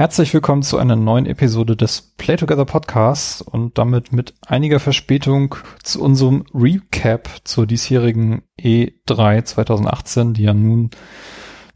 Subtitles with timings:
[0.00, 5.56] Herzlich willkommen zu einer neuen Episode des Play Together Podcasts und damit mit einiger Verspätung
[5.82, 10.88] zu unserem Recap zur diesjährigen E3 2018, die ja nun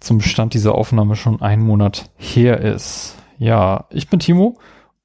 [0.00, 3.16] zum Stand dieser Aufnahme schon einen Monat her ist.
[3.36, 4.58] Ja, ich bin Timo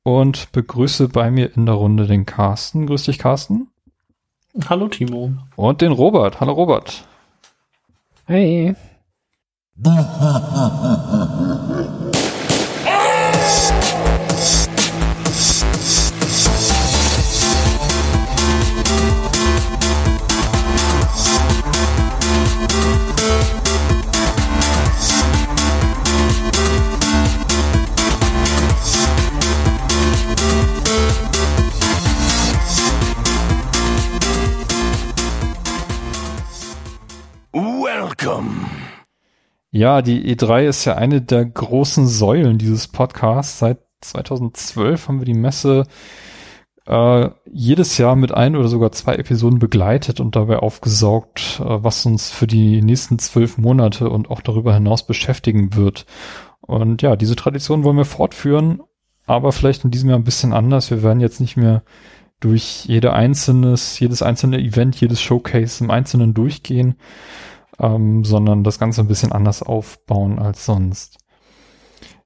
[0.03, 2.87] und begrüße bei mir in der Runde den Carsten.
[2.87, 3.67] Grüß dich, Carsten.
[4.69, 5.33] Hallo, Timo.
[5.57, 6.39] Und den Robert.
[6.39, 7.03] Hallo, Robert.
[8.27, 8.75] Hey.
[39.71, 43.59] Ja, die E3 ist ja eine der großen Säulen dieses Podcasts.
[43.59, 45.85] Seit 2012 haben wir die Messe
[46.87, 52.03] äh, jedes Jahr mit ein oder sogar zwei Episoden begleitet und dabei aufgesaugt, äh, was
[52.07, 56.07] uns für die nächsten zwölf Monate und auch darüber hinaus beschäftigen wird.
[56.61, 58.81] Und ja, diese Tradition wollen wir fortführen,
[59.27, 60.89] aber vielleicht in diesem Jahr ein bisschen anders.
[60.89, 61.83] Wir werden jetzt nicht mehr
[62.39, 66.95] durch jede einzelnes, jedes einzelne Event, jedes Showcase im Einzelnen durchgehen,
[67.79, 71.17] ähm, sondern das Ganze ein bisschen anders aufbauen als sonst.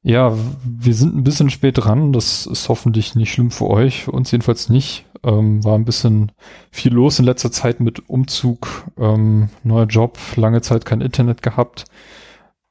[0.05, 2.11] Ja, wir sind ein bisschen spät dran.
[2.11, 5.05] Das ist hoffentlich nicht schlimm für euch, für uns jedenfalls nicht.
[5.23, 6.33] Ähm, war ein bisschen
[6.71, 11.85] viel los in letzter Zeit mit Umzug, ähm, neuer Job, lange Zeit kein Internet gehabt.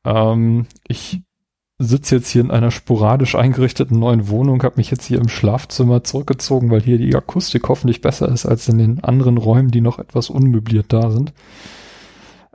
[0.05, 1.23] Ähm, ich
[1.79, 6.05] sitze jetzt hier in einer sporadisch eingerichteten neuen Wohnung, habe mich jetzt hier im Schlafzimmer
[6.05, 9.99] zurückgezogen, weil hier die Akustik hoffentlich besser ist als in den anderen Räumen, die noch
[9.99, 11.33] etwas unmöbliert da sind.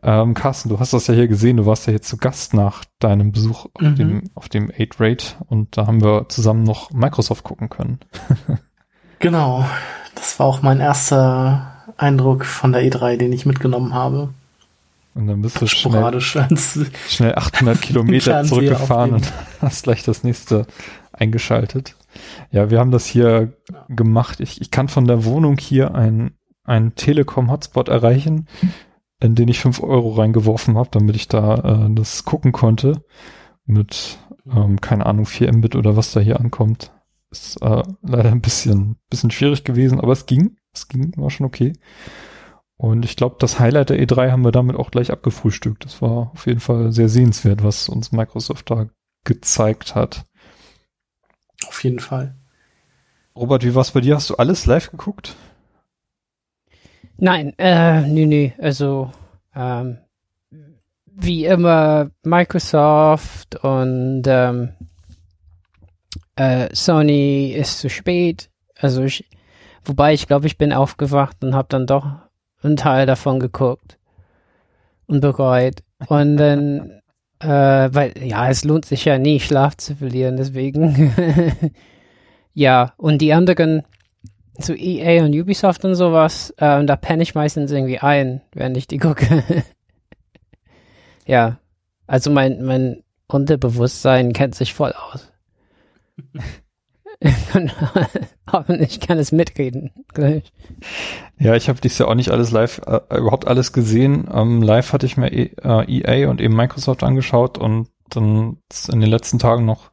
[0.08, 2.86] Ähm, Carsten, du hast das ja hier gesehen, du warst ja hier zu Gast nach
[3.00, 3.95] deinem Besuch auf mhm.
[3.95, 7.99] dem, auf dem 8-Rate und da haben wir zusammen noch Microsoft gucken können.
[9.19, 9.66] genau.
[10.16, 14.30] Das war auch mein erster Eindruck von der E3, den ich mitgenommen habe.
[15.14, 20.67] Und dann bist du schnell, schnell 800 Kilometer zurückgefahren und hast gleich das nächste
[21.11, 21.98] eingeschaltet.
[22.49, 23.86] Ja, wir haben das hier ja.
[23.89, 24.39] gemacht.
[24.39, 26.31] Ich, ich kann von der Wohnung hier ein,
[26.64, 28.48] ein Telekom-Hotspot erreichen
[29.20, 31.55] in den ich fünf Euro reingeworfen habe, damit ich da
[31.88, 33.04] äh, das gucken konnte.
[33.66, 34.20] Mit,
[34.50, 36.92] ähm, keine Ahnung, 4 Mbit oder was da hier ankommt.
[37.32, 40.58] Ist äh, leider ein bisschen, bisschen schwierig gewesen, aber es ging.
[40.73, 41.73] Es ging, war schon okay.
[42.78, 45.84] Und ich glaube, das Highlight der E3 haben wir damit auch gleich abgefrühstückt.
[45.84, 48.88] Das war auf jeden Fall sehr sehenswert, was uns Microsoft da
[49.23, 50.26] gezeigt hat.
[51.67, 52.36] Auf jeden Fall.
[53.36, 54.16] Robert, wie war's bei dir?
[54.16, 55.36] Hast du alles live geguckt?
[57.17, 59.11] Nein, äh, nee, nee, also
[59.55, 59.98] ähm,
[61.05, 64.73] wie immer Microsoft und ähm,
[66.36, 68.50] äh, Sony ist zu spät.
[68.80, 69.26] Also ich,
[69.83, 72.05] wobei ich glaube, ich bin aufgewacht und habe dann doch
[72.61, 73.98] einen Teil davon geguckt
[75.08, 75.82] und bereut.
[76.08, 77.02] Und dann,
[77.39, 81.14] äh, weil ja, es lohnt sich ja nie, Schlaf zu verlieren, deswegen.
[82.54, 83.84] ja, und die anderen
[84.59, 88.87] so EA und Ubisoft und sowas, äh, da penne ich meistens irgendwie ein, während ich
[88.87, 89.43] die gucke.
[91.25, 91.59] ja,
[92.07, 95.31] also mein, mein Unterbewusstsein kennt sich voll aus.
[98.51, 100.51] Hoffentlich kann es mitreden gleich.
[101.39, 104.29] Ja, ich habe dies ja auch nicht alles live, äh, überhaupt alles gesehen.
[104.31, 108.57] Ähm, live hatte ich mir e, äh, EA und eben Microsoft angeschaut und dann
[108.91, 109.91] in den letzten Tagen noch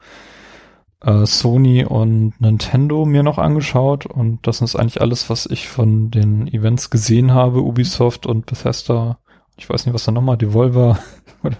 [1.05, 6.11] äh, Sony und Nintendo mir noch angeschaut und das ist eigentlich alles, was ich von
[6.11, 7.63] den Events gesehen habe.
[7.63, 9.19] Ubisoft und Bethesda,
[9.57, 10.99] ich weiß nicht, was da nochmal, Devolver,
[11.43, 11.57] oder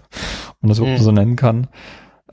[0.61, 1.05] man das überhaupt mhm.
[1.05, 1.69] so nennen kann.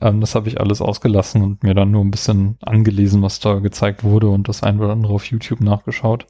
[0.00, 3.58] Ähm, das habe ich alles ausgelassen und mir dann nur ein bisschen angelesen, was da
[3.58, 6.26] gezeigt wurde und das ein oder andere auf YouTube nachgeschaut.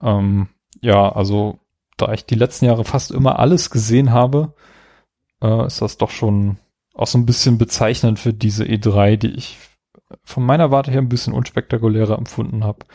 [0.00, 0.48] Ähm,
[0.80, 1.58] ja, also
[1.96, 4.54] da ich die letzten Jahre fast immer alles gesehen habe,
[5.42, 6.58] äh, ist das doch schon
[6.94, 9.58] auch so ein bisschen bezeichnend für diese E3, die ich
[10.24, 12.86] von meiner Warte her ein bisschen unspektakulärer empfunden habe.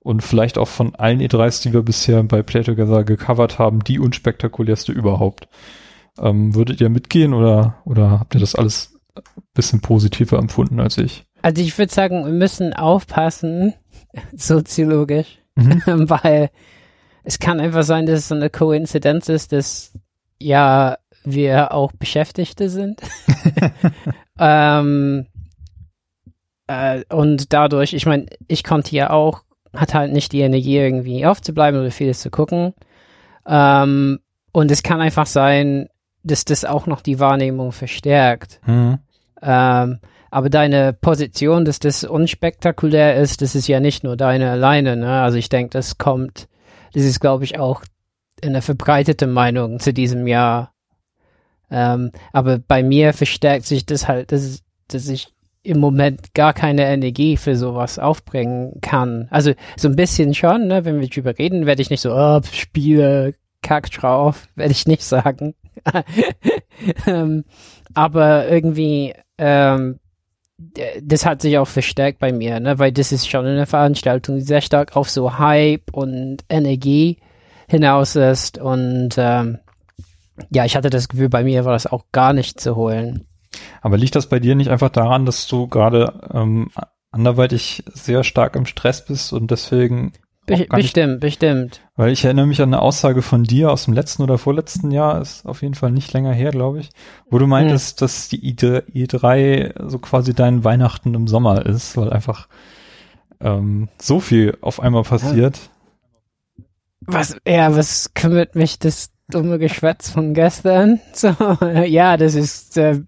[0.00, 3.98] Und vielleicht auch von allen E3s, die wir bisher bei Play Together gecovert haben, die
[3.98, 5.48] unspektakulärste überhaupt.
[6.18, 9.22] Ähm, würdet ihr mitgehen oder, oder habt ihr das alles ein
[9.54, 11.26] bisschen positiver empfunden als ich?
[11.42, 13.74] Also ich würde sagen, wir müssen aufpassen,
[14.34, 15.82] soziologisch, mhm.
[15.86, 16.50] weil
[17.24, 19.92] es kann einfach sein, dass es so eine Koinzidenz ist, dass
[20.40, 23.02] ja wir auch Beschäftigte sind.
[24.38, 25.26] ähm,
[26.68, 29.42] äh, und dadurch, ich meine, ich konnte ja auch,
[29.74, 32.74] hat halt nicht die Energie irgendwie aufzubleiben oder vieles zu gucken.
[33.46, 34.20] Ähm,
[34.52, 35.88] und es kann einfach sein,
[36.22, 38.60] dass das auch noch die Wahrnehmung verstärkt.
[38.66, 38.98] Mhm.
[39.42, 39.98] Ähm,
[40.30, 44.96] aber deine Position, dass das unspektakulär ist, das ist ja nicht nur deine alleine.
[44.96, 45.22] Ne?
[45.22, 46.48] Also ich denke, das kommt,
[46.92, 47.82] das ist, glaube ich, auch
[48.42, 50.72] eine verbreitete Meinung zu diesem Jahr.
[51.70, 55.28] Ähm, aber bei mir verstärkt sich das halt, dass, dass ich
[55.62, 59.28] im Moment gar keine Energie für sowas aufbringen kann.
[59.30, 60.84] Also so ein bisschen schon, ne?
[60.84, 65.02] wenn wir drüber reden, werde ich nicht so, oh, Spiele, kack drauf, werde ich nicht
[65.02, 65.54] sagen.
[67.06, 67.44] ähm,
[67.94, 69.98] aber irgendwie, ähm,
[71.02, 72.78] das hat sich auch verstärkt bei mir, ne?
[72.78, 77.18] weil das ist schon eine Veranstaltung, die sehr stark auf so Hype und Energie
[77.68, 79.58] hinaus ist und ähm,
[80.50, 83.26] ja, ich hatte das Gefühl, bei mir war das auch gar nicht zu holen.
[83.80, 86.70] Aber liegt das bei dir nicht einfach daran, dass du gerade ähm,
[87.10, 90.12] anderweitig sehr stark im Stress bist und deswegen
[90.48, 91.80] Be bestimmt, nicht, bestimmt.
[91.94, 95.20] Weil ich erinnere mich an eine Aussage von dir aus dem letzten oder vorletzten Jahr,
[95.20, 96.90] ist auf jeden Fall nicht länger her, glaube ich,
[97.28, 98.04] wo du meintest, hm.
[98.04, 102.48] dass die E3 so quasi dein Weihnachten im Sommer ist, weil einfach
[103.40, 105.70] ähm, so viel auf einmal passiert.
[107.00, 111.00] Was, ja, was kümmert mich das dumme Geschwätz von gestern?
[111.12, 111.28] So,
[111.84, 113.00] ja, das ist äh,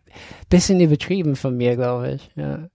[0.49, 2.31] bisschen übertrieben von mir, glaube ich.
[2.37, 2.69] Ja.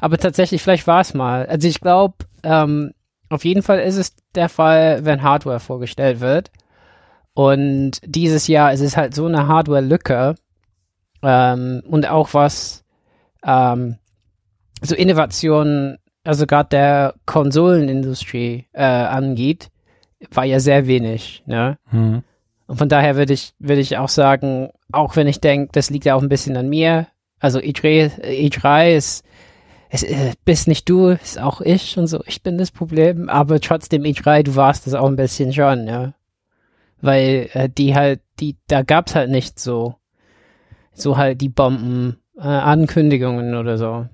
[0.00, 1.46] Aber tatsächlich, vielleicht war es mal.
[1.46, 2.92] Also ich glaube, ähm,
[3.28, 6.50] auf jeden Fall ist es der Fall, wenn Hardware vorgestellt wird.
[7.34, 10.34] Und dieses Jahr ist es halt so eine Hardware-Lücke
[11.22, 12.84] ähm, und auch was
[13.44, 13.98] ähm,
[14.80, 19.70] so Innovationen, also gerade der Konsolenindustrie äh, angeht,
[20.32, 21.42] war ja sehr wenig.
[21.46, 21.78] Ne?
[21.90, 22.22] Hm.
[22.68, 26.04] Und von daher würde ich, würde ich auch sagen, auch wenn ich denke, das liegt
[26.04, 27.08] ja auch ein bisschen an mir.
[27.40, 29.24] Also E3, E3 ist
[29.90, 33.60] es äh, bist nicht du, ist auch ich und so, ich bin das Problem, aber
[33.60, 36.12] trotzdem E3, du warst das auch ein bisschen schon, ja.
[37.00, 39.94] Weil äh, die halt, die, da gab's halt nicht so,
[40.92, 44.06] so halt die Bomben, äh, Ankündigungen oder so.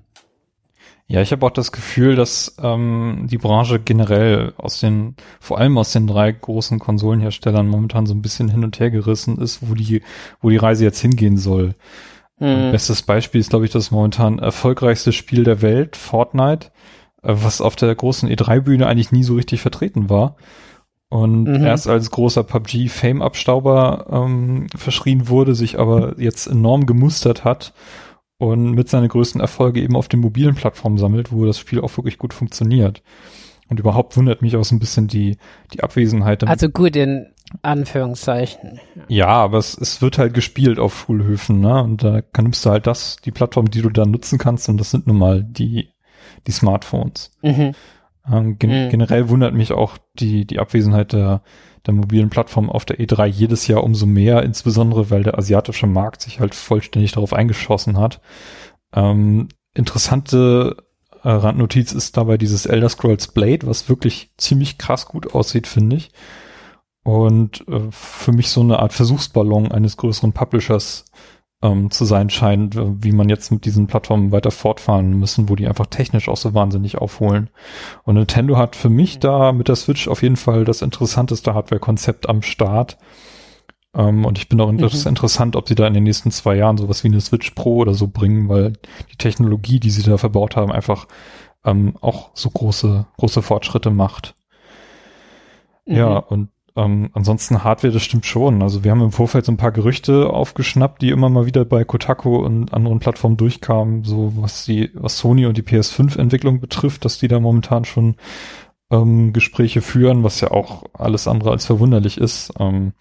[1.07, 5.77] Ja, ich habe auch das Gefühl, dass ähm, die Branche generell aus den, vor allem
[5.77, 9.75] aus den drei großen Konsolenherstellern momentan so ein bisschen hin und her gerissen ist, wo
[9.75, 10.01] die,
[10.41, 11.75] wo die Reise jetzt hingehen soll.
[12.39, 12.71] Mhm.
[12.71, 16.69] Bestes Beispiel ist, glaube ich, das momentan erfolgreichste Spiel der Welt, Fortnite,
[17.21, 20.37] äh, was auf der großen E3-Bühne eigentlich nie so richtig vertreten war.
[21.09, 21.63] Und mhm.
[21.63, 27.73] erst als großer PUBG-Fame-Abstauber ähm, verschrien wurde, sich aber jetzt enorm gemustert hat
[28.37, 31.95] und mit seinen größten Erfolge eben auf den mobilen Plattformen sammelt, wo das Spiel auch
[31.97, 33.01] wirklich gut funktioniert.
[33.69, 35.37] Und überhaupt wundert mich auch so ein bisschen die,
[35.73, 36.43] die Abwesenheit.
[36.43, 37.27] Also gut in
[37.61, 38.79] Anführungszeichen.
[39.07, 41.81] Ja, aber es, es wird halt gespielt auf Schulhöfen, ne?
[41.81, 44.91] Und da nimmst du halt das, die Plattform, die du dann nutzen kannst, und das
[44.91, 45.89] sind nun mal die,
[46.45, 47.31] die Smartphones.
[47.41, 47.73] Mhm.
[48.31, 48.89] Ähm, gen mhm.
[48.89, 51.41] Generell wundert mich auch die, die Abwesenheit der,
[51.85, 56.21] der mobilen Plattform auf der E3 jedes Jahr umso mehr, insbesondere weil der asiatische Markt
[56.21, 58.21] sich halt vollständig darauf eingeschossen hat.
[58.93, 60.77] Ähm, interessante
[61.23, 65.97] äh, Randnotiz ist dabei dieses Elder Scrolls Blade, was wirklich ziemlich krass gut aussieht, finde
[65.97, 66.11] ich
[67.05, 71.05] und äh, für mich so eine Art Versuchsballon eines größeren Publishers
[71.65, 75.67] ähm, zu sein scheint, wie man jetzt mit diesen Plattformen weiter fortfahren müssen, wo die
[75.67, 77.49] einfach technisch auch so wahnsinnig aufholen.
[78.03, 82.29] Und Nintendo hat für mich da mit der Switch auf jeden Fall das interessanteste Hardware-Konzept
[82.29, 82.97] am Start.
[83.95, 84.79] Ähm, und ich bin auch mhm.
[84.79, 87.95] interessant, ob sie da in den nächsten zwei Jahren sowas wie eine Switch Pro oder
[87.95, 88.73] so bringen, weil
[89.11, 91.07] die Technologie, die sie da verbaut haben, einfach
[91.63, 94.35] ähm, auch so große, große Fortschritte macht.
[95.85, 95.95] Mhm.
[95.95, 98.61] Ja, und ähm, ansonsten Hardware, das stimmt schon.
[98.61, 101.85] Also wir haben im Vorfeld so ein paar Gerüchte aufgeschnappt, die immer mal wieder bei
[101.85, 107.17] Kotaku und anderen Plattformen durchkamen, so was die, was Sony und die PS5-Entwicklung betrifft, dass
[107.17, 108.15] die da momentan schon
[108.91, 112.51] ähm, Gespräche führen, was ja auch alles andere als verwunderlich ist.
[112.59, 112.93] Ähm,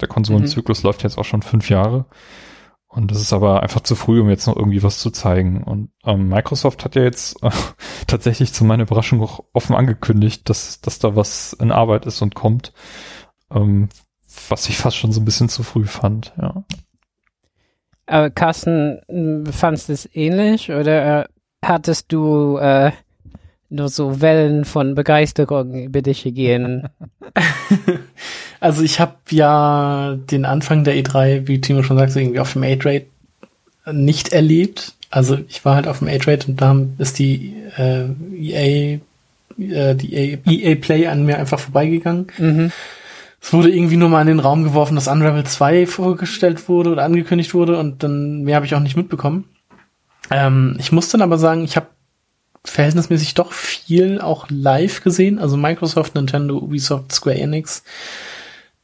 [0.00, 0.88] der Konsolenzyklus mhm.
[0.88, 2.06] läuft jetzt auch schon fünf Jahre.
[2.86, 5.64] Und das ist aber einfach zu früh, um jetzt noch irgendwie was zu zeigen.
[5.64, 7.50] Und ähm, Microsoft hat ja jetzt äh,
[8.06, 12.34] tatsächlich zu meiner Überraschung auch offen angekündigt, dass, dass da was in Arbeit ist und
[12.34, 12.74] kommt.
[13.54, 13.88] Ähm,
[14.48, 16.64] was ich fast schon so ein bisschen zu früh fand, ja.
[18.06, 19.00] Aber Carsten,
[19.50, 21.28] fandest du es ähnlich oder
[21.64, 22.92] hattest du äh,
[23.68, 26.88] nur so Wellen von Begeisterung über dich gehen?
[28.60, 32.64] also ich habe ja den Anfang der E3, wie Timo schon sagte, irgendwie auf dem
[32.64, 33.06] A-Rate
[33.92, 34.94] nicht erlebt.
[35.10, 38.98] Also ich war halt auf dem A-Rate und da ist die äh, EA,
[39.58, 42.26] äh, die EA, EA Play an mir einfach vorbeigegangen.
[42.38, 42.72] Mhm.
[43.42, 47.02] Es wurde irgendwie nur mal in den Raum geworfen, dass Unravel 2 vorgestellt wurde oder
[47.02, 49.48] angekündigt wurde und dann mehr habe ich auch nicht mitbekommen.
[50.30, 51.88] Ähm, ich muss dann aber sagen, ich habe
[52.64, 55.40] verhältnismäßig doch viel auch live gesehen.
[55.40, 57.82] Also Microsoft, Nintendo, Ubisoft, Square Enix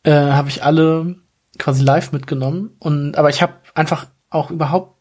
[0.02, 1.14] äh, habe ich alle
[1.56, 2.70] quasi live mitgenommen.
[2.80, 4.96] Und aber ich habe einfach auch überhaupt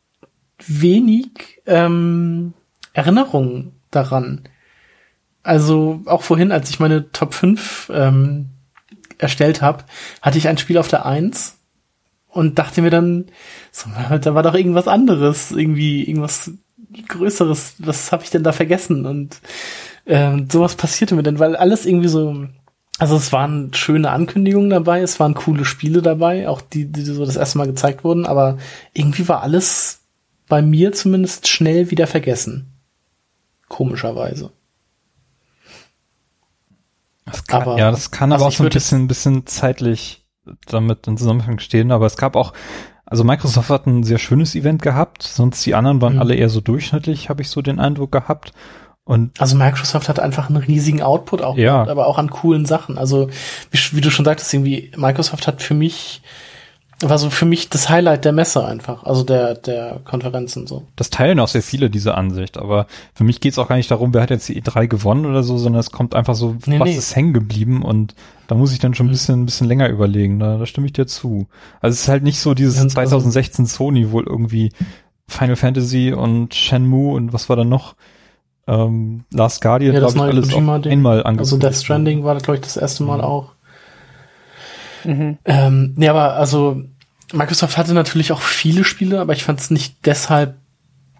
[0.67, 2.53] wenig ähm,
[2.93, 4.43] Erinnerungen daran.
[5.41, 8.49] Also auch vorhin, als ich meine Top 5 ähm,
[9.17, 9.83] erstellt habe,
[10.21, 11.57] hatte ich ein Spiel auf der 1
[12.27, 13.25] und dachte mir dann,
[13.71, 13.89] so,
[14.21, 16.51] da war doch irgendwas anderes, irgendwie irgendwas
[17.07, 19.05] Größeres, was habe ich denn da vergessen?
[19.05, 19.41] Und
[20.05, 22.47] äh, sowas passierte mir dann, weil alles irgendwie so,
[22.97, 27.25] also es waren schöne Ankündigungen dabei, es waren coole Spiele dabei, auch die, die so
[27.25, 28.57] das erste Mal gezeigt wurden, aber
[28.93, 30.01] irgendwie war alles
[30.47, 32.67] bei mir zumindest schnell wieder vergessen.
[33.67, 34.51] Komischerweise.
[37.27, 40.25] Das kann, aber, ja, das kann aber also auch so ein bisschen, bisschen zeitlich
[40.65, 42.53] damit in Zusammenhang stehen, aber es gab auch,
[43.05, 46.19] also Microsoft hat ein sehr schönes Event gehabt, sonst die anderen waren mhm.
[46.19, 48.53] alle eher so durchschnittlich, habe ich so den Eindruck gehabt.
[49.03, 51.73] Und also Microsoft hat einfach einen riesigen Output auch, ja.
[51.73, 52.97] Gehabt, aber auch an coolen Sachen.
[52.97, 53.29] Also
[53.71, 56.21] wie, wie, du schon sagtest, irgendwie Microsoft hat für mich
[57.01, 60.83] war so für mich das Highlight der Messe einfach, also der der Konferenzen so.
[60.95, 64.13] Das teilen auch sehr viele diese Ansicht, aber für mich geht's auch gar nicht darum,
[64.13, 66.89] wer hat jetzt die E3 gewonnen oder so, sondern es kommt einfach so, nee, was
[66.89, 66.95] nee.
[66.95, 68.15] ist hängen geblieben und
[68.47, 69.13] da muss ich dann schon ein mhm.
[69.13, 70.39] bisschen ein bisschen länger überlegen.
[70.39, 71.47] Da, da stimme ich dir zu.
[71.81, 74.71] Also es ist halt nicht so dieses Ganz 2016 also, Sony wohl irgendwie
[75.27, 77.95] Final Fantasy und Shenmue und was war da noch?
[78.67, 81.39] ähm, Last Guardian, ja, glaube ich, alles einmal angeguckt.
[81.39, 83.23] Also Death Stranding war, glaube ich, das erste Mal mhm.
[83.23, 83.53] auch.
[85.03, 85.37] Mhm.
[85.45, 86.83] Ähm, nee, aber also
[87.33, 90.55] Microsoft hatte natürlich auch viele Spiele, aber ich fand es nicht deshalb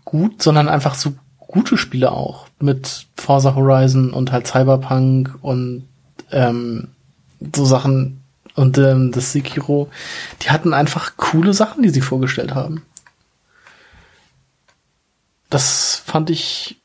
[0.05, 2.47] gut, sondern einfach so gute Spiele auch.
[2.59, 5.87] Mit Forza Horizon und halt Cyberpunk und
[6.31, 6.89] ähm,
[7.55, 8.21] so Sachen
[8.55, 9.89] und ähm, das Sekiro.
[10.41, 12.83] Die hatten einfach coole Sachen, die sie vorgestellt haben.
[15.49, 16.77] Das fand ich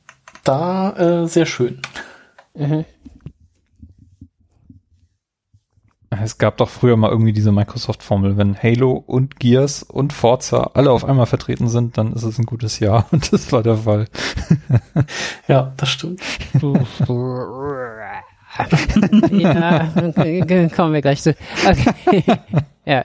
[0.44, 1.80] da äh, sehr schön.
[2.54, 2.84] Mhm.
[6.20, 10.90] Es gab doch früher mal irgendwie diese Microsoft-Formel, wenn Halo und Gears und Forza alle
[10.90, 14.06] auf einmal vertreten sind, dann ist es ein gutes Jahr und das war der Fall.
[15.48, 16.20] ja, das stimmt.
[19.30, 19.88] ja,
[20.68, 21.34] kommen wir gleich zu.
[21.66, 22.24] Okay.
[22.84, 23.04] ja.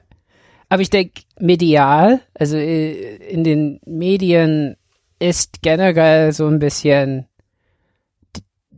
[0.69, 4.75] Aber ich denke, medial, also äh, in den Medien
[5.19, 7.27] ist generell so ein bisschen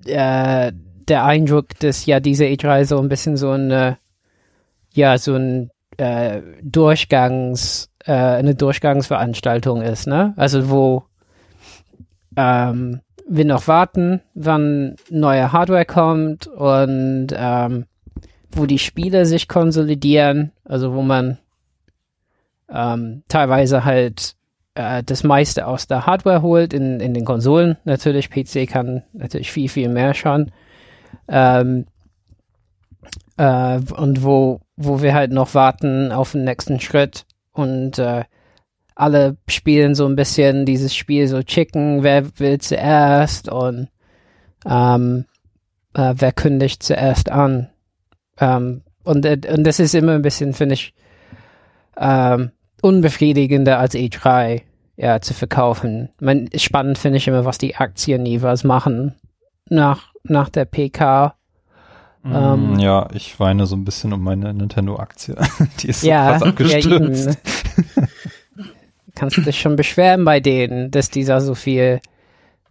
[0.05, 3.97] äh, der Eindruck, dass ja diese E3 so ein bisschen so eine,
[4.93, 10.33] ja, so ein äh, Durchgangs, äh, eine Durchgangsveranstaltung ist, ne?
[10.37, 11.03] Also wo
[12.35, 17.85] ähm, wir noch warten, wann neue Hardware kommt und ähm,
[18.51, 21.37] wo die Spiele sich konsolidieren, also wo man
[22.71, 24.35] ähm, teilweise halt
[24.75, 28.29] äh, das meiste aus der Hardware holt, in, in den Konsolen natürlich.
[28.29, 30.51] PC kann natürlich viel, viel mehr schon.
[31.27, 31.85] Ähm,
[33.37, 38.23] äh, und wo, wo wir halt noch warten auf den nächsten Schritt und äh,
[38.95, 43.89] alle spielen so ein bisschen dieses Spiel so Chicken, wer will zuerst und
[44.65, 45.25] ähm,
[45.93, 47.69] äh, wer kündigt zuerst an.
[48.39, 50.93] Ähm, und, äh, und das ist immer ein bisschen, finde ich,
[51.97, 54.61] ähm, unbefriedigender als E3
[54.95, 56.09] ja, zu verkaufen.
[56.21, 59.15] Man, spannend finde ich immer, was die Aktien jeweils machen
[59.69, 61.35] nach, nach der PK.
[62.23, 65.35] Mm, ähm, ja, ich weine so ein bisschen um meine Nintendo-Aktie.
[65.81, 67.37] die ist so ja, fast abgestürzt.
[67.97, 68.03] Ja,
[69.15, 71.99] Kannst du dich schon beschweren bei denen, dass die da so viel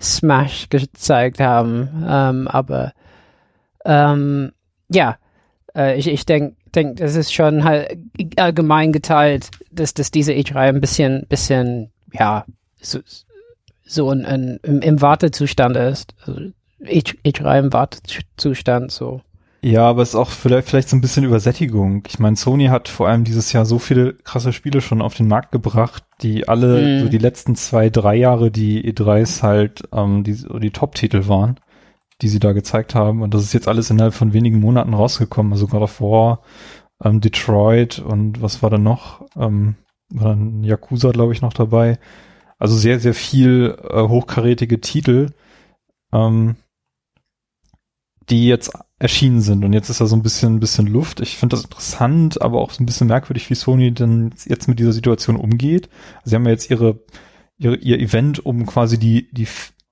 [0.00, 2.04] Smash gezeigt haben.
[2.06, 2.92] Ähm, aber
[3.84, 4.52] ähm,
[4.88, 5.18] ja,
[5.74, 7.98] äh, ich, ich denke, denk, das ist schon halt
[8.36, 12.44] allgemein geteilt, dass, dass diese E3 ein bisschen, bisschen ja,
[12.80, 13.00] so,
[13.84, 16.14] so ein, ein, im, im Wartezustand ist.
[16.24, 16.40] Also
[16.80, 19.22] ich, ich im Wartezustand so.
[19.60, 22.04] Ja, aber es ist auch vielleicht, vielleicht so ein bisschen Übersättigung.
[22.06, 25.26] Ich meine, Sony hat vor allem dieses Jahr so viele krasse Spiele schon auf den
[25.26, 27.00] Markt gebracht, die alle mm.
[27.02, 31.58] so die letzten zwei, drei Jahre die E3s halt ähm, die, die Top-Titel waren,
[32.22, 33.22] die sie da gezeigt haben.
[33.22, 35.52] Und das ist jetzt alles innerhalb von wenigen Monaten rausgekommen.
[35.52, 36.42] Also God of War,
[37.02, 39.26] ähm, Detroit und was war da noch?
[39.36, 39.74] Ähm,
[40.10, 41.98] war dann Yakuza, glaube ich, noch dabei.
[42.58, 45.30] Also sehr, sehr viel äh, hochkarätige Titel,
[46.12, 46.56] ähm,
[48.30, 49.64] die jetzt erschienen sind.
[49.64, 51.20] Und jetzt ist da so ein bisschen, ein bisschen Luft.
[51.20, 54.78] Ich finde das interessant, aber auch so ein bisschen merkwürdig, wie Sony denn jetzt mit
[54.78, 55.88] dieser Situation umgeht.
[56.24, 57.00] Sie haben ja jetzt ihre,
[57.58, 59.46] ihre ihr Event, um quasi die, die,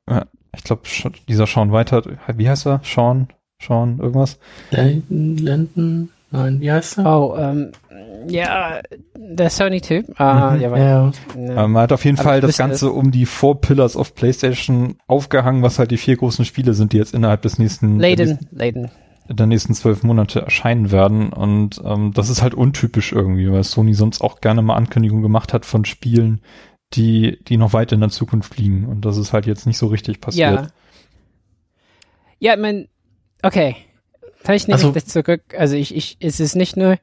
[0.06, 0.24] äh,
[0.56, 0.82] ich glaube,
[1.28, 2.02] dieser Sean Weiter,
[2.34, 2.80] wie heißt er?
[2.84, 3.28] Sean?
[3.62, 4.38] Sean, irgendwas?
[4.70, 7.06] Lenden, nein, wie heißt er?
[7.06, 7.72] Oh, ähm,
[8.28, 8.80] ja,
[9.16, 10.18] der Sony-Typ.
[10.20, 10.60] Ah, mhm.
[10.60, 11.12] ja, ja.
[11.36, 11.68] ja.
[11.68, 15.62] Man hat auf jeden Aber Fall das Ganze um die Four Pillars of PlayStation aufgehangen,
[15.62, 18.90] was halt die vier großen Spiele sind, die jetzt innerhalb des nächsten, Leiden, Leiden.
[19.28, 21.32] der nächsten zwölf Monate erscheinen werden.
[21.32, 25.52] Und ähm, das ist halt untypisch irgendwie, weil Sony sonst auch gerne mal Ankündigungen gemacht
[25.52, 26.40] hat von Spielen,
[26.94, 28.86] die, die noch weit in der Zukunft liegen.
[28.86, 30.52] Und das ist halt jetzt nicht so richtig passiert.
[30.54, 30.66] Ja.
[32.38, 32.88] Ja, ich mein,
[33.42, 33.76] okay.
[34.36, 35.42] Vielleicht nehme Also- ich das zurück.
[35.58, 36.98] Also ich, ich, es ist nicht nur,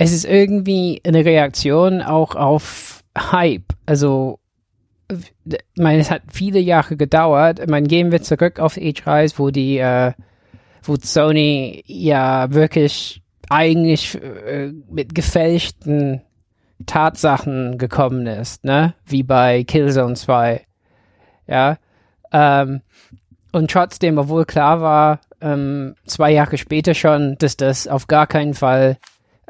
[0.00, 3.74] es ist irgendwie eine Reaktion auch auf Hype.
[3.84, 4.38] Also,
[5.10, 7.58] ich meine, es hat viele Jahre gedauert.
[7.58, 10.12] Ich meine, gehen wir zurück auf E3, wo die, äh,
[10.82, 16.22] wo Sony ja wirklich eigentlich äh, mit gefälschten
[16.86, 18.94] Tatsachen gekommen ist, ne?
[19.04, 20.64] Wie bei Killzone 2.
[21.46, 21.76] Ja.
[22.32, 22.80] Ähm,
[23.52, 28.54] und trotzdem, obwohl klar war, ähm, zwei Jahre später schon, dass das auf gar keinen
[28.54, 28.96] Fall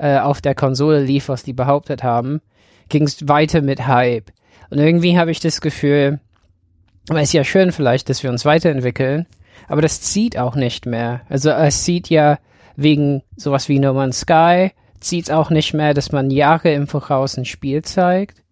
[0.00, 2.40] äh, auf der Konsole lief, was die behauptet haben,
[2.88, 4.30] ging es weiter mit Hype.
[4.71, 6.21] Und irgendwie habe ich das Gefühl,
[7.09, 9.26] aber ist ja schön vielleicht, dass wir uns weiterentwickeln,
[9.69, 11.23] aber das zieht auch nicht mehr.
[11.28, 12.38] Also es zieht ja
[12.76, 17.37] wegen sowas wie No Man's Sky, zieht auch nicht mehr, dass man Jahre im Voraus
[17.37, 18.42] ein Spiel zeigt.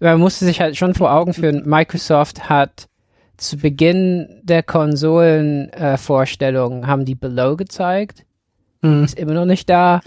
[0.00, 2.88] Man musste sich halt schon vor Augen führen, Microsoft hat
[3.36, 8.24] zu Beginn der Konsolenvorstellung haben die Below gezeigt.
[8.82, 9.04] Hm.
[9.04, 10.00] Ist immer noch nicht da.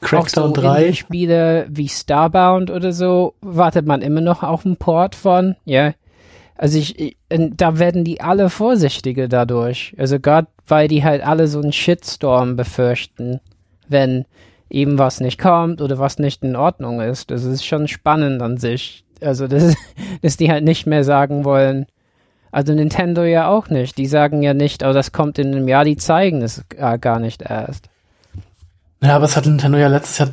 [0.00, 0.92] Crackdown so 3.
[0.92, 5.56] Spiele wie Starbound oder so wartet man immer noch auf einen Port von.
[5.64, 5.92] Ja.
[6.56, 9.94] Also ich, ich da werden die alle vorsichtiger dadurch.
[9.98, 13.40] Also gerade weil die halt alle so einen Shitstorm befürchten,
[13.88, 14.24] wenn
[14.70, 17.30] eben was nicht kommt oder was nicht in Ordnung ist.
[17.30, 19.04] Das ist schon spannend an sich.
[19.20, 19.74] Also das,
[20.22, 21.86] dass die halt nicht mehr sagen wollen.
[22.50, 23.98] Also Nintendo ja auch nicht.
[23.98, 27.18] Die sagen ja nicht, oh, das kommt in einem Jahr, die zeigen es äh, gar
[27.18, 27.88] nicht erst.
[29.02, 30.30] Ja, aber es hat Nintendo ja letztes Jahr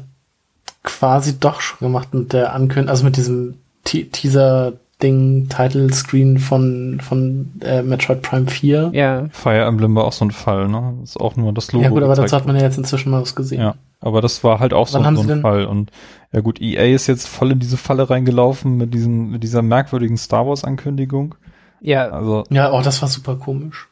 [0.83, 7.51] quasi doch schon gemacht mit der Ankündigung, also mit diesem Te Teaser-Ding, Title-Screen von, von
[7.61, 8.89] äh, Metroid Prime 4.
[8.93, 9.25] Ja.
[9.31, 10.95] Fire Emblem war auch so ein Fall, ne?
[11.03, 11.83] Ist auch nur das Logo.
[11.83, 13.61] Ja gut, aber dazu hat man ja jetzt inzwischen mal was gesehen.
[13.61, 15.65] Ja, aber das war halt auch so, Wann haben so sie ein denn- Fall.
[15.65, 15.91] Und
[16.31, 20.17] ja gut, EA ist jetzt voll in diese Falle reingelaufen mit diesen, mit dieser merkwürdigen
[20.17, 21.35] Star Wars Ankündigung.
[21.81, 23.87] Ja, Also, Ja, oh, das war super komisch.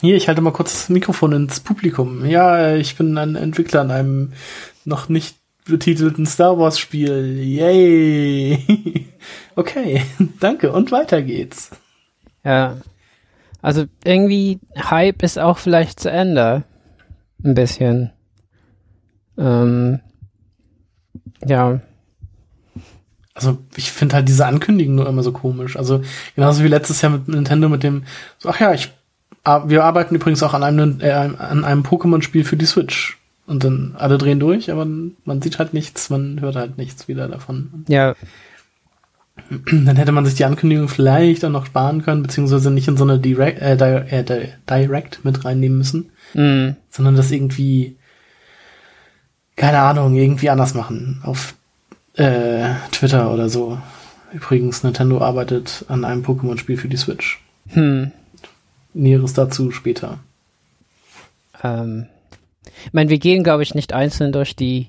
[0.00, 2.24] Hier, ich halte mal kurz das Mikrofon ins Publikum.
[2.24, 4.32] Ja, ich bin ein Entwickler an einem
[4.84, 7.36] noch nicht betitelten Star Wars Spiel.
[7.40, 9.08] Yay!
[9.56, 10.02] okay,
[10.40, 11.70] danke und weiter geht's.
[12.44, 12.76] ja.
[13.60, 16.62] Also irgendwie Hype ist auch vielleicht zu Ende.
[17.42, 18.12] Ein bisschen.
[19.36, 19.98] Ähm,
[21.44, 21.80] ja.
[23.34, 25.76] Also ich finde halt diese Ankündigung nur immer so komisch.
[25.76, 26.02] Also
[26.36, 28.04] genauso wie letztes Jahr mit Nintendo mit dem,
[28.38, 28.92] so, ach ja, ich,
[29.66, 33.18] wir arbeiten übrigens auch an einem, äh, an einem Pokémon-Spiel für die Switch.
[33.46, 37.28] Und dann alle drehen durch, aber man sieht halt nichts, man hört halt nichts wieder
[37.28, 37.86] davon.
[37.88, 38.14] Ja,
[39.70, 43.04] Dann hätte man sich die Ankündigung vielleicht auch noch sparen können, beziehungsweise nicht in so
[43.04, 47.96] eine Direct, äh, Di äh, Di Direct mit reinnehmen müssen, mm, sondern das irgendwie,
[49.56, 51.20] keine Ahnung, irgendwie anders machen.
[51.24, 51.54] Auf
[52.14, 53.78] äh, Twitter oder so.
[54.32, 57.40] Übrigens, Nintendo arbeitet an einem Pokémon-Spiel für die Switch.
[57.70, 58.12] hm.
[58.94, 60.18] Näheres dazu später.
[61.62, 62.06] Ähm,
[62.84, 64.88] ich meine, wir gehen, glaube ich, nicht einzeln durch die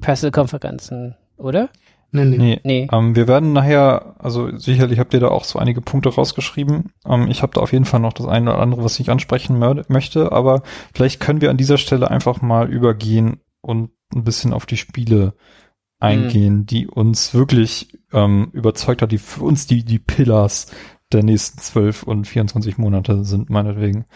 [0.00, 1.68] Pressekonferenzen, oder?
[2.12, 2.36] Nee, nee.
[2.36, 2.60] nee.
[2.64, 2.88] Nee.
[2.92, 6.92] Ähm, wir werden nachher, also sicherlich habt ihr da auch so einige Punkte rausgeschrieben.
[7.06, 9.58] Ähm, ich habe da auf jeden Fall noch das eine oder andere, was ich ansprechen
[9.88, 14.66] möchte, aber vielleicht können wir an dieser Stelle einfach mal übergehen und ein bisschen auf
[14.66, 15.34] die Spiele
[16.00, 20.72] eingehen, die uns wirklich ähm, überzeugt hat, die für uns die, die Pillars
[21.12, 24.06] der nächsten 12 und 24 Monate sind, meinetwegen.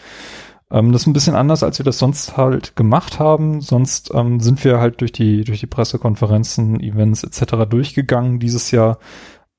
[0.71, 3.61] Ähm, das ist ein bisschen anders, als wir das sonst halt gemacht haben.
[3.61, 7.69] Sonst ähm, sind wir halt durch die, durch die Pressekonferenzen, Events etc.
[7.69, 8.39] durchgegangen.
[8.39, 8.99] Dieses Jahr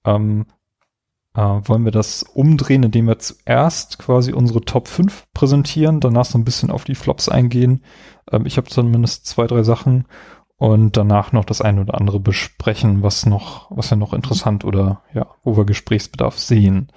[0.05, 0.47] ähm,
[1.35, 6.39] äh, wollen wir das umdrehen, indem wir zuerst quasi unsere Top 5 präsentieren, danach so
[6.39, 7.83] ein bisschen auf die Flops eingehen.
[8.33, 10.07] Ähm, ich habe zumindest zwei, drei Sachen
[10.59, 15.03] und danach noch das eine oder andere besprechen, was noch, was wir noch interessant oder
[15.13, 16.89] ja, wo wir Gesprächsbedarf sehen.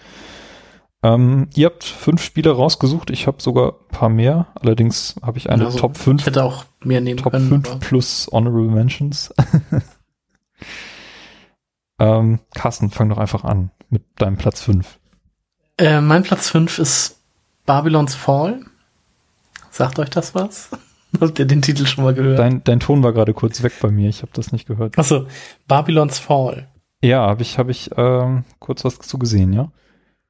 [1.01, 4.47] Ähm, ihr habt fünf Spiele rausgesucht, ich habe sogar ein paar mehr.
[4.59, 7.47] Allerdings habe ich eine Also, Top Ich 5, hätte auch mehr nehmen Top können.
[7.47, 9.33] 5 aber- plus Honorable Mentions.
[11.99, 14.99] ähm, Carsten, fang doch einfach an mit deinem Platz 5.
[15.77, 17.19] Äh, mein Platz 5 ist
[17.65, 18.61] Babylons Fall.
[19.71, 20.69] Sagt euch das was?
[21.19, 22.39] Habt ihr den Titel schon mal gehört?
[22.39, 24.97] Dein, dein Ton war gerade kurz weg bei mir, ich habe das nicht gehört.
[24.97, 25.25] Achso,
[25.67, 26.67] Babylons Fall.
[27.01, 29.71] Ja, habe ich, hab ich ähm, kurz was zu gesehen, ja.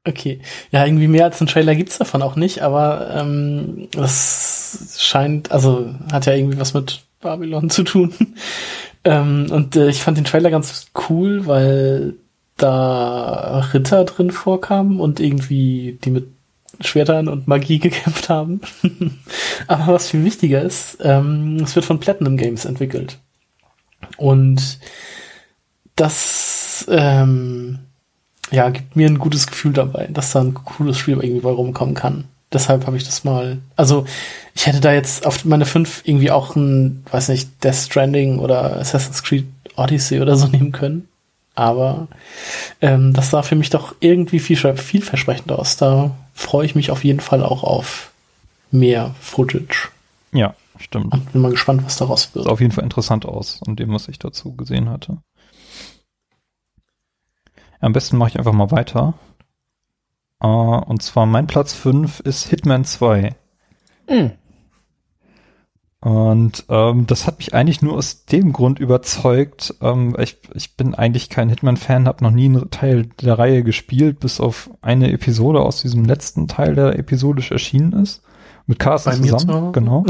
[0.07, 0.39] Okay.
[0.71, 5.93] Ja, irgendwie mehr als einen Trailer gibt's davon auch nicht, aber ähm, das scheint, also
[6.11, 8.13] hat ja irgendwie was mit Babylon zu tun.
[9.03, 12.15] ähm, und äh, ich fand den Trailer ganz cool, weil
[12.57, 16.27] da Ritter drin vorkamen und irgendwie die mit
[16.81, 18.61] Schwertern und Magie gekämpft haben.
[19.67, 23.17] aber was viel wichtiger ist, ähm, es wird von Platinum Games entwickelt.
[24.17, 24.79] Und
[25.95, 27.79] das ähm,
[28.51, 31.95] ja, gibt mir ein gutes Gefühl dabei, dass da ein cooles Spiel irgendwie bei rumkommen
[31.95, 32.25] kann.
[32.51, 33.59] Deshalb habe ich das mal.
[33.75, 34.05] Also,
[34.55, 38.77] ich hätte da jetzt auf meine fünf irgendwie auch ein, weiß nicht, Death Stranding oder
[38.77, 41.07] Assassin's Creed Odyssey oder so nehmen können.
[41.53, 42.07] Aber
[42.81, 45.77] ähm, das sah für mich doch irgendwie viel, vielversprechend aus.
[45.77, 48.11] Da freue ich mich auf jeden Fall auch auf
[48.71, 49.89] mehr Footage.
[50.31, 51.13] Ja, stimmt.
[51.13, 52.45] Und bin mal gespannt, was daraus wird.
[52.45, 55.17] Sah auf jeden Fall interessant aus, an dem, was ich dazu gesehen hatte.
[57.81, 59.13] Am besten mache ich einfach mal weiter.
[60.41, 63.35] Uh, und zwar mein Platz 5 ist Hitman 2.
[64.09, 64.31] Mhm.
[66.01, 69.75] Und ähm, das hat mich eigentlich nur aus dem Grund überzeugt.
[69.81, 74.21] Ähm, ich, ich bin eigentlich kein Hitman-Fan, habe noch nie einen Teil der Reihe gespielt,
[74.21, 78.21] bis auf eine Episode aus diesem letzten Teil, der episodisch erschienen ist.
[78.65, 80.05] Mit Carsten zusammen, genau.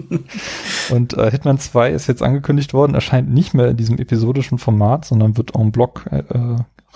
[0.90, 5.04] und äh, Hitman 2 ist jetzt angekündigt worden, erscheint nicht mehr in diesem episodischen Format,
[5.04, 6.24] sondern wird en bloc äh,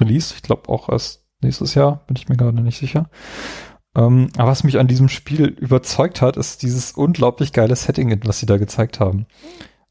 [0.01, 0.35] released.
[0.35, 3.09] Ich glaube auch erst nächstes Jahr, bin ich mir gerade nicht sicher.
[3.97, 8.39] Ähm, aber was mich an diesem Spiel überzeugt hat, ist dieses unglaublich geile Setting, was
[8.39, 9.27] sie da gezeigt haben.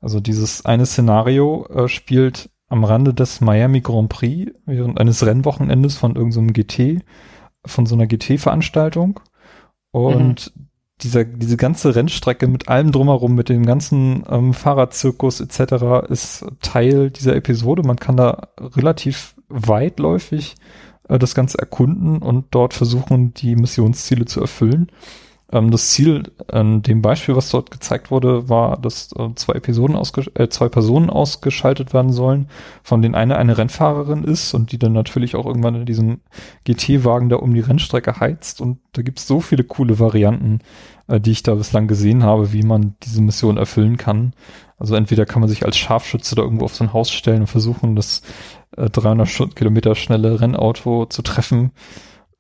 [0.01, 5.97] Also dieses eine Szenario äh, spielt am Rande des Miami Grand Prix während eines Rennwochenendes
[5.97, 7.03] von irgendeinem so GT,
[7.65, 9.19] von so einer GT-Veranstaltung.
[9.91, 10.67] Und mhm.
[11.01, 16.07] dieser, diese ganze Rennstrecke mit allem drumherum, mit dem ganzen ähm, Fahrradzirkus etc.
[16.07, 17.83] ist Teil dieser Episode.
[17.83, 20.55] Man kann da relativ weitläufig
[21.09, 24.89] äh, das Ganze erkunden und dort versuchen, die Missionsziele zu erfüllen.
[25.51, 29.95] Ähm, das Ziel an dem Beispiel, was dort gezeigt wurde, war, dass äh, zwei Episoden
[30.35, 32.47] äh, zwei Personen ausgeschaltet werden sollen,
[32.83, 36.21] von denen eine eine Rennfahrerin ist und die dann natürlich auch irgendwann in diesem
[36.65, 38.61] GT-Wagen da um die Rennstrecke heizt.
[38.61, 40.59] Und da gibt's so viele coole Varianten,
[41.07, 44.33] äh, die ich da bislang gesehen habe, wie man diese Mission erfüllen kann.
[44.79, 47.47] Also entweder kann man sich als Scharfschütze da irgendwo auf so ein Haus stellen und
[47.47, 48.21] versuchen, das
[48.77, 51.71] äh, 300 Kilometer schnelle Rennauto zu treffen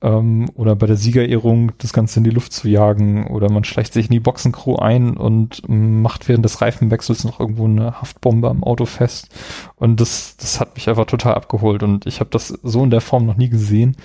[0.01, 3.93] ähm, oder bei der Siegerehrung das Ganze in die Luft zu jagen oder man schleicht
[3.93, 8.63] sich in die Boxencrew ein und macht während des Reifenwechsels noch irgendwo eine Haftbombe am
[8.63, 9.29] Auto fest
[9.75, 13.01] und das, das hat mich einfach total abgeholt und ich habe das so in der
[13.01, 13.97] Form noch nie gesehen.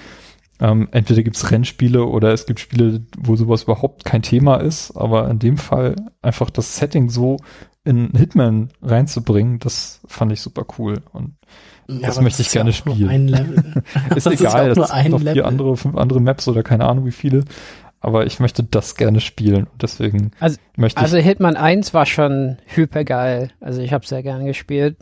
[0.61, 5.29] Ähm, entweder gibt's Rennspiele oder es gibt Spiele, wo sowas überhaupt kein Thema ist, aber
[5.29, 7.39] in dem Fall einfach das Setting so
[7.85, 11.35] in Hitman reinzubringen, das fand ich super cool und
[11.87, 13.09] ja, das möchte ich gerne ja spielen.
[13.09, 13.83] ein Level.
[14.17, 15.35] ist das egal, ist nur ein noch Level.
[15.35, 17.45] vier andere, fünf andere Maps oder keine Ahnung wie viele.
[18.01, 19.67] Aber ich möchte das gerne spielen.
[19.81, 21.03] Deswegen also, möchte ich.
[21.03, 23.51] Also Hitman 1 war schon hyper geil.
[23.61, 24.97] Also ich habe sehr gerne gespielt.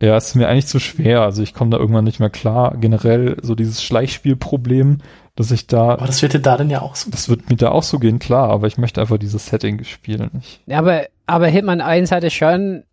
[0.00, 1.22] Ja, es ist mir eigentlich zu schwer.
[1.22, 2.76] Also ich komme da irgendwann nicht mehr klar.
[2.76, 4.98] Generell so dieses Schleichspielproblem,
[5.36, 5.90] dass ich da.
[5.90, 7.12] Aber das wird dir da dann ja auch so.
[7.12, 8.48] Das wird mir da auch so gehen, klar.
[8.50, 10.30] Aber ich möchte einfach dieses Setting spielen.
[10.40, 12.84] Ich, ja, aber, aber Hitman 1 hatte schon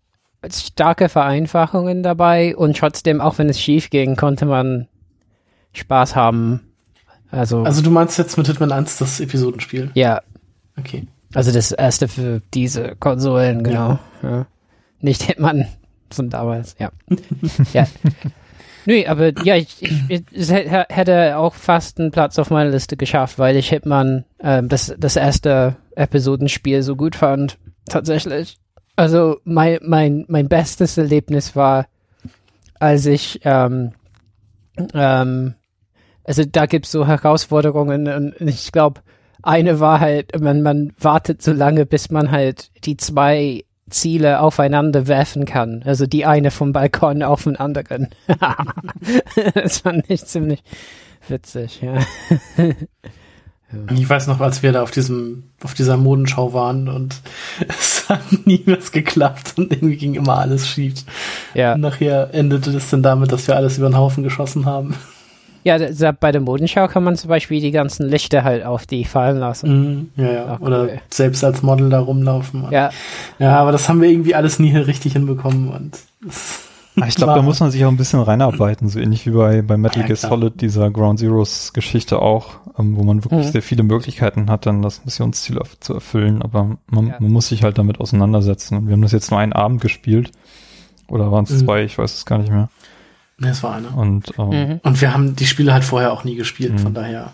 [0.50, 4.88] starke Vereinfachungen dabei und trotzdem, auch wenn es schief ging, konnte man
[5.74, 6.62] Spaß haben.
[7.32, 9.92] Also, also du meinst jetzt mit Hitman 1 das Episodenspiel?
[9.94, 10.22] Ja.
[10.78, 11.08] Okay.
[11.34, 14.00] Also das erste für diese Konsolen, genau.
[14.24, 14.30] Ja.
[14.30, 14.48] Ja.
[15.02, 15.68] Nicht Hitman
[16.10, 16.92] von damals, ja.
[17.74, 17.86] ja.
[18.86, 23.38] Nö, aber ja, ich, ich, ich, hätte auch fast einen Platz auf meiner Liste geschafft,
[23.38, 27.60] weil ich Hitman äh, das, das erste Episodenspiel so gut fand.
[27.90, 28.58] Tatsächlich.
[28.96, 31.88] Also mein, mein, mein bestes Erlebnis war,
[32.80, 33.94] als ich, ähm,
[34.94, 35.56] ähm,
[36.24, 39.02] also da gibt's so Herausforderungen und ich glaube,
[39.42, 45.08] eine war halt, man, man wartet so lange, bis man halt die zwei Ziele aufeinander
[45.08, 45.82] werfen kann.
[45.86, 48.10] Also die eine vom Balkon auf den anderen.
[49.54, 50.62] das fand ich ziemlich
[51.28, 52.00] witzig, ja.
[53.94, 57.16] Ich weiß noch, als wir da auf diesem, auf dieser Modenschau waren und
[57.68, 61.06] es hat nie was geklappt und irgendwie ging immer alles schief.
[61.54, 61.74] Ja.
[61.74, 64.96] Und nachher endete es dann damit, dass wir alles über den Haufen geschossen haben.
[65.64, 65.78] Ja,
[66.14, 70.10] bei der Modenschau kann man zum Beispiel die ganzen Lichter halt auf die fallen lassen.
[70.16, 70.46] Mhm, ja, ja.
[70.56, 71.02] Ach, Oder cool.
[71.10, 72.66] selbst als Model da rumlaufen.
[72.72, 72.90] Ja.
[73.40, 76.32] Ja, aber das haben wir irgendwie alles nie richtig hinbekommen und Ah,
[76.96, 79.78] ich glaube, da muss man sich auch ein bisschen reinarbeiten, so ähnlich wie bei, bei
[79.78, 83.52] Metal Gear Solid, dieser Ground Zeroes Geschichte auch, ähm, wo man wirklich mhm.
[83.52, 87.16] sehr viele Möglichkeiten hat, dann das Missionsziel zu erfüllen, aber man, ja.
[87.20, 88.78] man, muss sich halt damit auseinandersetzen.
[88.78, 90.32] Und wir haben das jetzt nur einen Abend gespielt.
[91.08, 91.66] Oder waren es mhm.
[91.66, 91.84] zwei?
[91.84, 92.70] Ich weiß es gar nicht mehr.
[93.38, 93.96] Ne, es war einer.
[93.98, 94.80] Und, ähm, mhm.
[94.84, 96.96] und wir haben die Spiele halt vorher auch nie gespielt, von mhm.
[96.96, 97.34] daher.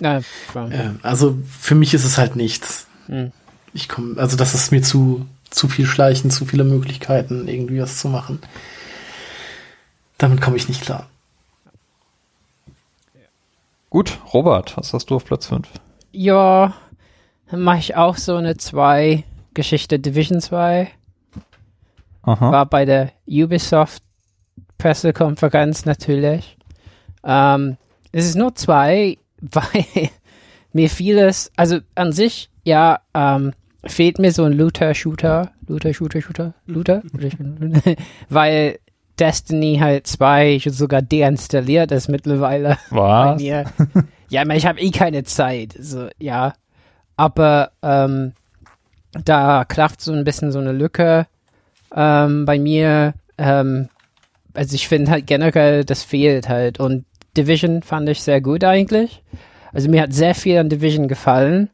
[0.00, 2.86] Ja, äh, also für mich ist es halt nichts.
[3.08, 3.32] Mhm.
[3.72, 7.98] Ich komme, also das ist mir zu, zu viel Schleichen, zu viele Möglichkeiten, irgendwie was
[7.98, 8.40] zu machen.
[10.18, 11.08] Damit komme ich nicht klar.
[13.90, 15.68] Gut, Robert, was hast du auf Platz 5?
[16.12, 16.74] Ja,
[17.50, 20.90] dann mache ich auch so eine 2 Geschichte Division 2.
[22.22, 22.52] Aha.
[22.52, 24.02] War bei der Ubisoft
[24.78, 26.56] Pressekonferenz natürlich.
[27.24, 27.76] Ähm,
[28.12, 30.10] es ist nur zwei, weil
[30.72, 33.52] mir vieles, also an sich, ja, ähm,
[33.88, 37.02] fehlt mir so ein Looter-Shooter, Looter-Shooter, Shooter, Looter,
[38.28, 38.78] weil
[39.18, 42.78] Destiny halt 2 sogar deinstalliert ist mittlerweile.
[42.90, 43.42] Was?
[43.42, 43.64] Ja,
[44.28, 46.54] ich ich habe eh keine Zeit, so, ja.
[47.16, 48.32] Aber ähm,
[49.24, 51.26] da klafft so ein bisschen so eine Lücke
[51.94, 53.14] ähm, bei mir.
[53.38, 53.88] Ähm,
[54.52, 56.78] also ich finde halt generell, das fehlt halt.
[56.78, 57.04] Und
[57.36, 59.22] Division fand ich sehr gut eigentlich.
[59.72, 61.70] Also mir hat sehr viel an Division gefallen.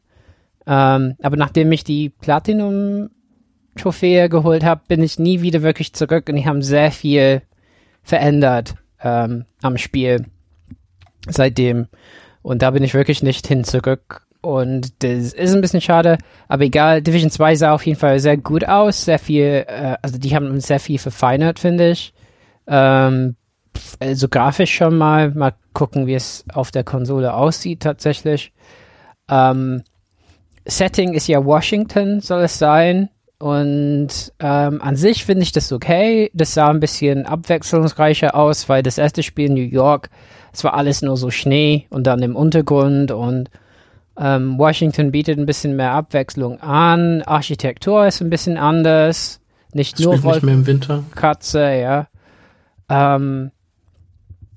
[0.65, 6.35] Ähm, aber nachdem ich die Platinum-Trophäe geholt habe, bin ich nie wieder wirklich zurück und
[6.35, 7.41] die haben sehr viel
[8.01, 10.25] verändert ähm, am Spiel
[11.27, 11.87] seitdem.
[12.41, 14.25] Und da bin ich wirklich nicht hin zurück.
[14.41, 16.17] Und das ist ein bisschen schade,
[16.49, 17.01] aber egal.
[17.01, 19.05] Division 2 sah auf jeden Fall sehr gut aus.
[19.05, 22.13] Sehr viel, äh, also die haben sehr viel verfeinert, finde ich.
[22.67, 23.37] Ähm,
[24.01, 25.31] also grafisch schon mal.
[25.31, 28.53] Mal gucken, wie es auf der Konsole aussieht tatsächlich.
[29.29, 29.83] Ähm,
[30.65, 33.09] Setting ist ja Washington, soll es sein.
[33.39, 36.31] Und ähm, an sich finde ich das okay.
[36.33, 40.09] Das sah ein bisschen abwechslungsreicher aus, weil das erste Spiel in New York,
[40.53, 43.49] es war alles nur so Schnee und dann im Untergrund und
[44.17, 47.23] ähm, Washington bietet ein bisschen mehr Abwechslung an.
[47.23, 49.41] Architektur ist ein bisschen anders.
[49.73, 51.03] Nicht Das nur spielt nicht mehr im Winter.
[51.15, 52.07] Katze, ja.
[52.89, 53.51] Ähm,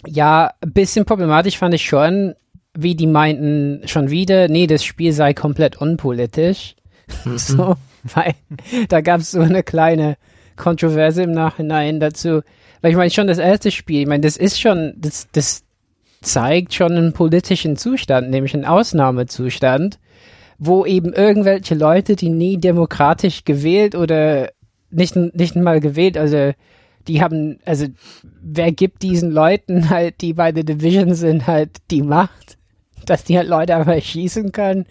[0.07, 2.35] ja, ein bisschen problematisch fand ich schon,
[2.77, 6.75] wie die meinten schon wieder, nee, das Spiel sei komplett unpolitisch.
[7.37, 7.77] So,
[8.15, 8.35] weil
[8.89, 10.17] da gab es so eine kleine
[10.57, 12.43] Kontroverse im Nachhinein dazu.
[12.81, 15.65] Weil ich meine, schon das erste Spiel, ich meine, das ist schon, das, das
[16.21, 19.99] zeigt schon einen politischen Zustand, nämlich einen Ausnahmezustand,
[20.59, 24.51] wo eben irgendwelche Leute, die nie demokratisch gewählt oder
[24.91, 26.53] nicht, nicht mal gewählt, also
[27.07, 27.87] die haben, also
[28.43, 32.56] wer gibt diesen Leuten halt, die bei der Division sind, halt die Macht,
[33.07, 34.87] dass die halt Leute einfach schießen können?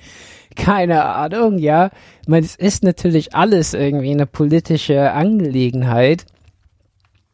[0.56, 1.89] Keine Ahnung, ja.
[2.21, 6.25] Ich meine, es ist natürlich alles irgendwie eine politische Angelegenheit.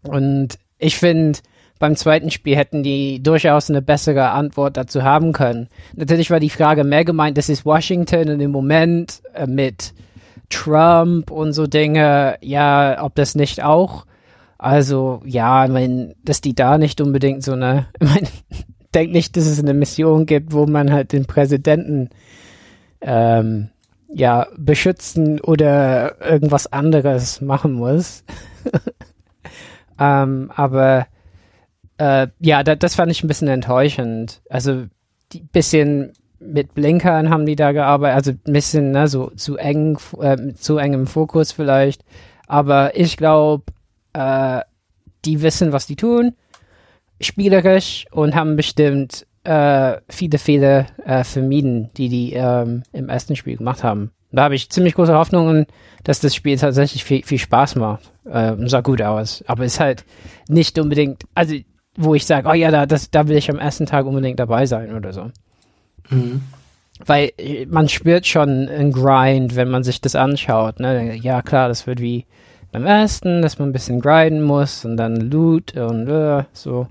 [0.04, 1.39] Und ich finde,
[1.82, 5.67] beim zweiten Spiel hätten die durchaus eine bessere Antwort dazu haben können.
[5.96, 9.94] Natürlich war die Frage mehr gemeint, das ist Washington und im Moment äh, mit
[10.50, 14.06] Trump und so Dinge, ja, ob das nicht auch.
[14.58, 18.28] Also, ja, ich meine, dass die da nicht unbedingt so eine, ich meine,
[18.91, 22.10] denk nicht, dass es eine Mission gibt, wo man halt den Präsidenten
[23.01, 23.69] ähm,
[24.13, 28.23] ja, beschützen oder irgendwas anderes machen muss.
[29.99, 31.08] ähm, aber
[31.97, 34.41] äh, ja, da, das fand ich ein bisschen enttäuschend.
[34.49, 34.86] Also
[35.32, 39.97] die bisschen mit Blinkern haben die da gearbeitet, also ein bisschen ne, so zu eng,
[40.19, 42.04] äh, zu eng im Fokus vielleicht.
[42.47, 43.63] Aber ich glaube,
[44.13, 44.62] äh,
[45.23, 46.34] die wissen, was die tun,
[47.22, 53.58] spielerisch und haben bestimmt äh, viele Fehler äh, vermieden, die die ähm, im ersten Spiel
[53.58, 54.12] gemacht haben.
[54.32, 55.66] Da habe ich ziemlich große Hoffnungen,
[56.04, 58.12] dass das Spiel tatsächlich viel, viel Spaß macht.
[58.26, 59.44] Äh, sah gut aus.
[59.48, 60.06] Aber ist halt
[60.48, 61.56] nicht unbedingt, also
[61.98, 64.66] wo ich sage, oh ja, da, das, da will ich am ersten Tag unbedingt dabei
[64.66, 65.32] sein oder so.
[66.10, 66.42] Mhm.
[67.06, 67.32] Weil
[67.68, 70.80] man spürt schon einen Grind, wenn man sich das anschaut.
[70.80, 71.16] Ne?
[71.18, 72.26] Ja, klar, das wird wie
[72.72, 76.88] beim ersten, dass man ein bisschen grinden muss und dann Loot und äh, so.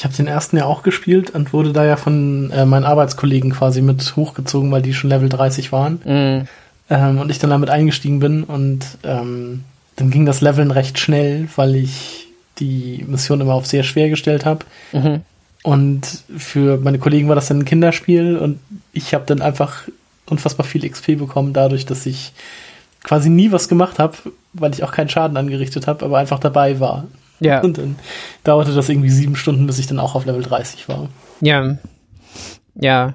[0.00, 3.50] Ich habe den ersten ja auch gespielt und wurde da ja von äh, meinen Arbeitskollegen
[3.50, 6.00] quasi mit hochgezogen, weil die schon Level 30 waren.
[6.06, 6.48] Mm,
[6.88, 9.62] Ähm, und ich dann damit eingestiegen bin und ähm,
[9.96, 12.28] dann ging das Leveln recht schnell, weil ich
[12.60, 14.64] die Mission immer auf sehr schwer gestellt habe.
[14.92, 15.20] mhm.
[15.62, 18.58] Und für meine Kollegen war das dann ein Kinderspiel und
[18.94, 19.82] ich habe dann einfach
[20.30, 22.32] unfassbar viel XP bekommen, dadurch, dass ich
[23.02, 24.16] quasi nie was gemacht habe,
[24.54, 27.04] weil ich auch keinen Schaden angerichtet habe, aber einfach dabei war.
[27.40, 27.96] Ja, Und dann
[28.44, 31.08] dauerte das irgendwie sieben Stunden, bis ich dann auch auf Level 30 war.
[31.40, 31.76] ja,
[32.74, 33.14] ja.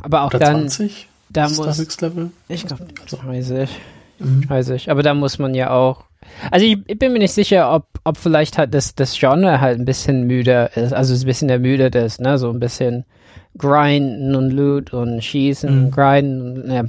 [0.00, 1.08] Aber auch Oder dann, 20?
[1.30, 2.30] da ist das muss, Höchstlevel?
[2.48, 3.70] ich glaube, Also, weiß ich.
[4.18, 4.48] mhm.
[4.48, 4.90] Weiß ich.
[4.90, 6.04] Aber da muss man ja auch.
[6.50, 9.78] Also ich, ich bin mir nicht sicher, ob, ob vielleicht halt das, das Genre halt
[9.78, 12.38] ein bisschen müde ist, also ein bisschen ermüdet ist, ne?
[12.38, 13.04] So ein bisschen
[13.56, 15.90] grinden und loot und schießen, Mhm.
[15.90, 16.84] grinden und, ja.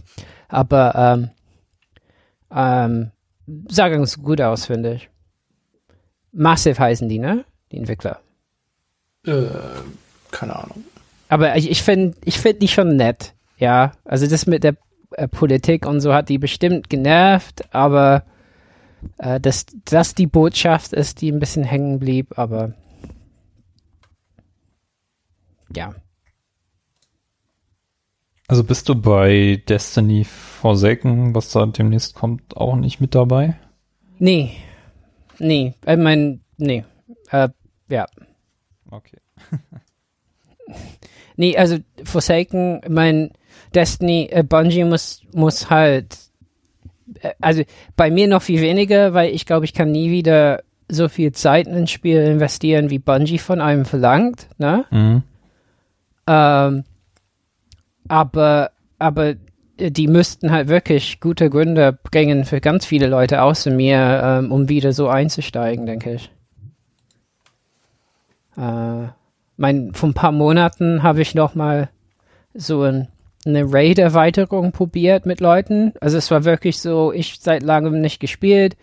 [0.49, 1.29] Aber ähm,
[2.51, 3.11] ähm,
[3.69, 5.09] sah ganz gut aus, finde ich.
[6.31, 7.45] Massive heißen die, ne?
[7.71, 8.19] Die Entwickler.
[9.25, 9.45] Äh,
[10.31, 10.83] keine Ahnung.
[11.27, 13.91] Aber ich, ich finde ich find die schon nett, ja.
[14.05, 14.75] Also das mit der
[15.11, 18.23] äh, Politik und so hat die bestimmt genervt, aber
[19.17, 22.73] äh, dass das die Botschaft ist, die ein bisschen hängen blieb, aber
[25.75, 25.93] ja.
[28.47, 33.59] Also bist du bei Destiny Forsaken, was da demnächst kommt, auch nicht mit dabei?
[34.17, 34.57] Nee.
[35.39, 35.73] Nee.
[35.85, 36.83] Ich meine, nee.
[37.31, 37.49] Äh,
[37.89, 38.05] ja.
[38.89, 39.17] Okay.
[41.35, 43.31] nee, also Forsaken, mein
[43.73, 46.17] Destiny, äh, Bungie muss, muss halt,
[47.21, 47.63] äh, also
[47.95, 51.67] bei mir noch viel weniger, weil ich glaube, ich kann nie wieder so viel Zeit
[51.67, 54.85] in ein Spiel investieren, wie Bungie von einem verlangt, ne?
[54.89, 55.23] Mhm.
[56.27, 56.83] Ähm,
[58.07, 59.35] aber, aber
[59.79, 64.69] die müssten halt wirklich gute Gründe bringen für ganz viele Leute außer mir, ähm, um
[64.69, 66.31] wieder so einzusteigen, denke ich.
[68.57, 69.07] Äh,
[69.57, 71.89] mein, vor ein paar Monaten habe ich noch mal
[72.53, 73.07] so ein,
[73.45, 75.93] eine Raid-Erweiterung probiert mit Leuten.
[76.01, 78.75] Also es war wirklich so, ich seit langem nicht gespielt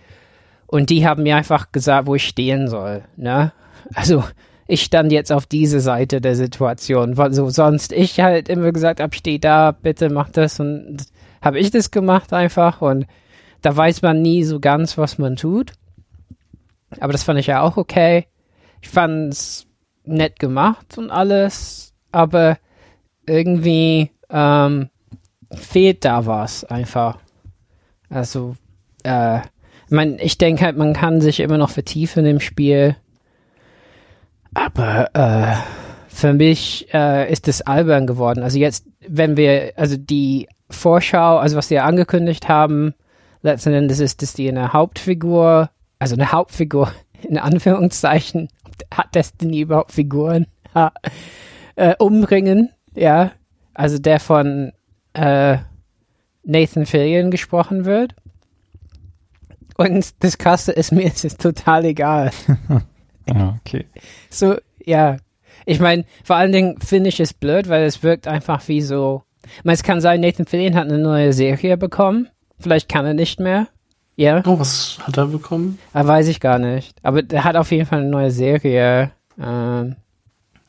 [0.67, 3.05] und die haben mir einfach gesagt, wo ich stehen soll.
[3.17, 3.53] Ne?
[3.95, 4.25] Also
[4.69, 7.15] ich stand jetzt auf diese Seite der Situation.
[7.33, 11.07] So sonst ich halt immer gesagt habe, steh da, bitte mach das und
[11.41, 13.07] habe ich das gemacht einfach und
[13.63, 15.73] da weiß man nie so ganz, was man tut.
[17.01, 18.27] Aber das fand ich ja auch okay.
[18.81, 19.67] Ich fand's
[20.05, 22.59] nett gemacht und alles, aber
[23.27, 24.89] irgendwie ähm,
[25.53, 27.19] fehlt da was einfach.
[28.09, 28.57] Also,
[29.03, 32.97] äh, ich mein, ich denke halt, man kann sich immer noch vertiefen im Spiel.
[34.57, 35.55] Aber äh,
[36.09, 38.43] für mich äh, ist es albern geworden.
[38.43, 42.95] Also jetzt, wenn wir, also die Vorschau, also was sie ja angekündigt haben,
[43.43, 46.91] letzten Endes ist, dass die eine Hauptfigur, also eine Hauptfigur
[47.23, 48.49] in Anführungszeichen,
[48.91, 50.47] hat Destiny überhaupt Figuren,
[51.77, 53.33] äh, umbringen, ja.
[53.75, 54.73] Also der von
[55.13, 55.59] äh,
[56.45, 58.15] Nathan Fillion gesprochen wird.
[59.77, 62.31] Und das Krasse ist mir, es ist total egal.
[63.29, 63.87] ja, okay.
[64.31, 65.17] So, ja.
[65.65, 69.23] Ich meine, vor allen Dingen finde ich es blöd, weil es wirkt einfach wie so.
[69.59, 72.29] Ich meine, es kann sein, Nathan Fillion hat eine neue Serie bekommen.
[72.59, 73.69] Vielleicht kann er nicht mehr.
[74.17, 74.43] Ja.
[74.47, 75.79] Oh, was hat er bekommen?
[75.93, 76.97] Ah, weiß ich gar nicht.
[77.03, 79.11] Aber er hat auf jeden Fall eine neue Serie.
[79.39, 79.97] Ähm,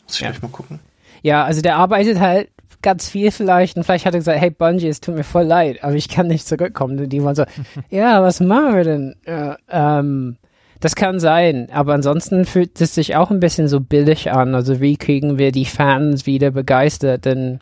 [0.03, 0.29] Muss ich ja.
[0.29, 0.79] gleich mal gucken.
[1.21, 2.49] Ja, also der arbeitet halt
[2.81, 5.83] ganz viel vielleicht und vielleicht hat er gesagt, hey Bungie, es tut mir voll leid,
[5.83, 7.09] aber ich kann nicht zurückkommen.
[7.09, 7.45] Die waren so,
[7.89, 9.15] ja, was machen wir denn?
[9.25, 10.37] Ja, ähm,
[10.79, 14.53] das kann sein, aber ansonsten fühlt es sich auch ein bisschen so billig an.
[14.55, 17.25] Also wie kriegen wir die Fans wieder begeistert?
[17.25, 17.59] Denn,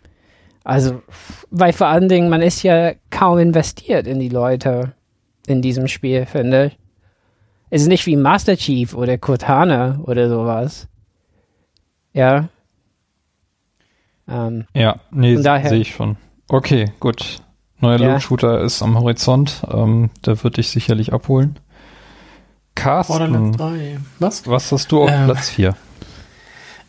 [0.63, 1.01] also,
[1.49, 4.93] weil vor allen Dingen, man ist ja kaum investiert in die Leute
[5.47, 6.77] in diesem Spiel, finde ich.
[7.69, 10.87] Es ist nicht wie Master Chief oder Cortana oder sowas.
[12.13, 12.49] Ja.
[14.27, 16.17] Ähm, ja, nee, sehe ich schon.
[16.47, 17.39] Okay, gut.
[17.79, 18.11] Neuer ja.
[18.13, 19.63] Loot-Shooter ist am Horizont.
[19.69, 21.59] Ähm, der wird dich sicherlich abholen.
[22.75, 23.57] Carsten,
[24.19, 24.45] was?
[24.45, 25.75] was hast du auf ähm, Platz 4?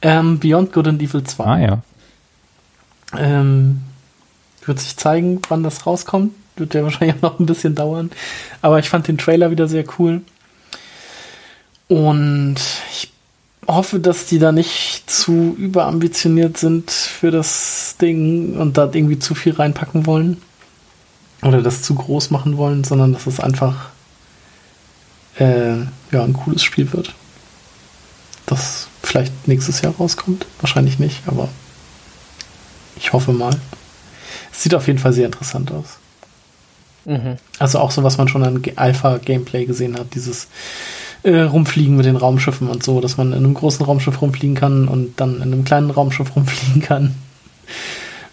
[0.02, 1.44] Ähm, Beyond Good and Evil 2.
[1.44, 1.82] Ah ja.
[3.16, 3.82] Ähm,
[4.64, 6.32] wird sich zeigen, wann das rauskommt.
[6.56, 8.10] Wird ja wahrscheinlich auch noch ein bisschen dauern.
[8.62, 10.22] Aber ich fand den Trailer wieder sehr cool.
[11.88, 12.56] Und
[12.90, 13.12] ich
[13.66, 19.34] hoffe, dass die da nicht zu überambitioniert sind für das Ding und da irgendwie zu
[19.34, 20.42] viel reinpacken wollen.
[21.42, 23.90] Oder das zu groß machen wollen, sondern dass es einfach
[25.38, 25.76] äh,
[26.12, 27.14] ja, ein cooles Spiel wird.
[28.46, 30.46] Das vielleicht nächstes Jahr rauskommt.
[30.60, 31.48] Wahrscheinlich nicht, aber
[32.96, 33.56] ich hoffe mal.
[34.52, 35.98] Es sieht auf jeden Fall sehr interessant aus.
[37.04, 37.36] Mhm.
[37.58, 40.48] Also auch so, was man schon an Alpha-Gameplay gesehen hat, dieses
[41.22, 44.88] äh, Rumfliegen mit den Raumschiffen und so, dass man in einem großen Raumschiff rumfliegen kann
[44.88, 47.14] und dann in einem kleinen Raumschiff rumfliegen kann.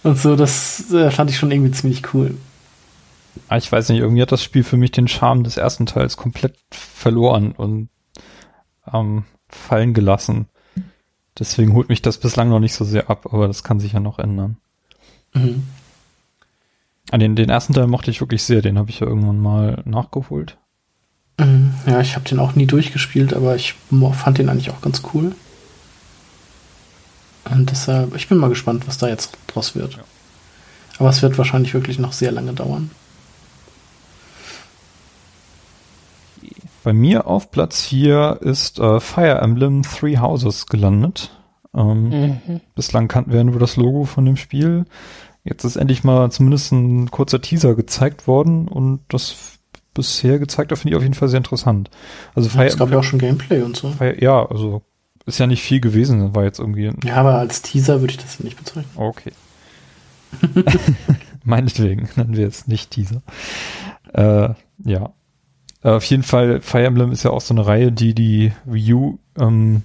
[0.03, 2.35] Und so, das äh, fand ich schon irgendwie ziemlich cool.
[3.47, 6.17] Ah, ich weiß nicht, irgendwie hat das Spiel für mich den Charme des ersten Teils
[6.17, 7.89] komplett verloren und
[8.91, 10.47] ähm, fallen gelassen.
[11.37, 13.99] Deswegen holt mich das bislang noch nicht so sehr ab, aber das kann sich ja
[13.99, 14.57] noch ändern.
[15.33, 15.63] Mhm.
[17.11, 19.81] An den, den ersten Teil mochte ich wirklich sehr, den habe ich ja irgendwann mal
[19.85, 20.57] nachgeholt.
[21.39, 21.73] Mhm.
[21.87, 23.75] Ja, ich habe den auch nie durchgespielt, aber ich
[24.13, 25.35] fand den eigentlich auch ganz cool.
[27.45, 29.95] Und deshalb, ich bin mal gespannt, was da jetzt draus wird.
[29.95, 30.03] Ja.
[30.99, 32.91] Aber es wird wahrscheinlich wirklich noch sehr lange dauern.
[36.83, 41.31] Bei mir auf Platz 4 ist äh, Fire Emblem Three Houses gelandet.
[41.73, 42.61] Ähm, mhm.
[42.75, 44.85] Bislang kannten wir nur das Logo von dem Spiel.
[45.43, 49.59] Jetzt ist endlich mal zumindest ein kurzer Teaser gezeigt worden und das
[49.93, 51.89] bisher gezeigt, da finde ich auf jeden Fall sehr interessant.
[52.33, 53.91] Also Fire es gab ja auch schon Gameplay und so.
[53.91, 54.81] Fire, ja, also
[55.25, 56.91] ist ja nicht viel gewesen, war jetzt irgendwie.
[57.03, 58.91] Ja, aber als Teaser würde ich das nicht bezeichnen.
[58.95, 59.31] Okay.
[61.43, 63.21] Meinetwegen nennen wir es nicht Teaser.
[64.13, 64.49] Äh,
[64.83, 65.13] ja.
[65.83, 68.93] Äh, auf jeden Fall, Fire Emblem ist ja auch so eine Reihe, die die Wii
[68.93, 69.83] U ähm,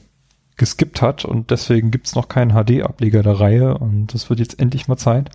[0.57, 4.89] geskippt hat und deswegen gibt's noch keinen HD-Ableger der Reihe und das wird jetzt endlich
[4.89, 5.31] mal Zeit.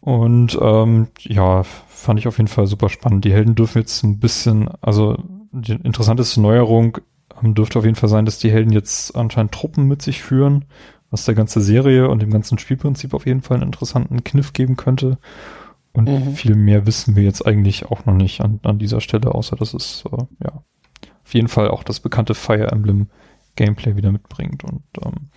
[0.00, 3.24] Und ähm, ja, fand ich auf jeden Fall super spannend.
[3.24, 5.16] Die Helden dürfen jetzt ein bisschen, also
[5.52, 6.98] die interessanteste Neuerung,
[7.42, 10.64] Ähm, dürfte auf jeden Fall sein, dass die Helden jetzt anscheinend Truppen mit sich führen,
[11.10, 14.76] was der ganze Serie und dem ganzen Spielprinzip auf jeden Fall einen interessanten Kniff geben
[14.76, 15.18] könnte.
[15.92, 16.34] Und mhm.
[16.34, 19.74] viel mehr wissen wir jetzt eigentlich auch noch nicht an, an dieser Stelle, außer dass
[19.74, 20.62] es äh, ja
[21.24, 23.08] auf jeden Fall auch das bekannte Fire Emblem
[23.56, 24.64] Gameplay wieder mitbringt.
[24.64, 25.28] Und ähm,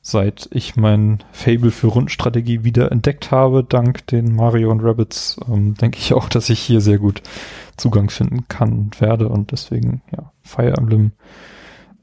[0.00, 5.74] seit ich mein Fable für Rundenstrategie wieder entdeckt habe, dank den Mario und Rabbits, ähm,
[5.74, 7.22] denke ich auch, dass ich hier sehr gut
[7.76, 9.28] Zugang finden kann und werde.
[9.28, 11.12] Und deswegen, ja, Fire Emblem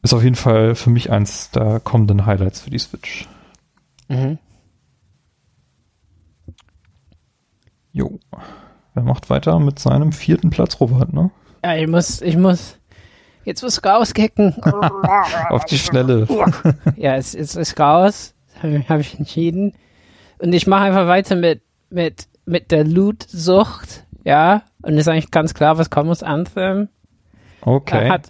[0.01, 3.27] ist auf jeden Fall für mich eins der kommenden Highlights für die Switch.
[4.07, 4.37] Mhm.
[7.95, 8.19] Jo.
[8.93, 11.31] Wer macht weiter mit seinem vierten Platz, Robert, ne?
[11.63, 12.77] Ja, ich muss, ich muss
[13.45, 14.53] jetzt muss rauskicken.
[15.49, 16.27] Auf die Schnelle.
[16.97, 18.35] ja, es, es ist raus.
[18.61, 19.75] Habe hab ich entschieden.
[20.39, 24.03] Und ich mache einfach weiter mit, mit, mit der Loot-Sucht.
[24.25, 24.63] Ja.
[24.81, 26.89] Und ist eigentlich ganz klar, was kommt aus Anthem.
[27.61, 28.09] Okay.
[28.09, 28.29] Hat,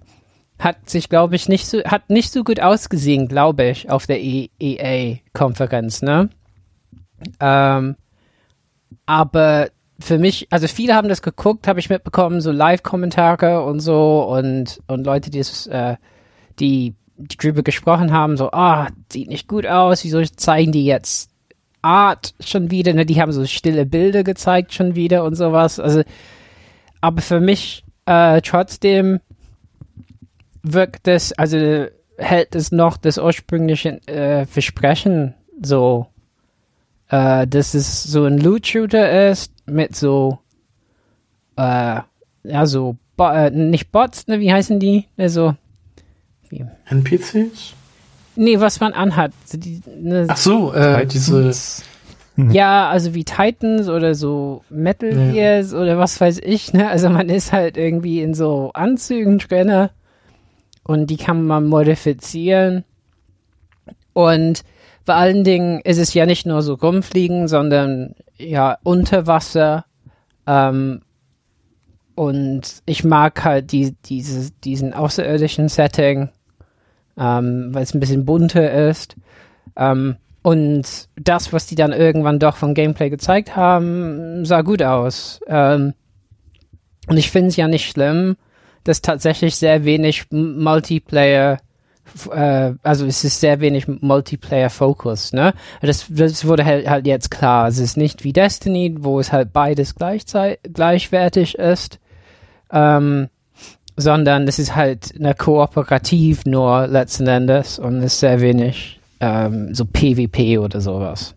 [0.60, 4.22] hat sich, glaube ich, nicht so, hat nicht so gut ausgesehen, glaube ich, auf der
[4.22, 6.30] EA-Konferenz, ne?
[7.40, 7.96] Ähm,
[9.06, 14.24] aber für mich, also viele haben das geguckt, habe ich mitbekommen, so Live-Kommentare und so
[14.24, 15.96] und, und Leute, die es, äh,
[16.60, 21.30] die, die drüber gesprochen haben, so, ah, sieht nicht gut aus, wieso zeigen die jetzt
[21.82, 23.06] Art schon wieder, ne?
[23.06, 25.80] Die haben so stille Bilder gezeigt schon wieder und sowas.
[25.80, 26.02] Also,
[27.00, 29.20] aber für mich äh, trotzdem
[30.64, 31.86] wirkt es, also
[32.18, 36.08] hält es noch das ursprüngliche äh, Versprechen so,
[37.16, 40.40] äh, dass es so ein Loot-Shooter ist mit so,
[41.56, 42.02] äh,
[42.44, 45.06] ja, so, Bo äh, nicht Bots, ne, wie heißen die?
[45.16, 45.56] Also,
[46.50, 46.66] wie?
[46.90, 47.74] NPCs?
[48.36, 49.32] Nee, was man anhat.
[49.54, 51.52] Die, ne, Ach so, äh, diese.
[52.38, 55.78] Ja, also wie Titans oder so Metal Gears ja.
[55.78, 56.90] oder was weiß ich, ne?
[56.90, 59.90] Also man ist halt irgendwie in so Anzügen drinne
[60.84, 62.84] und die kann man modifizieren.
[64.12, 64.66] Und
[65.06, 69.86] vor allen Dingen ist es ja nicht nur so rumfliegen, sondern ja unter Wasser.
[70.48, 71.02] Ähm,
[72.16, 76.30] und ich mag halt die, diese, diesen außerirdischen Setting,
[77.18, 79.16] ähm, weil es ein bisschen bunter ist.
[79.76, 85.40] Ähm, und das, was die dann irgendwann doch vom Gameplay gezeigt haben, sah gut aus.
[85.48, 85.94] Ähm,
[87.08, 88.38] und ich finde es ja nicht schlimm,
[88.84, 91.60] dass tatsächlich sehr wenig Multiplayer
[92.32, 95.54] äh, also es ist sehr wenig Multiplayer-Focus, ne?
[95.82, 97.68] Das, das wurde halt, halt jetzt klar.
[97.68, 102.00] Es ist nicht wie Destiny, wo es halt beides gleichwertig ist,
[102.72, 103.30] ähm,
[103.98, 109.86] sondern es ist halt eine Kooperativ nur letzten Endes und ist sehr wenig ähm, so
[109.86, 111.36] PvP oder sowas.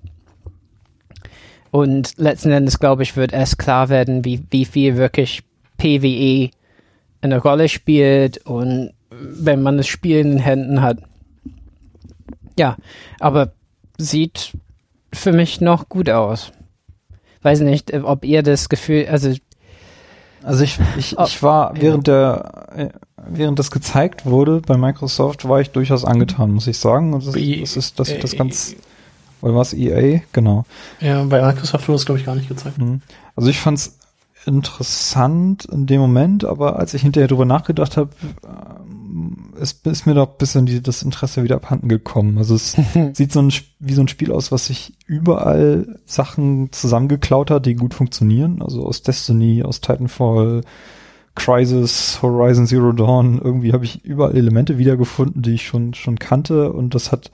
[1.70, 5.43] Und letzten Endes, glaube ich, wird erst klar werden, wie, wie viel wirklich
[5.76, 6.51] PvE
[7.20, 10.99] eine Rolle spielt und wenn man das Spiel in den Händen hat.
[12.59, 12.77] Ja,
[13.21, 13.53] aber
[13.99, 14.53] sieht
[15.12, 16.53] für mich noch gut aus.
[17.43, 19.35] Weiß nicht, ob ihr das Gefühl, also
[20.43, 22.89] also ich, ich, ich war während der äh,
[23.29, 27.12] während das gezeigt wurde bei Microsoft war ich durchaus angetan, muss ich sagen.
[27.12, 28.77] Und das, das ist das, das ganz
[29.41, 30.64] oder was EA genau.
[31.01, 32.79] Ja, bei Microsoft wurde es glaube ich gar nicht gezeigt.
[32.79, 33.03] Mhm.
[33.35, 33.99] Also ich fand's
[34.47, 38.11] interessant in dem Moment, aber als ich hinterher drüber nachgedacht habe,
[39.61, 42.39] es ist mir doch ein bisschen die, das Interesse wieder abhanden gekommen.
[42.39, 42.77] Also es
[43.13, 47.75] sieht so ein, wie so ein Spiel aus, was sich überall Sachen zusammengeklaut hat, die
[47.75, 48.63] gut funktionieren.
[48.63, 50.63] Also aus Destiny, aus Titanfall,
[51.35, 53.41] Crisis, Horizon Zero Dawn.
[53.43, 56.73] Irgendwie habe ich überall Elemente wiedergefunden, die ich schon, schon kannte.
[56.73, 57.31] Und das hat,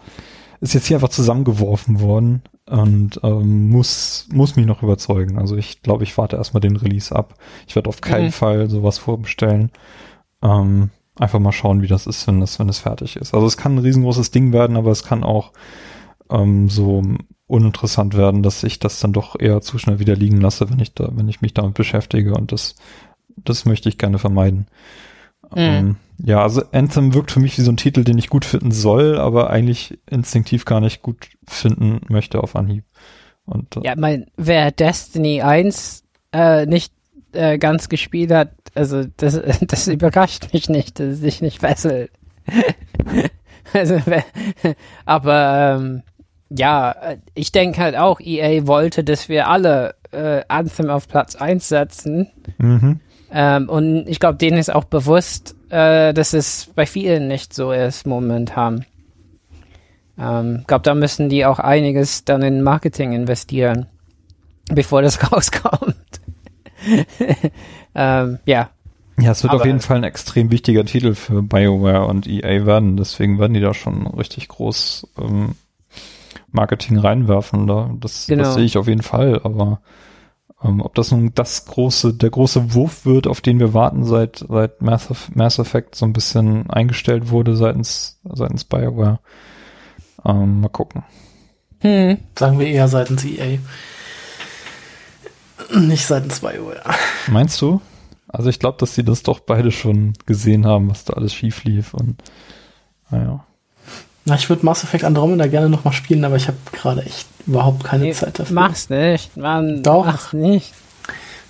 [0.60, 5.38] ist jetzt hier einfach zusammengeworfen worden und ähm, muss, muss mich noch überzeugen.
[5.38, 7.34] Also ich glaube, ich warte erstmal den Release ab.
[7.66, 8.32] Ich werde auf keinen mhm.
[8.32, 9.70] Fall sowas vorbestellen.
[10.42, 13.34] Ähm, einfach mal schauen, wie das ist, wenn das, wenn das fertig ist.
[13.34, 15.52] Also es kann ein riesengroßes Ding werden, aber es kann auch
[16.30, 17.02] ähm, so
[17.46, 20.94] uninteressant werden, dass ich das dann doch eher zu schnell wieder liegen lasse, wenn ich
[20.94, 22.74] da, wenn ich mich damit beschäftige und das,
[23.36, 24.66] das möchte ich gerne vermeiden.
[25.50, 25.58] Mhm.
[25.58, 28.72] Ähm, ja, also Anthem wirkt für mich wie so ein Titel, den ich gut finden
[28.72, 32.84] soll, aber eigentlich instinktiv gar nicht gut finden möchte auf Anhieb.
[33.44, 36.92] Und, äh, ja, mein, wer Destiny 1 äh, nicht
[37.34, 42.10] äh, ganz gespielt hat, also das, das überrascht mich nicht, dass es sich nicht fesselt.
[43.72, 44.00] also,
[45.04, 46.02] aber ähm,
[46.50, 46.94] ja,
[47.34, 52.30] ich denke halt auch, EA wollte, dass wir alle äh, Anthem auf Platz 1 setzen.
[52.58, 53.00] Mhm.
[53.32, 57.72] Ähm, und ich glaube, denen ist auch bewusst, äh, dass es bei vielen nicht so
[57.72, 58.84] ist momentan.
[60.16, 63.86] Ich ähm, glaube, da müssen die auch einiges dann in Marketing investieren,
[64.72, 65.96] bevor das rauskommt.
[67.94, 68.70] ähm, ja,
[69.18, 72.66] Ja, es wird Aber auf jeden Fall ein extrem wichtiger Titel für BioWare und EA
[72.66, 72.96] werden.
[72.96, 75.54] Deswegen werden die da schon richtig groß ähm,
[76.50, 77.66] Marketing reinwerfen.
[77.66, 77.90] Da.
[78.00, 78.44] Das, genau.
[78.44, 79.40] das sehe ich auf jeden Fall.
[79.44, 79.80] Aber
[80.62, 84.44] ähm, ob das nun das große, der große Wurf wird, auf den wir warten, seit,
[84.48, 89.20] seit Mass, Mass Effect so ein bisschen eingestellt wurde seitens, seitens BioWare.
[90.24, 91.04] Ähm, mal gucken.
[91.80, 92.18] Hm.
[92.36, 93.58] Sagen wir eher seitens EA.
[95.74, 96.82] Nicht seitens BioWare.
[97.28, 97.80] Meinst du?
[98.28, 101.64] Also ich glaube, dass sie das doch beide schon gesehen haben, was da alles schief
[101.64, 102.16] lief und
[103.10, 103.44] naja.
[104.24, 107.84] Na, ich würde Mass Effect Andromeda gerne nochmal spielen, aber ich habe gerade echt überhaupt
[107.84, 108.54] keine nee, Zeit dafür.
[108.54, 109.82] Mach's nicht, Mann.
[109.82, 110.06] Doch.
[110.06, 110.72] Mach's nicht.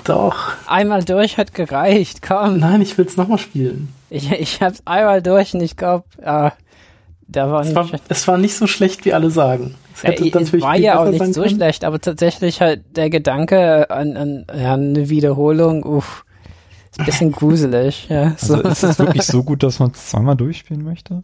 [0.05, 0.53] Doch.
[0.67, 2.59] Einmal durch hat gereicht, komm.
[2.59, 3.93] Nein, ich will's nochmal spielen.
[4.11, 6.51] Ich, ich hab's einmal durch und ich glaube, äh,
[7.27, 9.77] da war es nicht war, es war nicht so schlecht, wie alle sagen.
[9.95, 13.91] Es, hätte äh, es war ja auch nicht so schlecht, aber tatsächlich halt der Gedanke
[13.91, 16.25] an, an ja, eine Wiederholung, uff,
[16.91, 18.09] ist ein bisschen gruselig.
[18.09, 18.55] Ja, so.
[18.55, 21.23] Also ist es wirklich so gut, dass man es zweimal durchspielen möchte?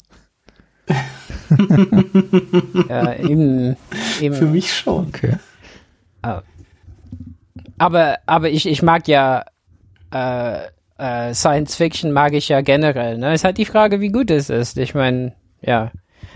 [2.88, 3.76] ja, eben,
[4.20, 4.34] eben.
[4.34, 5.08] Für mich schon.
[5.08, 5.36] Okay.
[6.22, 6.42] Ah.
[7.78, 9.44] Aber, aber ich, ich mag ja
[10.12, 10.58] äh,
[10.98, 13.18] äh, Science Fiction mag ich ja generell.
[13.18, 13.34] Ne?
[13.34, 14.78] Ist halt die Frage, wie gut es ist.
[14.78, 15.90] Ich meine, ja.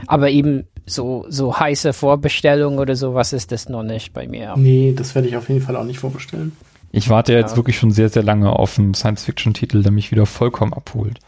[0.06, 4.54] Aber eben so, so heiße Vorbestellungen oder sowas ist das noch nicht bei mir.
[4.56, 6.52] Nee, das werde ich auf jeden Fall auch nicht vorbestellen.
[6.92, 7.40] Ich warte ja.
[7.40, 11.18] jetzt wirklich schon sehr, sehr lange auf einen Science-Fiction-Titel, der mich wieder vollkommen abholt.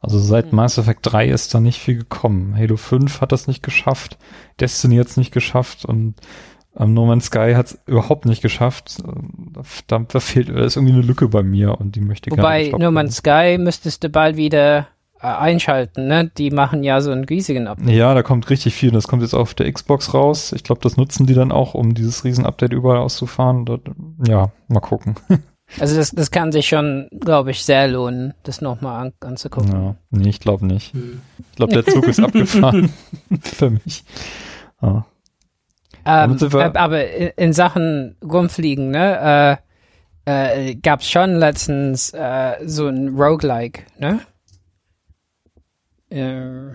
[0.00, 0.56] Also seit hm.
[0.56, 2.54] Mass Effect 3 ist da nicht viel gekommen.
[2.56, 4.18] Halo 5 hat das nicht geschafft,
[4.60, 6.14] Destiny hat es nicht geschafft und
[6.78, 9.02] ähm, No Man's Sky hat es überhaupt nicht geschafft.
[9.86, 12.68] Da, da fehlt, da ist irgendwie eine Lücke bei mir und die möchte ich Wobei
[12.68, 14.88] gerne No Man's Sky müsstest du bald wieder
[15.20, 16.30] einschalten, ne?
[16.36, 17.90] Die machen ja so einen riesigen Update.
[17.90, 18.90] Ja, da kommt richtig viel.
[18.90, 20.52] Das kommt jetzt auf der Xbox raus.
[20.52, 23.66] Ich glaube, das nutzen die dann auch, um dieses Riesen-Update überall auszufahren.
[24.26, 25.16] Ja, mal gucken.
[25.78, 29.70] Also das, das kann sich schon, glaube ich, sehr lohnen, das nochmal an, anzugucken.
[29.70, 30.94] Ja, nee, ich glaube nicht.
[30.94, 31.20] Hm.
[31.50, 32.90] Ich glaube, der Zug ist abgefahren
[33.42, 34.02] für mich.
[34.80, 35.04] Ja.
[36.06, 36.38] Ähm,
[36.74, 39.58] aber in Sachen Rumfliegen, ne,
[40.26, 44.20] äh, äh, gab es schon letztens äh, so ein Roguelike, ne?
[46.10, 46.74] Äh,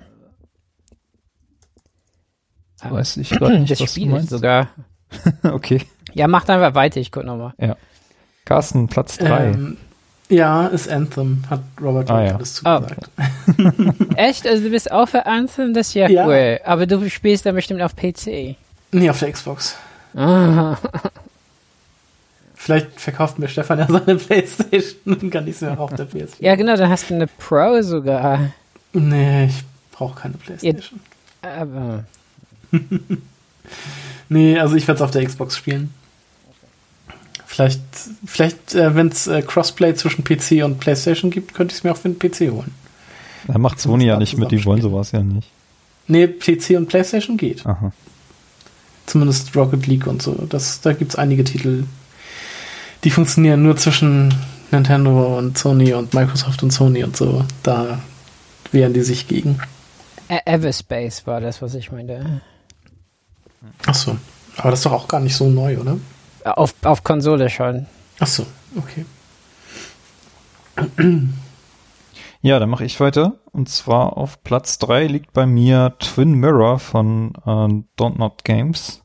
[2.83, 4.29] Weiß ich gerade nicht, das was Spiel du meinst.
[4.29, 4.69] sogar.
[5.43, 5.81] okay.
[6.13, 7.53] Ja, macht einfach weiter, ich guck nochmal.
[7.57, 7.75] Ja.
[8.45, 9.45] Carsten, Platz 3.
[9.47, 9.77] Ähm,
[10.29, 12.35] ja, ist Anthem, hat Robert ah, ja.
[12.35, 13.09] alles zugesagt.
[13.17, 14.13] Oh.
[14.15, 14.47] Echt?
[14.47, 15.73] Also du bist auch für Anthem?
[15.73, 16.59] Das ist ja, ja, cool.
[16.65, 18.55] Aber du spielst dann bestimmt auf PC.
[18.91, 19.75] Nee, auf der Xbox.
[20.15, 20.77] Ah.
[22.55, 26.35] Vielleicht verkauft mir Stefan ja seine Playstation und kann mir auch auf der PS4.
[26.39, 28.53] Ja, genau, dann hast du eine Pro sogar.
[28.93, 30.99] Nee, ich brauche keine Playstation.
[31.43, 32.05] Ja, aber.
[34.29, 35.93] nee, also ich werde es auf der Xbox spielen.
[37.45, 37.81] Vielleicht,
[38.25, 41.91] vielleicht äh, wenn es äh, Crossplay zwischen PC und PlayStation gibt, könnte ich es mir
[41.91, 42.73] auch für den PC holen.
[43.47, 45.47] Da macht Sony ja nicht mit, die wollen sowas ja nicht.
[46.07, 47.65] Nee, PC und PlayStation geht.
[47.65, 47.91] Aha.
[49.05, 50.33] Zumindest Rocket League und so.
[50.49, 51.83] Das, da gibt es einige Titel,
[53.03, 54.33] die funktionieren nur zwischen
[54.71, 57.43] Nintendo und Sony und Microsoft und Sony und so.
[57.61, 57.99] Da
[58.73, 59.59] wehren die sich gegen.
[60.27, 62.41] Everspace war das, was ich meinte.
[63.85, 64.17] Ach so.
[64.57, 65.97] Aber das ist doch auch gar nicht so neu, oder?
[66.45, 67.87] Auf, auf Konsole schon.
[68.19, 68.45] Ach so,
[68.75, 69.05] okay.
[72.41, 73.39] Ja, dann mache ich weiter.
[73.51, 79.01] Und zwar auf Platz 3 liegt bei mir Twin Mirror von äh, Don't Not Games.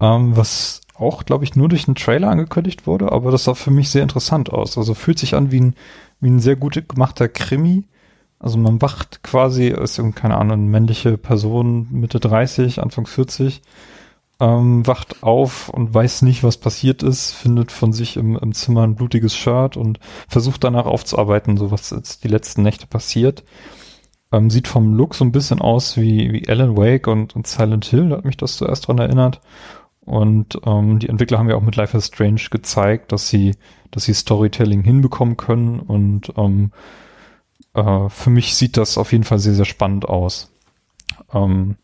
[0.00, 3.70] Ähm, was auch, glaube ich, nur durch einen Trailer angekündigt wurde, aber das sah für
[3.70, 4.78] mich sehr interessant aus.
[4.78, 5.74] Also fühlt sich an wie ein,
[6.20, 7.84] wie ein sehr gut gemachter Krimi.
[8.44, 13.62] Also man wacht quasi, ist keine Ahnung, männliche Person, Mitte 30, Anfang 40,
[14.38, 18.82] ähm, wacht auf und weiß nicht, was passiert ist, findet von sich im, im Zimmer
[18.82, 23.44] ein blutiges Shirt und versucht danach aufzuarbeiten, so was jetzt die letzten Nächte passiert.
[24.30, 27.86] Ähm, sieht vom Look so ein bisschen aus wie, wie Alan Wake und, und Silent
[27.86, 29.40] Hill, da hat mich das zuerst dran erinnert.
[30.02, 33.54] Und ähm, die Entwickler haben ja auch mit Life is Strange gezeigt, dass sie,
[33.90, 35.80] dass sie Storytelling hinbekommen können.
[35.80, 36.72] Und ähm,
[37.74, 40.50] äh, für mich sieht das auf jeden Fall sehr, sehr spannend aus.
[41.32, 41.76] Ähm,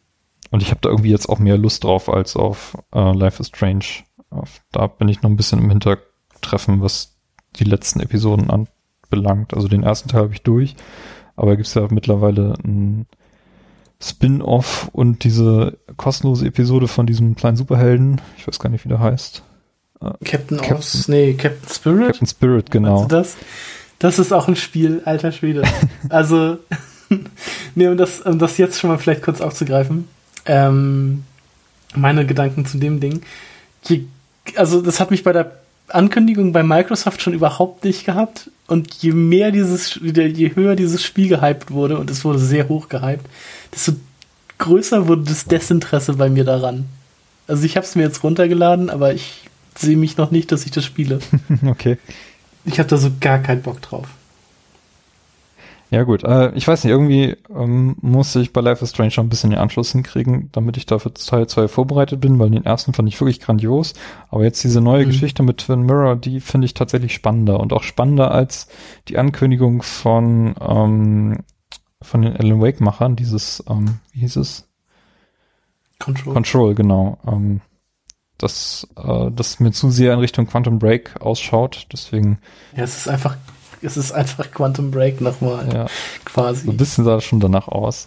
[0.50, 3.48] und ich habe da irgendwie jetzt auch mehr Lust drauf als auf äh, Life is
[3.48, 3.84] Strange.
[4.30, 7.16] Auf, da bin ich noch ein bisschen im Hintertreffen, was
[7.56, 9.54] die letzten Episoden anbelangt.
[9.54, 10.76] Also den ersten Teil habe ich durch,
[11.36, 13.06] aber gibt es ja mittlerweile ein
[14.02, 18.20] Spin-off und diese kostenlose Episode von diesem kleinen Superhelden.
[18.38, 19.42] Ich weiß gar nicht, wie der heißt.
[20.00, 22.06] Äh, Captain, Captain Oz, nee, Captain Spirit?
[22.06, 23.04] Captain Spirit, genau.
[23.06, 23.36] Das,
[24.00, 25.62] das ist auch ein Spiel, alter Schwede.
[26.08, 26.58] also,
[27.76, 30.08] nee, um das, um das jetzt schon mal vielleicht kurz aufzugreifen
[30.46, 31.24] ähm,
[31.94, 33.22] meine Gedanken zu dem Ding.
[33.84, 34.04] Je,
[34.56, 35.52] also das hat mich bei der
[35.88, 38.50] Ankündigung bei Microsoft schon überhaupt nicht gehabt.
[38.66, 42.88] Und je mehr dieses, je höher dieses Spiel gehypt wurde, und es wurde sehr hoch
[42.88, 43.26] gehypt,
[43.74, 43.92] desto
[44.58, 46.86] größer wurde das Desinteresse bei mir daran.
[47.48, 50.70] Also ich habe es mir jetzt runtergeladen, aber ich sehe mich noch nicht, dass ich
[50.70, 51.18] das spiele.
[51.66, 51.98] okay.
[52.64, 54.08] Ich habe da so gar keinen Bock drauf.
[55.90, 59.26] Ja gut, äh, ich weiß nicht, irgendwie ähm, musste ich bei Life is Strange schon
[59.26, 62.92] ein bisschen den Anschluss hinkriegen, damit ich dafür Teil 2 vorbereitet bin, weil den ersten
[62.92, 63.94] fand ich wirklich grandios.
[64.28, 65.08] Aber jetzt diese neue mhm.
[65.08, 68.68] Geschichte mit Twin Mirror, die finde ich tatsächlich spannender und auch spannender als
[69.08, 71.38] die Ankündigung von ähm,
[72.02, 74.68] von den Alan Wake-Machern, dieses, ähm, wie hieß es?
[75.98, 76.32] Control.
[76.32, 77.18] Control, genau.
[77.26, 77.60] Ähm,
[78.42, 82.38] das, äh, das mir zu sehr in Richtung Quantum Break ausschaut, deswegen.
[82.76, 83.36] Ja, es ist einfach
[83.82, 85.72] es ist einfach Quantum Break nochmal.
[85.72, 85.86] Ja.
[86.24, 86.66] Quasi.
[86.66, 88.06] So ein bisschen sah das schon danach aus.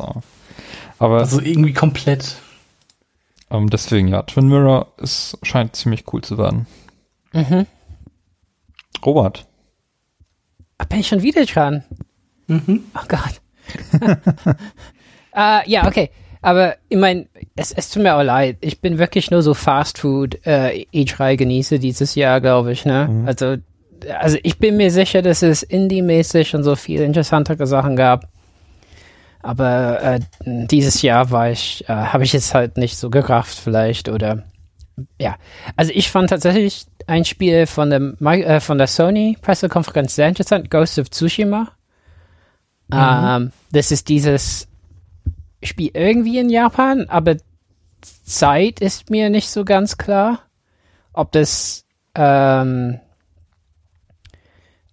[1.00, 1.20] Aber.
[1.20, 2.38] Also irgendwie komplett.
[3.50, 6.68] Ähm, deswegen, ja, Twin Mirror ist, scheint ziemlich cool zu werden.
[7.34, 7.66] Mhm.
[9.06, 9.48] Robert.
[10.78, 11.84] Ah, bin ich schon wieder dran?
[12.48, 12.84] Mhm.
[12.96, 13.42] Oh Gott.
[15.36, 16.10] uh, ja, okay.
[16.44, 17.26] Aber ich meine,
[17.56, 18.58] es, es tut mir auch leid.
[18.62, 22.86] Ich bin wirklich nur so Fast Food äh, E3 genieße dieses Jahr, glaube ich.
[22.86, 23.08] Ne?
[23.10, 23.28] Mhm.
[23.28, 23.58] Also
[24.10, 28.28] also ich bin mir sicher, dass es Indie-mäßig und so viele interessantere Sachen gab.
[29.42, 34.08] Aber äh, dieses Jahr war ich, äh, habe ich jetzt halt nicht so gerafft vielleicht
[34.08, 34.44] oder
[35.20, 35.36] ja.
[35.76, 40.70] Also ich fand tatsächlich ein Spiel von der äh, von der Sony Pressekonferenz sehr interessant,
[40.70, 41.72] Ghost of Tsushima.
[42.88, 42.98] Mhm.
[42.98, 44.70] Ähm, das ist dieses
[45.64, 47.38] Spiel irgendwie in Japan, aber
[48.02, 50.42] Zeit ist mir nicht so ganz klar,
[51.14, 51.86] ob das
[52.16, 53.00] ähm,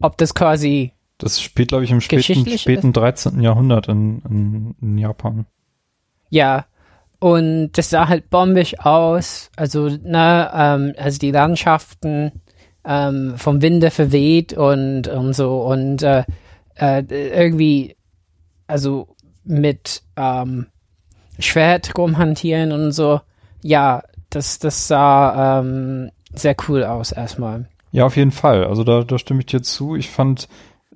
[0.01, 0.93] ob das quasi.
[1.19, 3.41] Das spielt, glaube ich, im späten, späten 13.
[3.43, 5.45] Jahrhundert in, in, in Japan.
[6.31, 6.65] Ja,
[7.19, 9.51] und das sah halt bombig aus.
[9.57, 12.33] Also, ne, ähm, also die Landschaften
[12.85, 16.25] ähm, vom Winde verweht und, und so und äh,
[16.77, 17.97] äh, irgendwie,
[18.67, 19.15] also
[19.51, 20.67] mit ähm,
[21.39, 23.21] Schwert rumhantieren und so.
[23.63, 27.69] Ja, das, das sah ähm, sehr cool aus erstmal.
[27.93, 28.65] Ja, auf jeden Fall.
[28.65, 29.97] Also da, da stimme ich dir zu.
[29.97, 30.49] Ich fand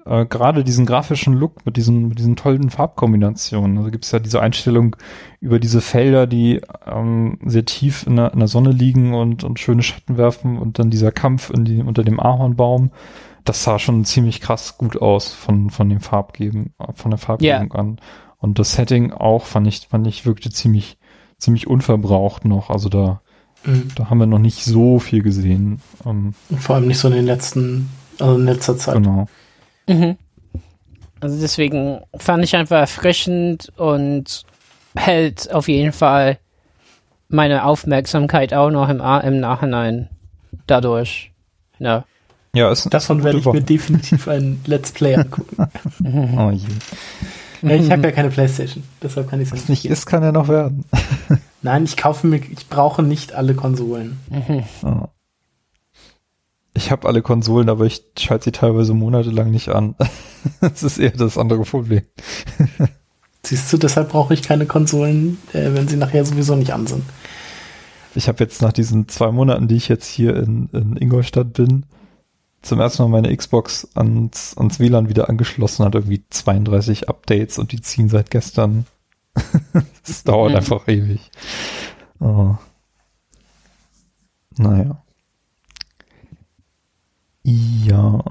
[0.06, 3.78] äh, gerade diesen grafischen Look mit diesen, mit diesen tollen Farbkombinationen.
[3.78, 4.96] Also gibt es ja diese Einstellung
[5.40, 9.58] über diese Felder, die ähm, sehr tief in der, in der Sonne liegen und, und
[9.58, 12.90] schöne Schatten werfen und dann dieser Kampf in die, unter dem Ahornbaum.
[13.44, 17.80] Das sah schon ziemlich krass gut aus von, von dem Farbgeben, von der Farbgebung yeah.
[17.80, 17.98] an.
[18.44, 20.98] Und das Setting auch fand ich, fand ich wirkte ziemlich,
[21.38, 22.70] ziemlich unverbraucht noch.
[22.70, 23.20] Also da,
[23.64, 23.88] Mhm.
[23.94, 25.80] Da haben wir noch nicht so viel gesehen.
[26.04, 27.90] Ähm, Vor allem nicht so in den letzten,
[28.20, 28.94] also in letzter Zeit.
[28.96, 29.26] Genau.
[29.86, 30.16] Mhm.
[31.20, 34.44] Also deswegen fand ich einfach erfrischend und
[34.94, 36.38] hält auf jeden Fall
[37.28, 40.10] meine Aufmerksamkeit auch noch im, im Nachhinein
[40.66, 41.32] dadurch.
[41.78, 42.04] Ja.
[42.54, 45.56] Ja, ist Davon werde ich mir definitiv ein Let's Play angucken.
[46.38, 46.68] oh je.
[47.70, 49.62] Ich habe ja keine Playstation, deshalb kann ich es nicht.
[49.62, 50.84] Was nicht ist, kann ja noch werden.
[51.62, 54.18] Nein, ich kaufe mir, ich brauche nicht alle Konsolen.
[54.30, 54.64] Mhm.
[54.82, 55.08] Oh.
[56.74, 59.94] Ich habe alle Konsolen, aber ich schalte sie teilweise monatelang nicht an.
[60.60, 62.02] das ist eher das andere Problem.
[63.42, 67.04] Siehst du, deshalb brauche ich keine Konsolen, äh, wenn sie nachher sowieso nicht an sind.
[68.14, 71.84] Ich habe jetzt nach diesen zwei Monaten, die ich jetzt hier in, in Ingolstadt bin,
[72.64, 77.72] zum ersten Mal meine Xbox ans, ans WLAN wieder angeschlossen, hat irgendwie 32 Updates und
[77.72, 78.86] die ziehen seit gestern
[80.06, 80.56] das dauert mhm.
[80.56, 81.20] einfach ewig.
[82.20, 82.54] Oh.
[84.56, 85.02] Naja.
[87.42, 88.24] Ja.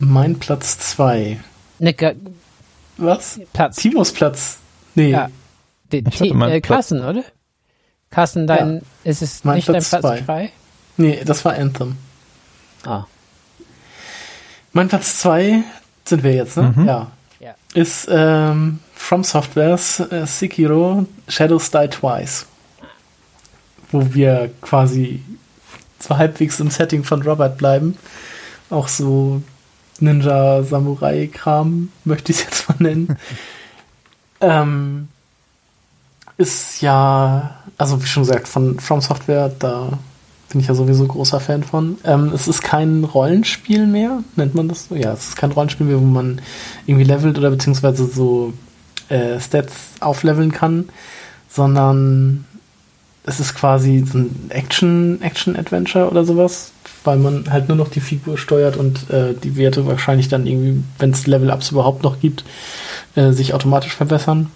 [0.00, 1.40] Mein Platz 2.
[1.78, 2.16] Ne,
[2.96, 3.40] Was?
[3.52, 3.76] Platz.
[3.76, 4.58] Timos Platz.
[4.94, 5.10] Nee.
[5.10, 5.30] Ja.
[5.92, 7.24] Die, die, äh, Carsten, oder?
[8.10, 9.10] Carsten, dein, ja.
[9.10, 10.52] ist es mein nicht Platz dein Platz 2?
[10.96, 11.96] Nee, das war Anthem.
[12.84, 13.06] Ah.
[14.74, 15.62] Mein Platz 2
[16.04, 16.74] sind wir jetzt, ne?
[16.76, 16.84] Mhm.
[16.86, 17.12] Ja.
[17.38, 17.54] ja.
[17.74, 22.46] Ist ähm, From Softwares äh, Sekiro Shadows Die Twice.
[23.92, 25.22] Wo wir quasi
[26.00, 27.96] so halbwegs im Setting von Robert bleiben.
[28.68, 29.42] Auch so
[30.00, 33.16] Ninja-Samurai-Kram, möchte ich es jetzt mal nennen.
[34.40, 35.08] ähm,
[36.36, 40.00] ist ja, also wie schon gesagt, von From Software, da
[40.50, 41.96] bin ich ja sowieso großer Fan von.
[42.04, 44.94] Ähm, es ist kein Rollenspiel mehr, nennt man das so?
[44.94, 46.40] Ja, es ist kein Rollenspiel mehr, wo man
[46.86, 48.52] irgendwie levelt oder beziehungsweise so
[49.08, 50.88] äh, Stats aufleveln kann,
[51.48, 52.44] sondern
[53.26, 56.72] es ist quasi so ein Action, Action-Adventure oder sowas,
[57.04, 60.82] weil man halt nur noch die Figur steuert und äh, die Werte wahrscheinlich dann irgendwie,
[60.98, 62.44] wenn es Level-Ups überhaupt noch gibt,
[63.14, 64.50] äh, sich automatisch verbessern.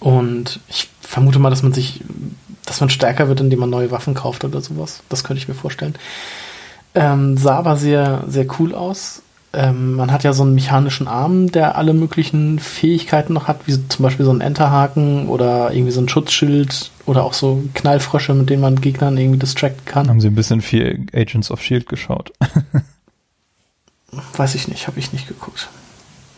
[0.00, 2.00] Und ich vermute mal, dass man sich,
[2.72, 5.02] dass man stärker wird, indem man neue Waffen kauft oder sowas.
[5.10, 5.94] Das könnte ich mir vorstellen.
[6.94, 9.20] Ähm, sah aber sehr, sehr cool aus.
[9.52, 13.86] Ähm, man hat ja so einen mechanischen Arm, der alle möglichen Fähigkeiten noch hat, wie
[13.88, 18.48] zum Beispiel so ein Enterhaken oder irgendwie so ein Schutzschild oder auch so Knallfrösche, mit
[18.48, 20.08] denen man Gegnern irgendwie distracten kann.
[20.08, 22.32] Haben Sie ein bisschen viel Agents of Shield geschaut?
[24.36, 25.68] Weiß ich nicht, habe ich nicht geguckt.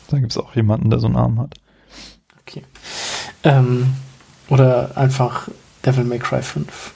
[0.08, 1.54] Da gibt es auch jemanden, der so einen Arm hat.
[2.40, 2.64] Okay.
[3.44, 3.94] Ähm,
[4.48, 5.48] oder einfach
[5.84, 6.66] Devil May Cry 5.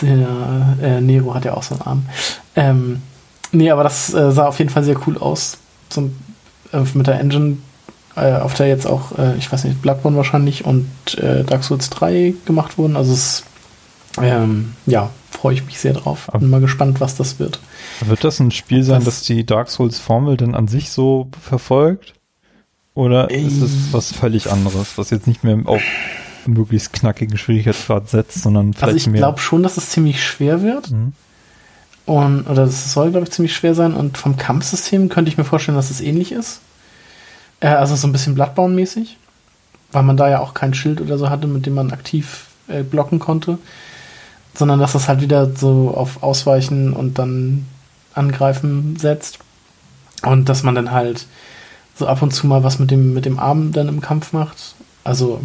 [0.00, 2.06] der äh, Nero hat ja auch so einen Arm.
[2.54, 3.02] Ähm,
[3.50, 5.58] nee, aber das äh, sah auf jeden Fall sehr cool aus.
[5.88, 6.16] Zum,
[6.72, 7.58] äh, mit der Engine,
[8.16, 11.90] äh, auf der jetzt auch, äh, ich weiß nicht, Bloodborne wahrscheinlich und äh, Dark Souls
[11.90, 12.96] 3 gemacht wurden.
[12.96, 13.44] Also es,
[14.20, 16.28] ähm, ja, freue ich mich sehr drauf.
[16.32, 17.60] Bin mal gespannt, was das wird.
[18.00, 21.28] Wird das ein Spiel sein, das, das die Dark Souls Formel denn an sich so
[21.40, 22.14] verfolgt?
[22.94, 25.80] Oder ist es was völlig anderes, was jetzt nicht mehr auf
[26.46, 30.90] möglichst knackigen Schwierigkeitsgrad setzt, sondern vielleicht Also ich glaube schon, dass es ziemlich schwer wird.
[30.90, 31.12] Mhm.
[32.04, 33.94] Und, oder es soll, glaube ich, ziemlich schwer sein.
[33.94, 36.60] Und vom Kampfsystem könnte ich mir vorstellen, dass es ähnlich ist.
[37.60, 39.16] Äh, also so ein bisschen Bloodborne-mäßig.
[39.92, 42.82] Weil man da ja auch kein Schild oder so hatte, mit dem man aktiv äh,
[42.82, 43.58] blocken konnte.
[44.54, 47.66] Sondern dass das halt wieder so auf Ausweichen und dann
[48.14, 49.38] Angreifen setzt.
[50.22, 51.26] Und dass man dann halt
[51.96, 54.74] so ab und zu mal was mit dem, mit dem Arm dann im Kampf macht.
[55.04, 55.40] Also,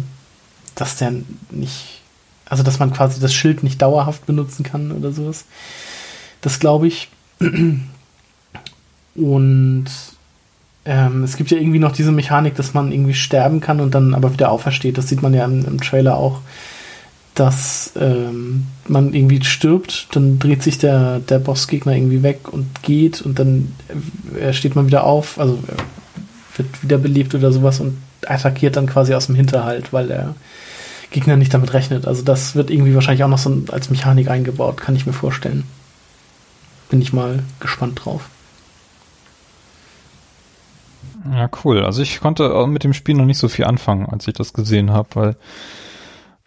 [0.80, 1.12] dass der
[1.50, 2.00] nicht,
[2.46, 5.44] also dass man quasi das Schild nicht dauerhaft benutzen kann oder sowas.
[6.40, 7.08] Das glaube ich.
[9.14, 9.86] Und
[10.84, 14.14] ähm, es gibt ja irgendwie noch diese Mechanik, dass man irgendwie sterben kann und dann
[14.14, 14.96] aber wieder aufersteht.
[14.96, 16.40] Das sieht man ja im, im Trailer auch,
[17.34, 23.20] dass ähm, man irgendwie stirbt, dann dreht sich der, der Bossgegner irgendwie weg und geht
[23.22, 23.74] und dann
[24.40, 27.96] äh, steht man wieder auf, also äh, wird wiederbelebt oder sowas und
[28.26, 30.34] attackiert dann quasi aus dem Hinterhalt, weil der
[31.10, 32.06] Gegner nicht damit rechnet.
[32.06, 35.64] Also das wird irgendwie wahrscheinlich auch noch so als Mechanik eingebaut, kann ich mir vorstellen
[36.88, 38.28] bin ich mal gespannt drauf.
[41.32, 41.84] Ja, cool.
[41.84, 44.90] Also ich konnte mit dem Spiel noch nicht so viel anfangen, als ich das gesehen
[44.92, 45.28] habe, weil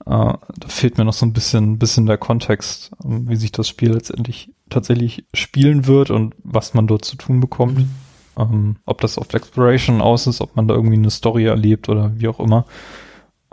[0.06, 3.92] äh, da fehlt mir noch so ein bisschen, bisschen der Kontext, wie sich das Spiel
[3.92, 7.80] letztendlich tatsächlich spielen wird und was man dort zu tun bekommt.
[7.80, 7.92] Mhm.
[8.38, 12.12] Ähm, ob das auf Exploration aus ist, ob man da irgendwie eine Story erlebt oder
[12.16, 12.66] wie auch immer.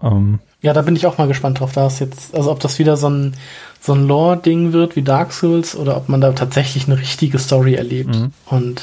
[0.02, 1.72] Ähm, ja, da bin ich auch mal gespannt drauf.
[1.72, 3.36] Da ist jetzt, also ob das wieder so ein,
[3.80, 7.74] so ein Lore-Ding wird wie Dark Souls oder ob man da tatsächlich eine richtige Story
[7.74, 8.32] erlebt mhm.
[8.46, 8.82] und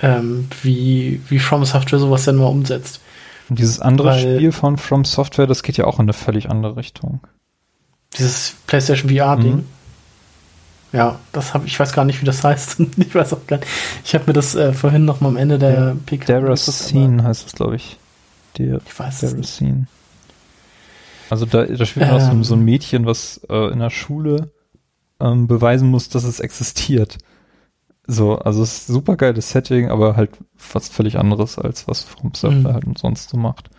[0.00, 3.00] ähm, wie, wie From Software sowas denn mal umsetzt.
[3.48, 6.50] Und dieses andere Weil, Spiel von From Software, das geht ja auch in eine völlig
[6.50, 7.20] andere Richtung.
[8.18, 9.56] Dieses PlayStation VR-Ding.
[9.56, 9.64] Mhm.
[10.92, 12.80] Ja, das habe ich weiß gar nicht, wie das heißt.
[12.96, 13.68] ich weiß auch gar nicht.
[14.04, 16.26] Ich habe mir das äh, vorhin noch mal am Ende der ja, PK.
[16.26, 17.98] Deracine heißt es, glaube ich.
[18.58, 19.86] Der, ich weiß Deracine.
[21.28, 24.50] Also da, da spielt man ähm, so, ein Mädchen, was äh, in der Schule
[25.20, 27.18] ähm, beweisen muss, dass es existiert.
[28.06, 30.30] So, also es ist super geiles Setting, aber halt
[30.72, 32.86] was völlig anderes, als was From Software mhm.
[32.86, 33.70] halt sonst so macht.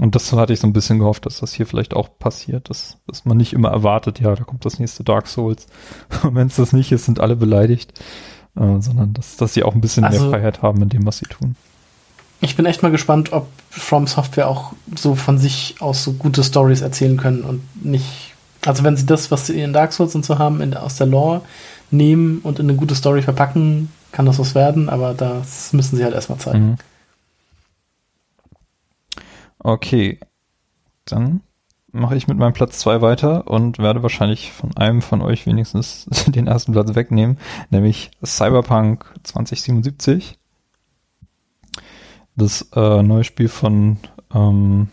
[0.00, 2.98] Und das hatte ich so ein bisschen gehofft, dass das hier vielleicht auch passiert, dass,
[3.06, 5.66] dass man nicht immer erwartet, ja, da kommt das nächste Dark Souls.
[6.22, 7.92] Und wenn es das nicht ist, sind alle beleidigt,
[8.56, 11.18] äh, sondern dass, dass sie auch ein bisschen also, mehr Freiheit haben in dem, was
[11.18, 11.54] sie tun.
[12.40, 16.42] Ich bin echt mal gespannt, ob From Software auch so von sich aus so gute
[16.42, 18.34] Stories erzählen können und nicht.
[18.66, 21.06] Also wenn sie das, was sie in Dark Souls und so haben, in, aus der
[21.06, 21.42] Lore
[21.90, 26.04] nehmen und in eine gute Story verpacken, kann das was werden, aber das müssen sie
[26.04, 26.70] halt erstmal zeigen.
[26.70, 26.76] Mhm.
[29.64, 30.20] Okay.
[31.06, 31.40] Dann
[31.90, 36.06] mache ich mit meinem Platz 2 weiter und werde wahrscheinlich von einem von euch wenigstens
[36.26, 37.38] den ersten Platz wegnehmen,
[37.70, 40.38] nämlich Cyberpunk 2077
[42.36, 43.98] das äh, neue Spiel von,
[44.34, 44.88] ähm,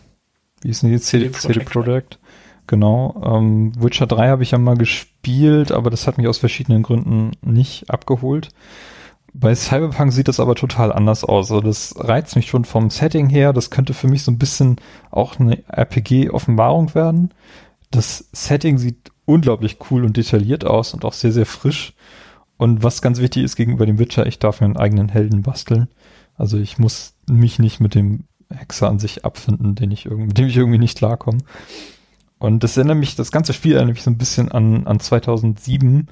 [0.60, 2.18] wie ist denn die CD, CD Projekt?
[2.66, 3.20] Genau.
[3.24, 7.32] Ähm, Witcher 3 habe ich ja mal gespielt, aber das hat mich aus verschiedenen Gründen
[7.42, 8.50] nicht abgeholt.
[9.34, 11.50] Bei Cyberpunk sieht das aber total anders aus.
[11.50, 13.52] Also das reizt mich schon vom Setting her.
[13.52, 14.76] Das könnte für mich so ein bisschen
[15.10, 17.32] auch eine RPG-Offenbarung werden.
[17.90, 21.94] Das Setting sieht unglaublich cool und detailliert aus und auch sehr, sehr frisch.
[22.58, 25.88] Und was ganz wichtig ist gegenüber dem Witcher, ich darf mir einen eigenen Helden basteln.
[26.36, 30.38] Also ich muss mich nicht mit dem Hexer an sich abfinden, den ich irgendwie, mit
[30.38, 31.38] dem ich irgendwie nicht klarkomme.
[32.38, 36.08] Und das erinnert mich, das ganze Spiel erinnert mich so ein bisschen an, an 2007,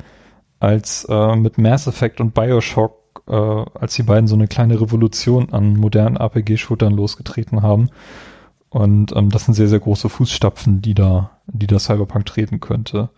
[0.60, 5.52] als äh, mit Mass Effect und Bioshock, äh, als die beiden so eine kleine Revolution
[5.52, 7.90] an modernen RPG-Shootern losgetreten haben.
[8.70, 13.10] Und ähm, das sind sehr, sehr große Fußstapfen, die da, die da Cyberpunk treten könnte.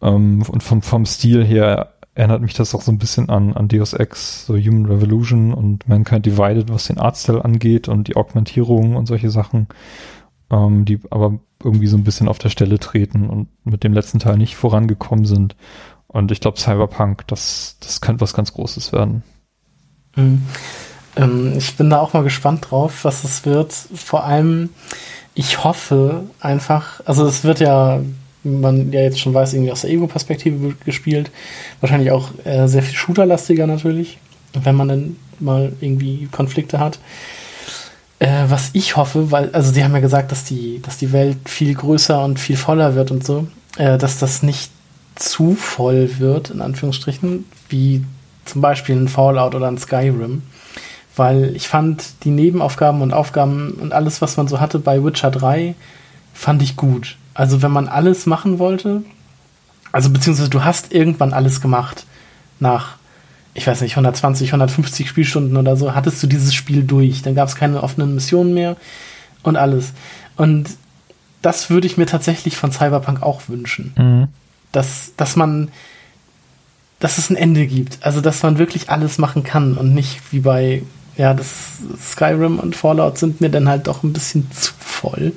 [0.00, 3.68] Ähm, und vom, vom Stil her erinnert mich das auch so ein bisschen an, an
[3.68, 8.96] Deus Ex, so Human Revolution und Mankind Divided, was den Artstyle angeht und die Augmentierung
[8.96, 9.68] und solche Sachen,
[10.50, 14.18] ähm, die aber irgendwie so ein bisschen auf der Stelle treten und mit dem letzten
[14.18, 15.56] Teil nicht vorangekommen sind.
[16.12, 19.22] Und ich glaube, Cyberpunk, das, das könnte was ganz Großes werden.
[20.14, 20.42] Mhm.
[21.16, 23.72] Ähm, ich bin da auch mal gespannt drauf, was es wird.
[23.72, 24.70] Vor allem,
[25.34, 28.00] ich hoffe einfach, also es wird ja,
[28.44, 31.30] man ja jetzt schon weiß, irgendwie aus der Ego-Perspektive gespielt.
[31.80, 34.18] Wahrscheinlich auch äh, sehr viel shooterlastiger natürlich,
[34.52, 36.98] wenn man dann mal irgendwie Konflikte hat.
[38.18, 41.48] Äh, was ich hoffe, weil, also sie haben ja gesagt, dass die, dass die Welt
[41.48, 43.46] viel größer und viel voller wird und so,
[43.78, 44.70] äh, dass das nicht
[45.14, 48.04] zu voll wird, in Anführungsstrichen, wie
[48.44, 50.42] zum Beispiel ein Fallout oder ein Skyrim
[51.16, 55.30] weil ich fand die Nebenaufgaben und Aufgaben und alles, was man so hatte bei Witcher
[55.30, 55.74] 3,
[56.32, 57.16] fand ich gut.
[57.34, 59.02] Also wenn man alles machen wollte,
[59.90, 62.06] also beziehungsweise du hast irgendwann alles gemacht
[62.60, 62.96] nach,
[63.54, 67.22] ich weiß nicht, 120, 150 Spielstunden oder so, hattest du dieses Spiel durch.
[67.22, 68.76] Dann gab es keine offenen Missionen mehr
[69.42, 69.92] und alles.
[70.36, 70.70] Und
[71.42, 73.92] das würde ich mir tatsächlich von Cyberpunk auch wünschen.
[73.98, 74.28] Mhm.
[74.72, 75.70] Dass, dass man,
[76.98, 77.98] dass es ein Ende gibt.
[78.00, 80.82] Also, dass man wirklich alles machen kann und nicht wie bei
[81.16, 81.52] ja, das
[82.00, 85.32] Skyrim und Fallout sind mir dann halt doch ein bisschen zu voll.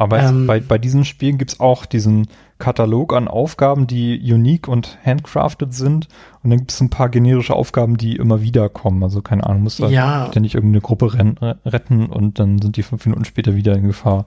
[0.00, 2.28] Aber ähm, bei, bei diesen Spielen gibt's auch diesen
[2.60, 6.06] Katalog an Aufgaben, die unique und handcrafted sind.
[6.44, 9.02] Und dann gibt's ein paar generische Aufgaben, die immer wieder kommen.
[9.02, 10.28] Also keine Ahnung, musst du ja.
[10.30, 11.12] ständig irgendeine Gruppe
[11.64, 14.26] retten und dann sind die fünf Minuten später wieder in Gefahr.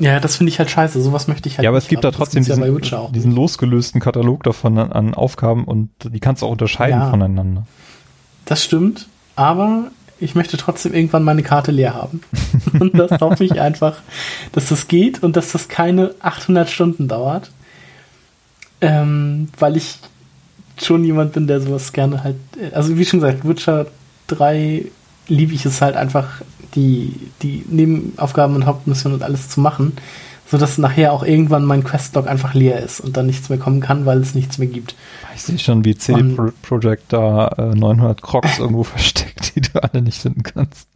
[0.00, 1.00] Ja, das finde ich halt scheiße.
[1.00, 4.00] Sowas möchte ich halt Ja, aber nicht, es gibt da trotzdem diesen, ja diesen losgelösten
[4.00, 7.10] Katalog davon an, an, Aufgaben und die kannst du auch unterscheiden ja.
[7.10, 7.64] voneinander.
[8.44, 9.06] Das stimmt
[9.36, 9.92] aber
[10.22, 12.20] ich möchte trotzdem irgendwann meine Karte leer haben.
[12.78, 14.00] und das hoffe ich einfach,
[14.52, 17.50] dass das geht und dass das keine 800 Stunden dauert.
[18.80, 19.98] Ähm, weil ich
[20.80, 22.36] schon jemand bin, der sowas gerne halt,
[22.72, 23.86] also wie schon gesagt, Witcher
[24.28, 24.86] 3
[25.28, 26.42] liebe ich es halt einfach,
[26.74, 29.92] die, die Nebenaufgaben und Hauptmissionen und alles zu machen
[30.52, 34.04] sodass nachher auch irgendwann mein Questlog einfach leer ist und dann nichts mehr kommen kann,
[34.04, 34.94] weil es nichts mehr gibt.
[35.34, 39.82] Ich sehe schon, wie CD Pro Projekt da äh, 900 Crocs irgendwo versteckt, die du
[39.82, 40.86] alle nicht finden kannst.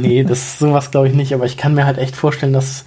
[0.00, 2.86] nee, das sowas glaube ich nicht, aber ich kann mir halt echt vorstellen, dass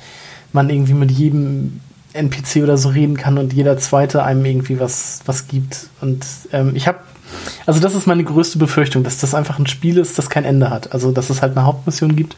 [0.53, 1.81] man irgendwie mit jedem
[2.13, 5.89] NPC oder so reden kann und jeder zweite einem irgendwie was, was gibt.
[6.01, 6.97] Und ähm, ich habe,
[7.67, 10.71] also das ist meine größte Befürchtung, dass das einfach ein Spiel ist, das kein Ende
[10.71, 10.93] hat.
[10.93, 12.36] Also dass es halt eine Hauptmission gibt,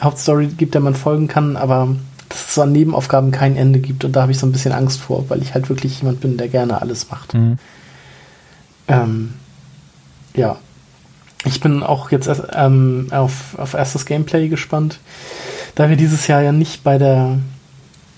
[0.00, 1.94] Hauptstory gibt, der man folgen kann, aber
[2.28, 4.72] dass es so an Nebenaufgaben kein Ende gibt und da habe ich so ein bisschen
[4.72, 7.34] Angst vor, weil ich halt wirklich jemand bin, der gerne alles macht.
[7.34, 7.58] Mhm.
[8.88, 9.34] Ähm,
[10.34, 10.56] ja.
[11.44, 14.98] Ich bin auch jetzt ähm, auf, auf erstes Gameplay gespannt,
[15.76, 17.38] da wir dieses Jahr ja nicht bei der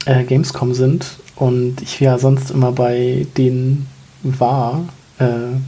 [0.07, 3.87] äh, Gamescom sind und ich ja sonst immer bei denen
[4.23, 4.89] war,
[5.19, 5.59] äh,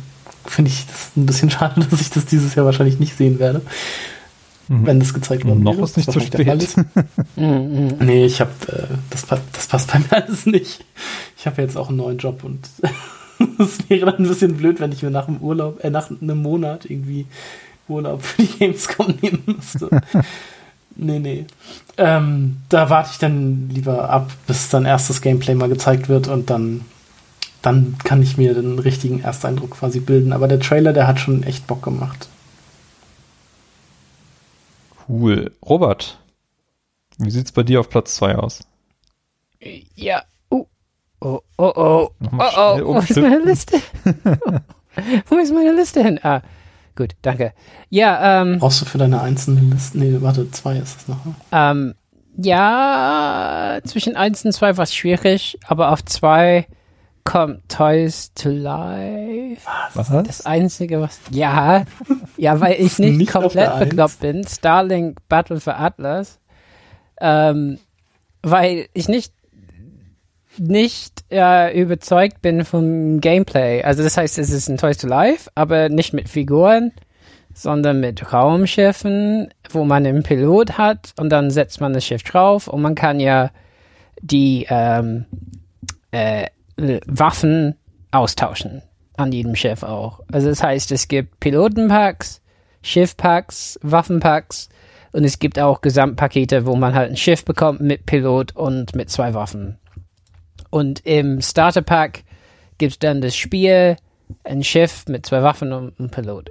[0.47, 3.61] finde ich das ein bisschen schade, dass ich das dieses Jahr wahrscheinlich nicht sehen werde
[4.69, 4.87] mhm.
[4.87, 5.85] wenn das gezeigt worden Noch wäre.
[5.85, 6.77] ist nicht zu spät.
[7.37, 7.95] Mhm.
[8.01, 10.85] nee, ich habe, äh, das, das passt bei mir alles nicht.
[11.37, 12.69] Ich habe jetzt auch einen neuen Job und
[13.59, 16.43] es wäre dann ein bisschen blöd, wenn ich mir nach dem Urlaub, äh, nach einem
[16.43, 17.27] Monat irgendwie
[17.89, 19.89] Urlaub für die Gamescom nehmen müsste.
[20.97, 21.47] nee, nee.
[21.97, 26.51] Ähm, da warte ich dann lieber ab, bis dann erstes Gameplay mal gezeigt wird und
[26.51, 26.83] dann,
[27.61, 30.33] dann kann ich mir den richtigen Ersteindruck quasi bilden.
[30.33, 32.29] Aber der Trailer, der hat schon echt Bock gemacht.
[35.09, 35.53] Cool.
[35.65, 36.19] Robert,
[37.19, 38.61] wie sieht's bei dir auf Platz 2 aus?
[39.95, 40.23] Ja.
[40.51, 40.65] Uh.
[41.21, 42.09] Oh, oh, oh.
[42.21, 42.95] Oh, oh.
[42.95, 43.81] Wo ist meine Liste?
[45.27, 46.19] Wo ist meine Liste hin?
[46.23, 46.43] Ah,
[46.97, 47.53] gut, danke.
[47.91, 48.59] Ja, ähm.
[48.59, 50.01] Brauchst du für deine einzelnen Listen?
[50.01, 51.25] Nee, warte, zwei ist es noch.
[51.25, 51.35] Ne?
[51.53, 51.95] Ähm,
[52.37, 56.67] ja, zwischen 1 und 2 war es schwierig, aber auf 2
[57.25, 59.67] kommt Toys to Life.
[59.95, 60.09] Was?
[60.09, 61.21] Das einzige, was.
[61.31, 61.85] Ja,
[62.37, 64.47] ja, weil ich nicht, nicht komplett bekloppt bin.
[64.47, 66.39] Starlink Battle for Atlas.
[67.21, 67.79] Ähm,
[68.43, 69.33] weil ich nicht
[70.59, 73.83] nicht äh, überzeugt bin vom Gameplay.
[73.83, 76.93] Also das heißt, es ist ein Toys to Life, aber nicht mit Figuren,
[77.55, 82.69] sondern mit Raumschiffen, wo man einen Pilot hat und dann setzt man das Schiff drauf
[82.69, 83.51] und man kann ja
[84.21, 85.25] die ähm,
[86.11, 86.47] äh,
[87.07, 87.77] Waffen
[88.11, 88.83] austauschen
[89.17, 90.21] an jedem Schiff auch.
[90.31, 92.41] Also das heißt, es gibt Pilotenpacks,
[92.83, 94.69] Schiffpacks, Waffenpacks
[95.13, 99.11] und es gibt auch Gesamtpakete, wo man halt ein Schiff bekommt mit Pilot und mit
[99.11, 99.79] zwei Waffen.
[100.71, 102.25] Und im Starterpack
[102.79, 103.97] gibt es dann das Spiel,
[104.45, 106.51] ein Schiff mit zwei Waffen und einem Pilot.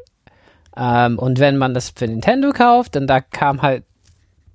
[0.78, 3.84] Ähm, und wenn man das für Nintendo kauft, dann da kam halt,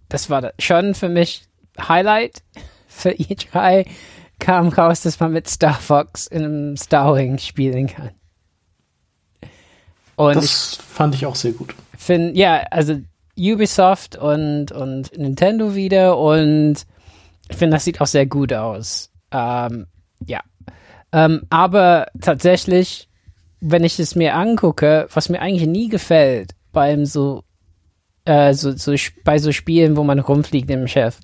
[0.09, 1.43] das war schon für mich
[1.79, 2.43] Highlight
[2.89, 3.87] für E3,
[4.39, 8.11] kam raus, dass man mit Star Fox in einem Star Wing spielen kann.
[10.17, 11.75] Und das ich fand ich auch sehr gut.
[11.97, 13.01] Find, ja, also
[13.39, 16.87] Ubisoft und, und Nintendo wieder und
[17.49, 19.11] ich finde, das sieht auch sehr gut aus.
[19.31, 19.87] Ähm,
[20.25, 20.41] ja.
[21.13, 23.09] Ähm, aber tatsächlich,
[23.61, 27.45] wenn ich es mir angucke, was mir eigentlich nie gefällt beim so,
[28.25, 31.21] äh, so, so bei so Spielen, wo man rumfliegt im Chef,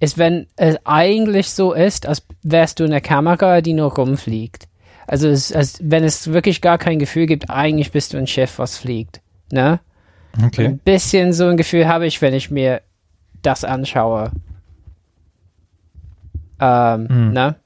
[0.00, 4.68] ist, wenn es eigentlich so ist, als wärst du eine Kamera, die nur rumfliegt.
[5.06, 8.58] Also es, als wenn es wirklich gar kein Gefühl gibt, eigentlich bist du ein Chef,
[8.58, 9.20] was fliegt.
[9.52, 9.80] Ne?
[10.44, 10.66] Okay.
[10.66, 12.82] Ein bisschen so ein Gefühl habe ich, wenn ich mir
[13.42, 14.32] das anschaue.
[16.60, 17.32] Ähm, Hm.
[17.32, 17.56] ne?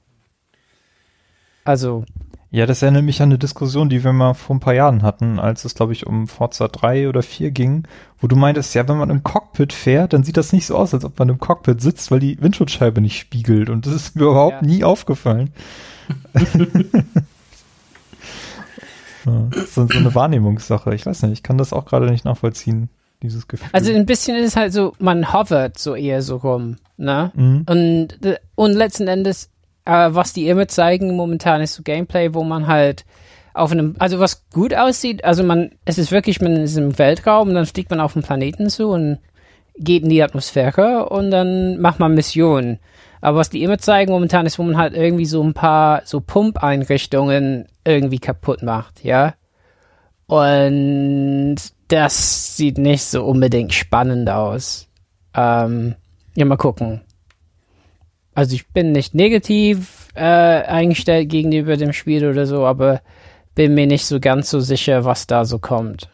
[1.63, 2.05] Also,
[2.53, 5.39] Ja, das erinnert mich an eine Diskussion, die wir mal vor ein paar Jahren hatten,
[5.39, 7.87] als es, glaube ich, um Forza 3 oder 4 ging,
[8.19, 10.93] wo du meintest, ja, wenn man im Cockpit fährt, dann sieht das nicht so aus,
[10.93, 13.69] als ob man im Cockpit sitzt, weil die Windschutzscheibe nicht spiegelt.
[13.69, 14.67] Und das ist mir überhaupt Ja.
[14.67, 15.49] nie aufgefallen.
[19.25, 20.95] Ja, so, so eine Wahrnehmungssache.
[20.95, 22.89] Ich weiß nicht, ich kann das auch gerade nicht nachvollziehen,
[23.21, 23.69] dieses Gefühl.
[23.71, 27.31] also ein bisschen ist es halt so, man hovert so eher so rum, ne?
[27.35, 27.65] Mhm.
[27.69, 29.51] Und, äh, und letzten Endes,
[29.91, 33.05] äh, was die immer zeigen momentan ist so Gameplay, wo man halt
[33.53, 37.49] auf einem, also was gut aussieht, also man, es ist wirklich, man ist im Weltraum
[37.49, 39.19] und dann fliegt man auf den Planeten zu und
[39.77, 42.79] geht in die Atmosphäre und dann macht man Missionen.
[43.19, 46.21] Aber was die immer zeigen momentan ist, wo man halt irgendwie so ein paar so
[46.21, 49.35] Pumpeinrichtungen irgendwie kaputt macht, ja.
[50.27, 51.57] Und
[51.89, 54.87] das sieht nicht so unbedingt spannend aus.
[55.35, 55.95] Ähm,
[56.35, 57.01] ja, mal gucken.
[58.33, 63.01] Also ich bin nicht negativ äh, eingestellt gegenüber dem Spiel oder so, aber
[63.55, 66.09] bin mir nicht so ganz so sicher, was da so kommt.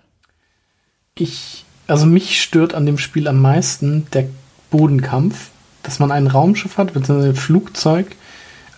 [1.15, 4.25] Ich, also mich stört an dem Spiel am meisten der
[4.71, 5.49] Bodenkampf,
[5.83, 8.07] dass man ein Raumschiff hat, beziehungsweise ein Flugzeug,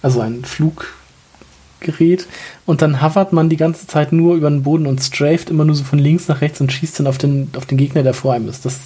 [0.02, 2.28] also ein Fluggerät,
[2.66, 5.76] und dann hovert man die ganze Zeit nur über den Boden und straft immer nur
[5.76, 8.34] so von links nach rechts und schießt dann auf den, auf den Gegner, der vor
[8.34, 8.66] einem ist.
[8.66, 8.78] Das,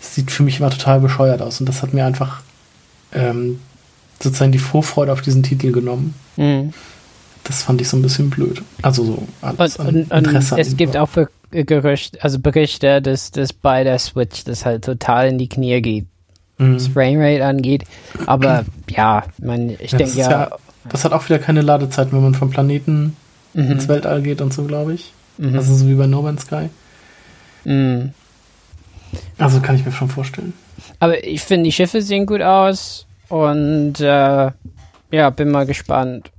[0.00, 2.42] das sieht für mich immer total bescheuert aus und das hat mir einfach
[3.14, 3.60] ähm,
[4.20, 6.14] sozusagen die Vorfreude auf diesen Titel genommen.
[6.36, 6.72] Mhm.
[7.44, 8.62] Das fand ich so ein bisschen blöd.
[8.82, 12.38] Also so alles Und, an und, und Interesse an es gibt auch Be Gerüchte, also
[12.38, 16.06] Berichte, dass das bei der Switch das halt total in die Knie geht,
[16.58, 16.76] Mhm.
[16.76, 17.84] was Framerate angeht.
[18.26, 20.50] Aber ja, man, ich Ja, denke ja, ja,
[20.88, 23.16] das hat auch wieder keine Ladezeiten, wenn man vom Planeten
[23.52, 25.12] mhm, ins Weltall geht und so, glaube ich.
[25.36, 26.70] mhm, Also so wie bei No Man's Sky.
[27.64, 28.12] mhm.
[29.36, 30.54] Also kann ich mir schon vorstellen.
[31.02, 34.52] Aber ich finde, die Schiffe sehen gut aus und äh,
[35.10, 36.30] ja, bin mal gespannt.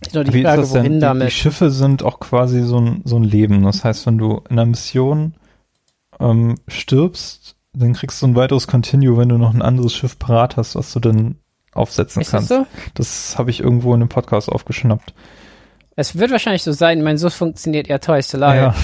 [0.00, 1.00] Ist nur die Wie ist Frage, das denn?
[1.00, 1.30] Die, die.
[1.32, 3.64] Schiffe sind auch quasi so ein, so ein Leben.
[3.64, 5.34] Das heißt, wenn du in einer Mission
[6.20, 10.56] ähm, stirbst, dann kriegst du ein weiteres Continue, wenn du noch ein anderes Schiff parat
[10.56, 11.34] hast, was du dann
[11.72, 12.48] aufsetzen Ist das kannst.
[12.50, 12.66] so?
[12.94, 15.14] Das habe ich irgendwo in einem Podcast aufgeschnappt.
[15.96, 16.98] Es wird wahrscheinlich so sein.
[16.98, 18.56] Ich meine, so funktioniert ja Toy Story.
[18.56, 18.74] Ja.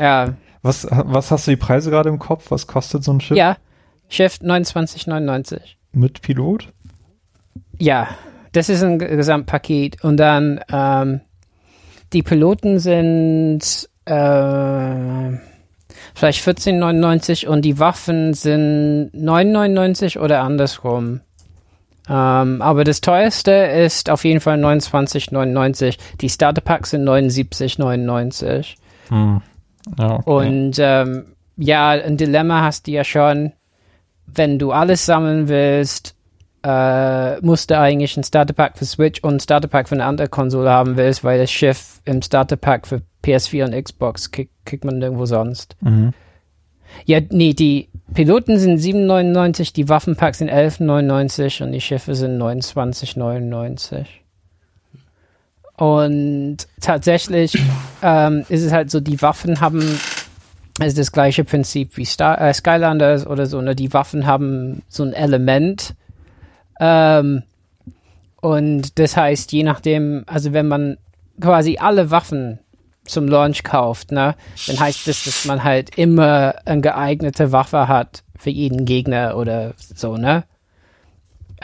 [0.00, 0.34] Ja.
[0.66, 2.50] Was, was hast du die Preise gerade im Kopf?
[2.50, 3.56] Was kostet so ein Schiff ja.
[4.08, 5.60] Chef 29,99.
[5.92, 6.72] mit Pilot?
[7.78, 8.08] Ja,
[8.52, 10.02] das ist ein Gesamtpaket.
[10.02, 11.20] Und dann ähm,
[12.12, 15.38] die Piloten sind äh,
[16.14, 21.20] vielleicht 14,99 und die Waffen sind 9,99 oder andersrum.
[22.08, 25.98] Ähm, aber das teuerste ist auf jeden Fall 29,99.
[26.20, 28.74] Die Starter Packs sind 79,99.
[29.08, 29.42] Hm.
[29.98, 30.22] Okay.
[30.24, 31.26] Und ähm,
[31.56, 33.52] ja, ein Dilemma hast du ja schon,
[34.26, 36.16] wenn du alles sammeln willst,
[36.62, 40.04] äh, musst du eigentlich ein Starter Pack für Switch und ein Starter Pack für eine
[40.04, 44.50] andere Konsole haben willst, weil das Schiff im Starter Pack für PS4 und Xbox krieg,
[44.64, 45.76] kriegt man nirgendwo sonst.
[45.80, 46.12] Mhm.
[47.04, 54.06] Ja, nee, die Piloten sind 7,99, die Waffenpacks sind 11,99 und die Schiffe sind 29,99.
[55.76, 57.58] Und tatsächlich
[58.02, 59.98] ähm, ist es halt so, die Waffen haben
[60.78, 63.74] also das gleiche Prinzip wie Star äh, Skylanders oder so, ne?
[63.74, 65.94] Die Waffen haben so ein Element.
[66.80, 67.42] Ähm,
[68.40, 70.98] und das heißt, je nachdem, also wenn man
[71.40, 72.58] quasi alle Waffen
[73.04, 74.34] zum Launch kauft, ne,
[74.66, 79.74] dann heißt das, dass man halt immer eine geeignete Waffe hat für jeden Gegner oder
[79.78, 80.44] so, ne?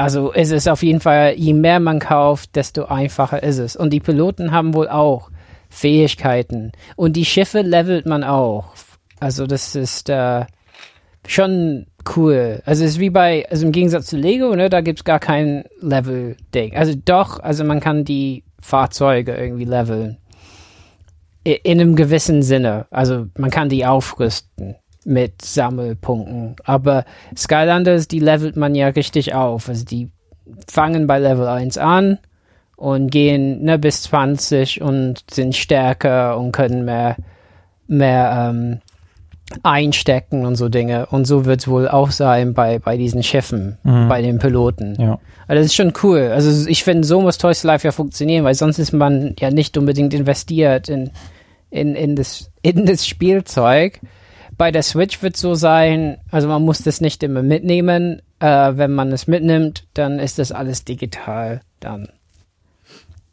[0.02, 3.76] Also es ist auf jeden Fall, je mehr man kauft, desto einfacher ist es.
[3.76, 5.30] Und die Piloten haben wohl auch
[5.70, 6.72] Fähigkeiten.
[6.96, 8.74] Und die Schiffe levelt man auch.
[9.20, 10.44] Also das ist äh,
[11.24, 11.86] schon
[12.16, 12.62] cool.
[12.64, 15.66] Also es ist wie bei, also im Gegensatz zu Lego, ne, da gibt's gar kein
[15.80, 16.74] Level-Ding.
[16.74, 20.18] Also doch, also man kann die Fahrzeuge irgendwie leveln.
[21.44, 22.86] In einem gewissen Sinne.
[22.90, 24.74] Also man kann die aufrüsten
[25.04, 26.56] mit Sammelpunkten.
[26.64, 27.04] Aber
[27.36, 29.68] Skylanders, die levelt man ja richtig auf.
[29.68, 30.10] Also die
[30.70, 32.18] fangen bei Level 1 an
[32.76, 37.16] und gehen ne, bis 20 und sind stärker und können mehr,
[37.86, 38.80] mehr ähm,
[39.62, 41.06] einstecken und so Dinge.
[41.06, 44.08] Und so wird es wohl auch sein bei, bei diesen Schiffen, Mhm.
[44.08, 44.96] bei den Piloten.
[45.00, 45.18] Ja.
[45.46, 46.30] Also das ist schon cool.
[46.32, 49.50] Also ich finde, so muss Toys to Life ja funktionieren, weil sonst ist man ja
[49.50, 51.10] nicht unbedingt investiert in,
[51.70, 54.00] in, in, das, in das Spielzeug.
[54.56, 58.22] Bei der Switch wird so sein, also man muss das nicht immer mitnehmen.
[58.38, 62.08] Äh, wenn man es mitnimmt, dann ist das alles digital dann.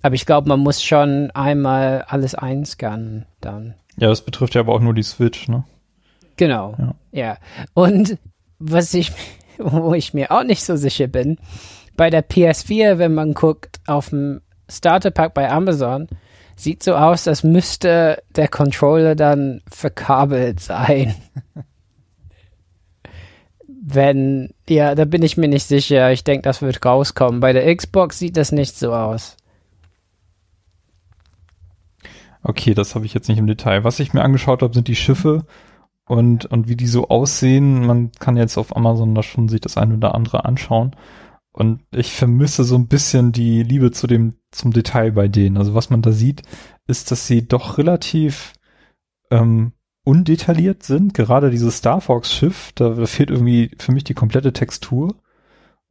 [0.02, 3.76] Aber ich glaube, man muss schon einmal alles einscannen dann.
[3.98, 5.66] Ja, das betrifft ja aber auch nur die Switch, ne?
[6.38, 6.76] Genau.
[6.78, 6.96] Ja.
[7.12, 7.38] Ja.
[7.74, 8.18] Und
[8.60, 9.12] was ich,
[9.58, 11.38] wo ich mir auch nicht so sicher bin,
[11.98, 16.08] bei der PS4, wenn man guckt auf dem Starter Pack bei Amazon,
[16.60, 21.16] sieht so aus, als müsste der Controller dann verkabelt sein.
[23.82, 26.12] wenn, ja, da bin ich mir nicht sicher.
[26.12, 27.40] Ich denke, das wird rauskommen.
[27.40, 29.36] Bei der Xbox sieht das nicht so aus.
[32.44, 33.84] Okay, das habe ich jetzt nicht im Detail.
[33.84, 35.46] Was ich mir angeschaut habe, sind die Schiffe
[36.08, 37.86] und, und wie die so aussehen.
[37.86, 40.96] Man kann jetzt auf Amazon da schon sich das eine oder andere anschauen.
[41.52, 45.58] Und ich vermisse so ein bisschen die Liebe zu dem, zum Detail bei denen.
[45.58, 46.44] Also was man da sieht,
[46.88, 48.54] ist, dass sie doch relativ
[49.32, 49.74] ähm,
[50.04, 51.14] undetailliert sind.
[51.14, 55.16] Gerade dieses Star Fox Schiff, da, da fehlt irgendwie für mich die komplette Textur.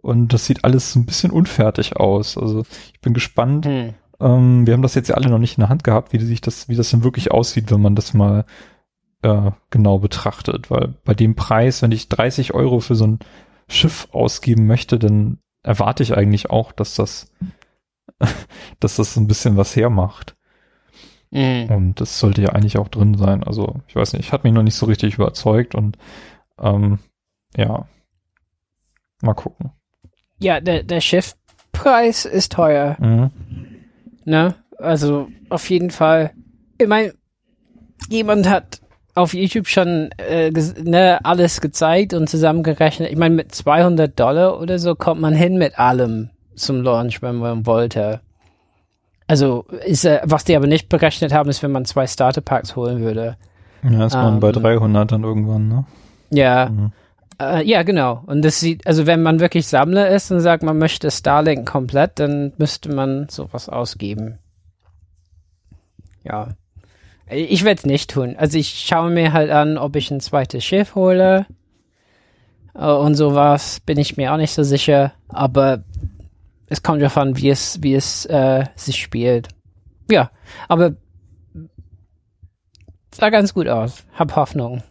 [0.00, 2.38] Und das sieht alles so ein bisschen unfertig aus.
[2.38, 3.94] Also ich bin gespannt, Hm.
[4.20, 6.40] ähm, wir haben das jetzt ja alle noch nicht in der Hand gehabt, wie sich
[6.40, 8.44] das, wie das denn wirklich aussieht, wenn man das mal
[9.22, 10.70] äh, genau betrachtet.
[10.70, 13.18] Weil bei dem Preis, wenn ich 30 Euro für so ein
[13.68, 15.38] Schiff ausgeben möchte, dann
[15.68, 17.30] erwarte ich eigentlich auch, dass das,
[18.80, 20.34] dass das so ein bisschen was hermacht.
[21.30, 21.68] Hm.
[21.70, 23.44] Und das sollte ja eigentlich auch drin sein.
[23.44, 25.98] Also ich weiß nicht, hat mich noch nicht so richtig überzeugt und
[26.58, 27.00] ähm,
[27.54, 27.86] ja,
[29.20, 29.72] mal gucken.
[30.40, 32.96] Ja, der, der Schiffpreis ist teuer.
[32.98, 33.30] Mhm.
[34.24, 34.54] Ne?
[34.78, 36.32] Also auf jeden Fall.
[36.78, 37.12] Ich meine,
[38.08, 38.80] jemand hat
[39.18, 40.50] auf YouTube schon äh,
[40.82, 43.10] ne, alles gezeigt und zusammengerechnet.
[43.10, 47.36] Ich meine, mit 200 Dollar oder so kommt man hin mit allem zum Launch, wenn
[47.36, 48.20] man wollte.
[49.26, 52.76] Also, ist, äh, was die aber nicht berechnet haben, ist, wenn man zwei Starter Packs
[52.76, 53.36] holen würde.
[53.82, 55.84] Ja, ist man Ähm, bei 300 dann irgendwann, ne?
[56.30, 56.92] Ja, Mhm.
[57.40, 58.22] äh, ja, genau.
[58.26, 62.18] Und das sieht, also wenn man wirklich Sammler ist und sagt, man möchte Starlink komplett,
[62.18, 64.38] dann müsste man sowas ausgeben.
[66.24, 66.48] Ja.
[67.30, 68.36] Ich werde es nicht tun.
[68.36, 71.46] Also ich schaue mir halt an, ob ich ein zweites Schiff hole.
[72.74, 75.12] Äh, und sowas bin ich mir auch nicht so sicher.
[75.28, 75.84] Aber
[76.66, 79.48] es kommt darauf an, wie es, wie es äh, sich spielt.
[80.10, 80.30] Ja,
[80.68, 80.96] aber
[83.14, 84.04] sah ganz gut aus.
[84.14, 84.82] Hab Hoffnung.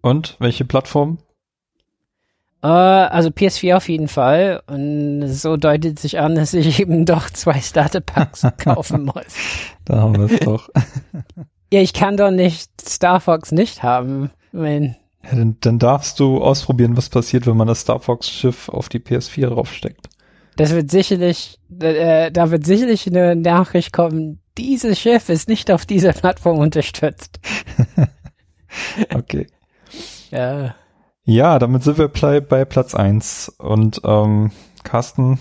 [0.00, 1.18] Und welche Plattform?
[2.62, 4.62] Äh, also PS4 auf jeden Fall.
[4.66, 9.24] Und so deutet sich an, dass ich eben doch zwei Starter Packs kaufen muss.
[9.84, 10.68] Da haben wir es doch.
[11.72, 14.30] Ja, ich kann doch nicht Star Fox nicht haben.
[14.50, 18.68] Wenn, Ja, dann, dann darfst du ausprobieren, was passiert, wenn man das Star Fox Schiff
[18.68, 20.08] auf die PS4 draufsteckt.
[20.56, 25.86] das wird sicherlich, äh, da wird sicherlich eine Nachricht kommen, dieses Schiff ist nicht auf
[25.86, 27.38] dieser Plattform unterstützt.
[29.12, 29.46] Okay.
[30.30, 30.74] Ja.
[31.30, 34.50] Ja, damit sind wir bei, Platz eins Und ähm,
[34.82, 35.38] Carsten,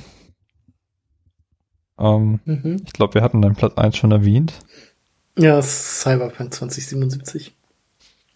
[2.00, 2.84] ähm, Mhm.
[2.86, 4.54] ich glaube, wir hatten deinen Platz eins schon erwähnt.
[5.36, 7.56] Ja, Cyberpunk 2077.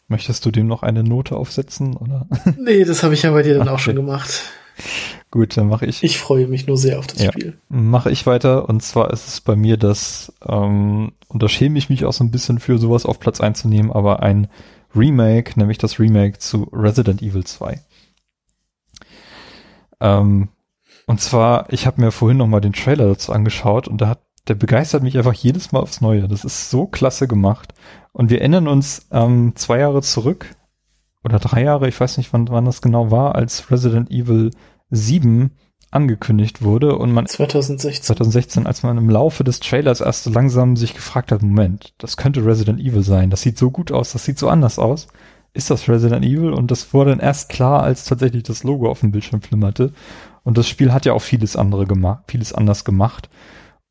[0.07, 1.95] Möchtest du dem noch eine Note aufsetzen?
[1.95, 2.25] Oder?
[2.57, 3.83] Nee, das habe ich ja bei dir dann auch Okay.
[3.83, 4.45] schon gemacht.
[5.29, 7.31] Gut, dann mache ich Ich freue mich nur sehr auf das Ja.
[7.33, 7.53] Spiel.
[7.69, 11.87] mache ich weiter und zwar ist es bei mir das, ähm, und da schäme ich
[11.91, 14.47] mich auch so ein bisschen für sowas auf Platz einzunehmen, aber ein
[14.95, 17.79] Remake, nämlich das Remake zu Resident Evil 2.
[19.99, 20.49] Ähm,
[21.05, 24.21] und zwar, ich habe mir vorhin noch mal den Trailer dazu angeschaut und da hat,
[24.47, 26.27] der begeistert mich einfach jedes Mal aufs Neue.
[26.27, 27.73] Das ist so klasse gemacht.
[28.11, 30.55] Und wir erinnern uns ähm, zwei Jahre zurück
[31.23, 34.51] oder drei Jahre, ich weiß nicht, wann, wann das genau war, als Resident Evil
[34.89, 35.51] 7
[35.93, 38.03] angekündigt wurde und man 2016.
[38.03, 42.17] 2016, als man im Laufe des Trailers erst so langsam sich gefragt hat, Moment, das
[42.17, 45.07] könnte Resident Evil sein, das sieht so gut aus, das sieht so anders aus.
[45.55, 46.51] Ist das Resident Evil?
[46.51, 49.93] Und das wurde dann erst klar, als tatsächlich das Logo auf dem Bildschirm flimmerte.
[50.43, 53.29] Und das Spiel hat ja auch vieles andere gemacht, vieles anders gemacht.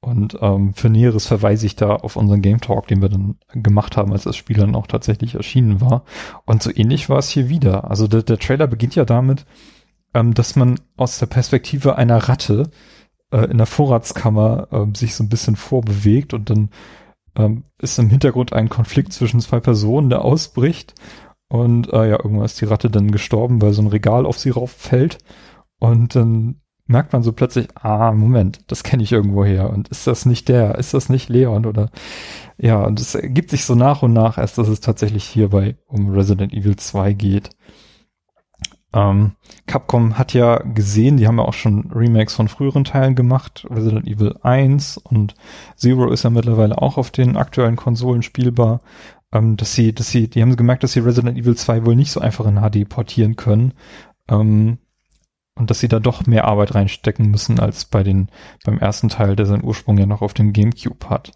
[0.00, 3.96] Und ähm, für Näheres verweise ich da auf unseren Game Talk, den wir dann gemacht
[3.96, 6.02] haben, als das Spiel dann auch tatsächlich erschienen war.
[6.44, 7.88] Und so ähnlich war es hier wieder.
[7.88, 9.46] Also der, der Trailer beginnt ja damit,
[10.14, 12.70] ähm, dass man aus der Perspektive einer Ratte
[13.30, 16.70] äh, in der Vorratskammer ähm, sich so ein bisschen vorbewegt und dann
[17.36, 20.94] ähm, ist im Hintergrund ein Konflikt zwischen zwei Personen, der ausbricht
[21.48, 24.50] und äh, ja, irgendwann ist die Ratte dann gestorben, weil so ein Regal auf sie
[24.50, 25.18] rauffällt
[25.78, 29.70] und dann merkt man so plötzlich, ah, Moment, das kenne ich irgendwo her.
[29.70, 30.76] Und ist das nicht der?
[30.76, 31.66] Ist das nicht Leon?
[31.66, 31.90] Oder
[32.58, 36.10] ja, und es ergibt sich so nach und nach erst, dass es tatsächlich hierbei um
[36.10, 37.50] Resident Evil 2 geht.
[38.94, 39.32] Ähm,
[39.66, 44.06] Capcom hat ja gesehen, die haben ja auch schon Remakes von früheren Teilen gemacht, Resident
[44.06, 45.34] Evil 1 und
[45.76, 48.80] Zero ist ja mittlerweile auch auf den aktuellen Konsolen spielbar,
[49.32, 52.12] ähm, dass sie, dass sie, die haben gemerkt, dass sie Resident Evil 2 wohl nicht
[52.12, 53.74] so einfach in HD portieren können.
[54.28, 54.78] Ähm,
[55.54, 58.30] und dass sie da doch mehr Arbeit reinstecken müssen als bei den
[58.64, 61.32] beim ersten Teil, der seinen Ursprung ja noch auf dem GameCube hat.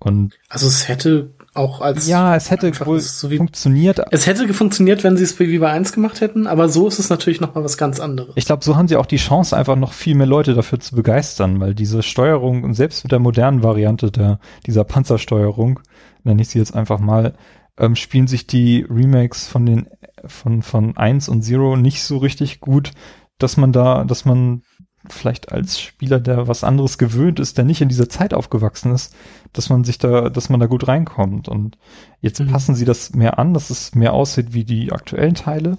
[0.00, 4.00] Und also es hätte auch als ja, es hätte wohl so funktioniert.
[4.10, 7.10] Es hätte funktioniert, wenn sie es wie bei 1 gemacht hätten, aber so ist es
[7.10, 8.32] natürlich noch mal was ganz anderes.
[8.36, 10.94] Ich glaube, so haben sie auch die Chance, einfach noch viel mehr Leute dafür zu
[10.94, 15.80] begeistern, weil diese Steuerung und selbst mit der modernen Variante der dieser Panzersteuerung,
[16.22, 17.34] nenne ich sie jetzt einfach mal,
[17.78, 19.88] ähm, spielen sich die Remakes von den
[20.26, 22.92] von von 1 und Zero nicht so richtig gut
[23.38, 24.62] dass man da, dass man
[25.08, 29.14] vielleicht als Spieler, der was anderes gewöhnt ist, der nicht in dieser Zeit aufgewachsen ist,
[29.52, 31.48] dass man sich da, dass man da gut reinkommt.
[31.48, 31.76] Und
[32.20, 32.48] jetzt mhm.
[32.48, 35.78] passen sie das mehr an, dass es mehr aussieht wie die aktuellen Teile.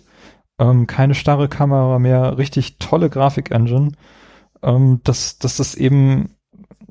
[0.60, 3.91] Ähm, keine starre Kamera mehr, richtig tolle Grafik-Engine,
[4.64, 6.35] ähm, dass, dass das eben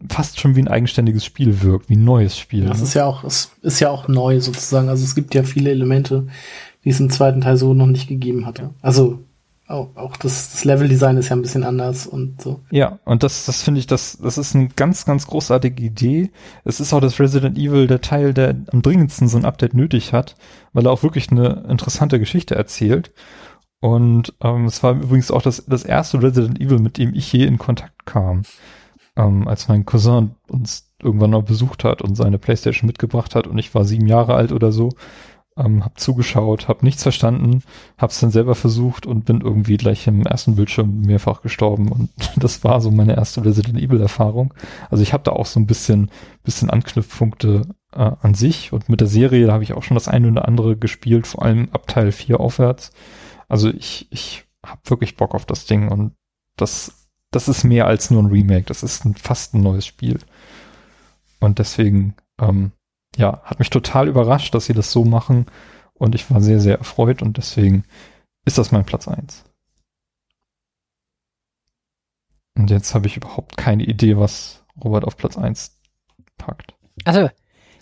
[0.08, 2.66] fast schon wie ein eigenständiges Spiel wirkt, wie ein neues Spiel.
[2.66, 2.84] Das ne?
[2.84, 4.88] ist ja auch, es ist ja auch neu sozusagen.
[4.88, 6.26] Also es gibt ja viele Elemente,
[6.84, 8.70] die es im zweiten Teil so noch nicht gegeben hatte.
[8.82, 9.23] Also
[9.66, 12.60] auch, auch das, das Level-Design ist ja ein bisschen anders und so.
[12.70, 16.30] Ja, und das, das finde ich, das, das ist eine ganz, ganz großartige Idee.
[16.64, 20.12] Es ist auch das Resident Evil der Teil, der am dringendsten so ein Update nötig
[20.12, 20.36] hat,
[20.74, 23.12] weil er auch wirklich eine interessante Geschichte erzählt.
[23.80, 27.44] Und ähm, es war übrigens auch das, das erste Resident Evil, mit dem ich je
[27.44, 28.42] in Kontakt kam.
[29.16, 33.58] Ähm, als mein Cousin uns irgendwann noch besucht hat und seine Playstation mitgebracht hat und
[33.58, 34.90] ich war sieben Jahre alt oder so
[35.56, 37.62] ähm, habe zugeschaut, habe nichts verstanden,
[37.96, 42.10] habe es dann selber versucht und bin irgendwie gleich im ersten Bildschirm mehrfach gestorben und
[42.36, 44.52] das war so meine erste Resident Evil Erfahrung.
[44.90, 46.10] Also ich habe da auch so ein bisschen
[46.42, 47.62] bisschen Anknüpfpunkte
[47.92, 50.48] äh, an sich und mit der Serie, da habe ich auch schon das eine oder
[50.48, 52.90] andere gespielt, vor allem ab Teil 4 aufwärts.
[53.48, 56.12] Also ich ich habe wirklich Bock auf das Ding und
[56.56, 60.18] das das ist mehr als nur ein Remake, das ist ein, fast ein neues Spiel.
[61.40, 62.72] Und deswegen ähm,
[63.16, 65.46] ja, hat mich total überrascht, dass sie das so machen
[65.94, 67.84] und ich war sehr, sehr erfreut und deswegen
[68.44, 69.44] ist das mein Platz eins.
[72.56, 75.80] Und jetzt habe ich überhaupt keine Idee, was Robert auf Platz eins
[76.36, 76.74] packt.
[77.04, 77.28] Also,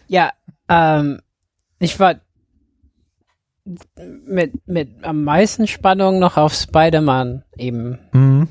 [0.09, 0.33] ja,
[0.69, 1.21] ähm,
[1.79, 2.17] ich war
[4.27, 7.99] mit, mit am meisten Spannung noch auf Spider-Man eben.
[8.13, 8.49] Mhm.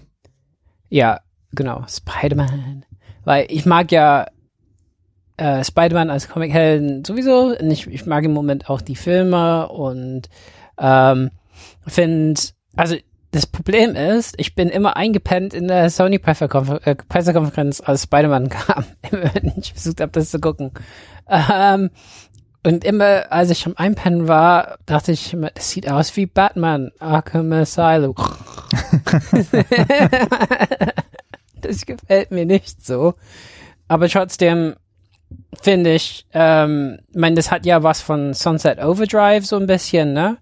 [0.90, 1.22] Ja,
[1.52, 2.86] genau, Spider-Man.
[3.24, 4.28] Weil ich mag ja
[5.38, 7.54] äh, Spider-Man als Comic-Helden sowieso.
[7.60, 10.30] Ich, ich mag im Moment auch die Filme und
[10.78, 11.32] ähm,
[11.88, 12.42] finde,
[12.76, 12.96] also
[13.32, 18.86] das Problem ist, ich bin immer eingepennt in der Sony äh, Pressekonferenz, als Spider-Man kam.
[19.10, 20.72] wenn ich versucht habe, das zu gucken.
[21.30, 21.92] Ähm,
[22.64, 26.92] und immer, als ich am Einpennen war, dachte ich immer, das sieht aus wie Batman,
[27.00, 28.14] Arkham Asylum.
[31.62, 33.16] das gefällt mir nicht so.
[33.88, 34.76] Aber trotzdem
[35.62, 40.14] finde ich, ähm, ich meine, das hat ja was von Sunset Overdrive so ein bisschen,
[40.14, 40.38] ne?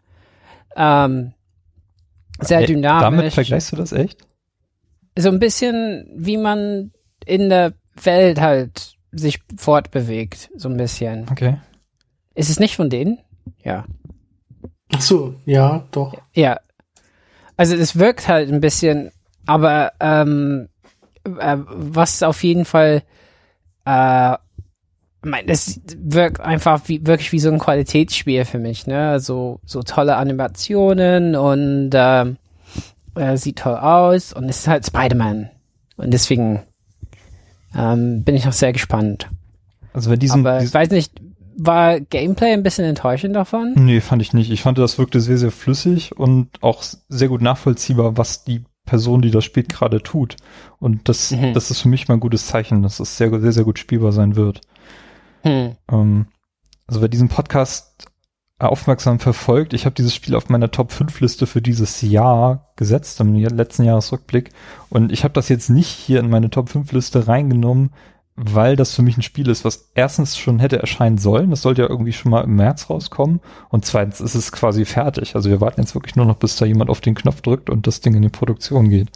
[0.76, 1.34] Ähm,
[2.40, 3.02] sehr dynamisch.
[3.02, 4.26] Damit vergleichst du das echt?
[5.18, 6.92] So ein bisschen, wie man
[7.26, 11.28] in der Welt halt sich fortbewegt, so ein bisschen.
[11.30, 11.58] Okay.
[12.36, 13.20] Ist es nicht von denen?
[13.64, 13.86] Ja.
[14.94, 16.16] Ach so, ja, doch.
[16.34, 16.60] Ja.
[17.58, 19.12] Also es wirkt halt ein bisschen,
[19.46, 20.70] aber ähm,
[21.26, 23.04] äh, was auf jeden Fall
[23.86, 24.38] äh,
[25.22, 29.20] mein, das wirkt einfach wie, wirklich wie so ein Qualitätsspiel für mich, ne?
[29.20, 32.26] So, so tolle Animationen und äh,
[33.16, 35.50] äh, sieht toll aus und es ist halt Spider-Man.
[35.98, 36.62] Und deswegen
[37.76, 39.30] ähm, bin ich noch sehr gespannt.
[39.94, 41.22] Also wenn diesen, Aber ich weiß nicht,
[41.58, 43.74] war Gameplay ein bisschen enttäuschend davon?
[43.76, 44.50] Nee, fand ich nicht.
[44.50, 49.22] Ich fand, das wirkte sehr, sehr flüssig und auch sehr gut nachvollziehbar, was die Person,
[49.22, 50.38] die das spielt, gerade tut.
[50.80, 51.54] Und das, mhm.
[51.54, 54.14] das ist für mich mal ein gutes Zeichen, dass es sehr, sehr, sehr gut spielbar
[54.14, 54.62] sein wird.
[55.44, 55.76] Hm.
[55.92, 56.26] Ähm,
[56.88, 58.08] also wer diesen Podcast
[58.60, 63.20] aufmerksam verfolgt, ich habe dieses Spiel auf meiner Top 5 Liste für dieses Jahr gesetzt,
[63.22, 64.52] im letzten Jahresrückblick.
[64.90, 67.92] Und ich habe das jetzt nicht hier in meine Top 5 Liste reingenommen,
[68.36, 71.50] weil das für mich ein Spiel ist, was erstens schon hätte erscheinen sollen.
[71.50, 73.40] Das sollte ja irgendwie schon mal im März rauskommen.
[73.70, 75.36] Und zweitens ist es quasi fertig.
[75.36, 77.88] Also wir warten jetzt wirklich nur noch, bis da jemand auf den Knopf drückt und
[77.88, 79.10] das Ding in die Produktion geht.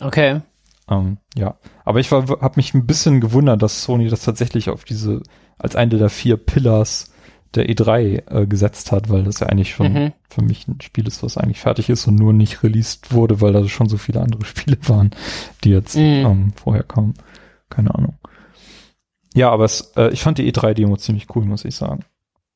[0.00, 0.40] Okay.
[0.88, 5.22] Ähm, ja, aber ich habe mich ein bisschen gewundert, dass Sony das tatsächlich auf diese
[5.58, 7.12] als eine der vier Pillars
[7.54, 10.12] der E3 äh, gesetzt hat, weil das ja eigentlich schon mhm.
[10.28, 13.52] für mich ein Spiel ist, was eigentlich fertig ist und nur nicht released wurde, weil
[13.52, 15.10] da schon so viele andere Spiele waren,
[15.62, 16.02] die jetzt mhm.
[16.02, 17.14] ähm, vorher kamen.
[17.70, 18.18] Keine Ahnung.
[19.34, 22.04] Ja, aber es, äh, ich fand die E3-Demo ziemlich cool, muss ich sagen.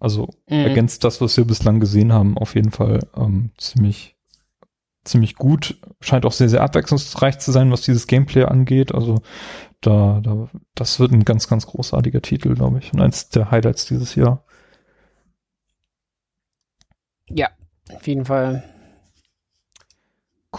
[0.01, 0.65] Also mhm.
[0.65, 4.17] ergänzt das, was wir bislang gesehen haben, auf jeden Fall ähm, ziemlich
[5.09, 5.81] ziemlich gut.
[6.01, 8.95] Scheint auch sehr, sehr abwechslungsreich zu sein, was dieses Gameplay angeht.
[8.95, 9.23] Also
[9.81, 12.93] da, da, das wird ein ganz, ganz großartiger Titel, glaube ich.
[12.93, 14.45] Und eins der Highlights dieses Jahr.
[17.29, 17.49] Ja,
[17.93, 18.65] auf jeden Fall.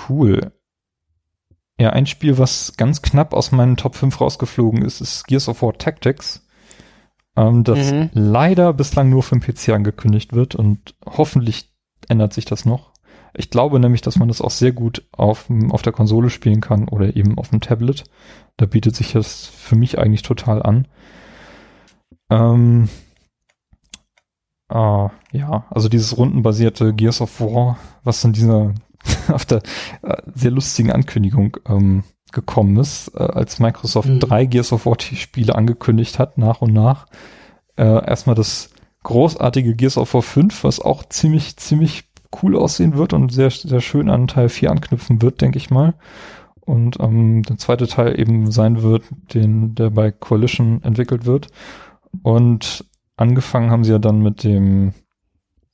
[0.08, 0.52] Cool.
[1.80, 5.62] Ja, ein Spiel, was ganz knapp aus meinen Top 5 rausgeflogen ist, ist Gears of
[5.62, 6.46] War Tactics.
[7.36, 8.10] Ähm, das mhm.
[8.14, 11.74] leider bislang nur für den PC angekündigt wird und hoffentlich
[12.10, 12.92] ändert sich das noch.
[13.34, 16.88] Ich glaube nämlich, dass man das auch sehr gut auf, auf der Konsole spielen kann
[16.88, 18.04] oder eben auf dem Tablet.
[18.58, 20.88] Da bietet sich das für mich eigentlich total an.
[22.30, 22.90] Ähm,
[24.70, 28.74] äh, ja, also dieses rundenbasierte Gears of War, was in dieser
[29.30, 29.62] auf der
[30.02, 34.20] äh, sehr lustigen Ankündigung ähm, gekommen ist, äh, als Microsoft mhm.
[34.20, 37.08] drei Gears of War Spiele angekündigt hat, nach und nach.
[37.76, 38.70] Äh, erstmal das
[39.04, 42.09] großartige Gears of War 5, was auch ziemlich, ziemlich
[42.42, 45.96] cool aussehen wird und sehr, sehr schön an Teil 4 anknüpfen wird, denke ich mal.
[46.62, 49.04] Und ähm, der zweite Teil eben sein wird,
[49.34, 51.48] den, der bei Coalition entwickelt wird.
[52.22, 52.86] Und
[53.18, 54.94] angefangen haben sie ja dann mit dem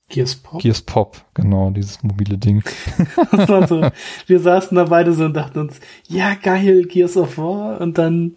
[0.07, 0.61] Gears Pop.
[0.61, 2.63] Gears Pop, genau, dieses mobile Ding.
[3.47, 3.89] so,
[4.27, 8.35] wir saßen da beide so und dachten uns, ja geil, Gears of War und dann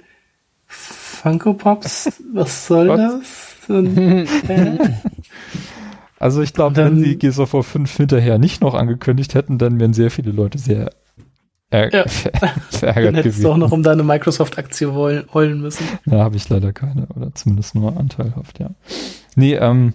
[0.67, 2.99] Funko Pops, was soll was?
[2.99, 3.71] das?
[3.71, 4.27] Und, äh?
[6.19, 9.79] Also ich glaube, wenn sie Gears of War 5 hinterher nicht noch angekündigt hätten, dann
[9.79, 10.91] wären sehr viele Leute sehr
[11.71, 12.09] er ja.
[12.71, 13.43] verärgert dann hättest gewesen.
[13.43, 15.87] du auch noch um deine Microsoft-Aktie heulen müssen.
[16.07, 18.71] Da habe ich leider keine, oder zumindest nur anteilhaft, ja.
[19.37, 19.93] Nee, ähm,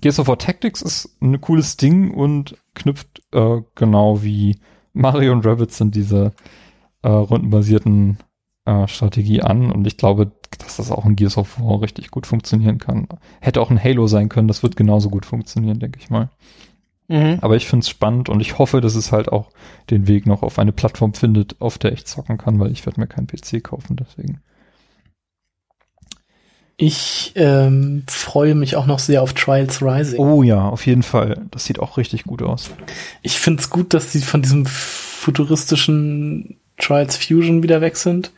[0.00, 4.58] Gears of War Tactics ist ein cooles Ding und knüpft äh, genau wie
[4.92, 6.32] Mario und Rabbits in diese
[7.02, 8.18] äh, rundenbasierten
[8.64, 12.26] äh, Strategie an und ich glaube, dass das auch in Gears of War richtig gut
[12.26, 13.08] funktionieren kann.
[13.40, 16.30] Hätte auch ein Halo sein können, das wird genauso gut funktionieren, denke ich mal.
[17.08, 17.38] Mhm.
[17.40, 19.50] Aber ich finde es spannend und ich hoffe, dass es halt auch
[19.90, 23.00] den Weg noch auf eine Plattform findet, auf der ich zocken kann, weil ich werde
[23.00, 24.40] mir keinen PC kaufen, deswegen.
[26.78, 30.20] Ich ähm, freue mich auch noch sehr auf Trials Rising.
[30.20, 31.46] Oh ja, auf jeden Fall.
[31.50, 32.70] Das sieht auch richtig gut aus.
[33.22, 38.32] Ich finde es gut, dass sie von diesem futuristischen Trials Fusion wieder weg sind.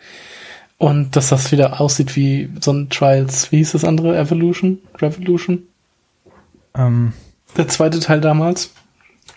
[0.78, 4.16] Und dass das wieder aussieht wie so ein Trials, wie hieß das andere?
[4.16, 4.78] Evolution?
[4.96, 5.64] Revolution?
[6.74, 7.12] Ähm,
[7.56, 8.70] Der zweite Teil damals.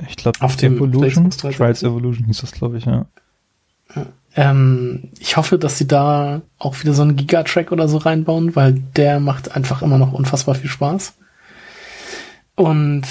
[0.08, 1.32] Ich glaube, auf dem Evolution.
[1.32, 3.06] Trials Evolution hieß das, glaube ich, ja.
[4.36, 8.74] Ähm, ich hoffe, dass sie da auch wieder so einen Giga-Track oder so reinbauen, weil
[8.96, 11.16] der macht einfach immer noch unfassbar viel Spaß.
[12.56, 13.04] Und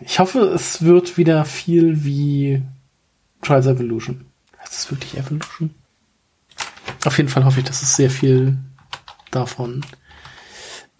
[0.00, 2.62] ich hoffe, es wird wieder viel wie
[3.42, 4.24] Trials Evolution.
[4.60, 5.70] Heißt es wirklich Evolution?
[7.06, 8.58] Auf jeden Fall hoffe ich, dass es sehr viel
[9.30, 9.84] davon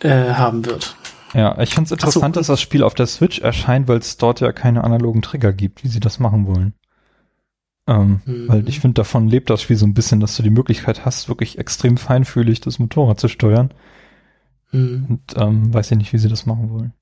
[0.01, 0.97] äh, haben wird.
[1.35, 2.41] Ja, ich finde es interessant, so.
[2.41, 5.85] dass das Spiel auf der Switch erscheint, weil es dort ja keine analogen Trigger gibt,
[5.85, 6.75] wie sie das machen wollen.
[7.89, 8.49] Ähm, mhm.
[8.49, 11.29] Weil ich finde, davon lebt das Spiel so ein bisschen, dass du die Möglichkeit hast,
[11.29, 13.73] wirklich extrem feinfühlig das Motorrad zu steuern.
[14.71, 15.07] Mhm.
[15.09, 16.93] Und ähm, weiß ja nicht, wie sie das machen wollen.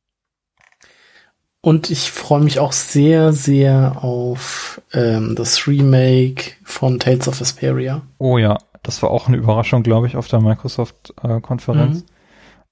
[1.60, 8.02] Und ich freue mich auch sehr, sehr auf ähm, das Remake von Tales of Vesperia.
[8.18, 12.00] Oh ja, das war auch eine Überraschung, glaube ich, auf der Microsoft-Konferenz.
[12.00, 12.06] Mhm.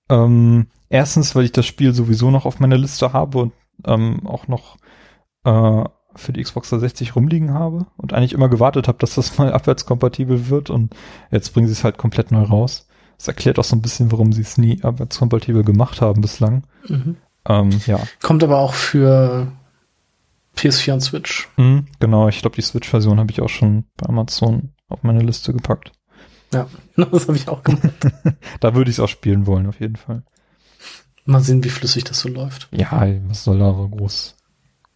[0.08, 3.52] Ähm, erstens, weil ich das Spiel sowieso noch auf meiner Liste habe und
[3.84, 4.76] ähm, auch noch
[5.44, 5.84] äh,
[6.14, 10.50] für die Xbox 360 rumliegen habe und eigentlich immer gewartet habe, dass das mal abwärtskompatibel
[10.50, 10.94] wird und
[11.30, 12.86] jetzt bringen sie es halt komplett neu raus.
[13.16, 16.64] Das erklärt auch so ein bisschen, warum sie es nie abwärtskompatibel gemacht haben bislang.
[16.88, 17.16] Mhm.
[17.48, 18.00] Ähm, ja.
[18.20, 19.50] Kommt aber auch für
[20.56, 21.48] PS4 und Switch.
[21.56, 25.52] Mhm, genau, ich glaube, die Switch-Version habe ich auch schon bei Amazon auf meine Liste
[25.52, 25.92] gepackt.
[26.52, 28.06] Ja, das habe ich auch gemacht.
[28.60, 30.22] da würde ich es auch spielen wollen, auf jeden Fall.
[31.24, 32.68] Mal sehen, wie flüssig das so läuft.
[32.72, 34.36] Ja, was soll da groß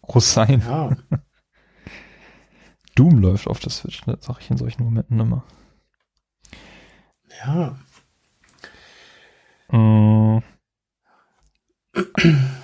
[0.07, 0.63] groß sein.
[0.67, 0.91] Ja.
[2.95, 4.17] Doom läuft auf der Switch, ne?
[4.21, 5.45] sag ich in solchen Momenten immer.
[7.45, 7.79] Ja.
[9.71, 10.39] Mm.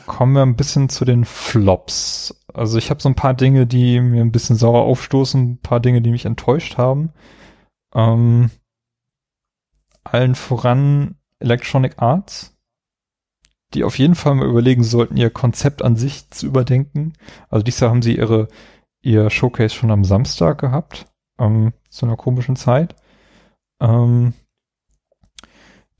[0.06, 2.44] Kommen wir ein bisschen zu den Flops.
[2.52, 5.80] Also ich habe so ein paar Dinge, die mir ein bisschen sauer aufstoßen, ein paar
[5.80, 7.12] Dinge, die mich enttäuscht haben.
[7.94, 8.50] Ähm,
[10.04, 12.52] allen voran Electronic Arts
[13.74, 17.14] die auf jeden Fall mal überlegen sollten, ihr Konzept an sich zu überdenken.
[17.48, 18.48] Also dieses Jahr haben sie ihre,
[19.00, 21.06] ihr Showcase schon am Samstag gehabt,
[21.38, 22.94] ähm, zu einer komischen Zeit.
[23.80, 24.34] Ähm,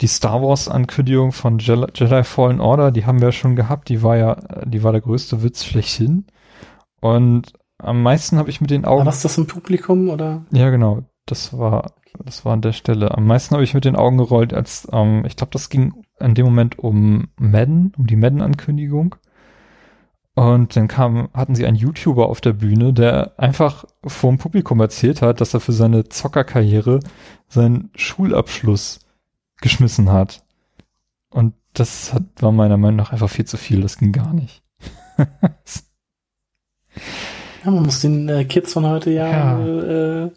[0.00, 4.02] die Star Wars Ankündigung von Jedi, Jedi Fallen Order, die haben wir schon gehabt, die
[4.02, 4.34] war ja,
[4.64, 6.26] die war der größte Witz schlechthin.
[7.00, 8.98] Und am meisten habe ich mit den Augen.
[8.98, 10.44] War das das im Publikum oder?
[10.50, 11.04] Ja, genau.
[11.27, 11.94] Das war,
[12.24, 13.16] das war an der Stelle.
[13.16, 16.35] Am meisten habe ich mit den Augen gerollt, als, ähm, ich glaube, das ging in
[16.35, 19.16] dem Moment um Madden, um die Madden-Ankündigung.
[20.35, 25.20] Und dann kam, hatten sie einen YouTuber auf der Bühne, der einfach vor Publikum erzählt
[25.20, 27.01] hat, dass er für seine Zockerkarriere
[27.49, 29.01] seinen Schulabschluss
[29.61, 30.43] geschmissen hat.
[31.31, 33.82] Und das hat, war meiner Meinung nach einfach viel zu viel.
[33.82, 34.62] Das ging gar nicht.
[37.64, 40.24] ja, man muss den äh, Kids von heute ja, ja.
[40.24, 40.30] Äh,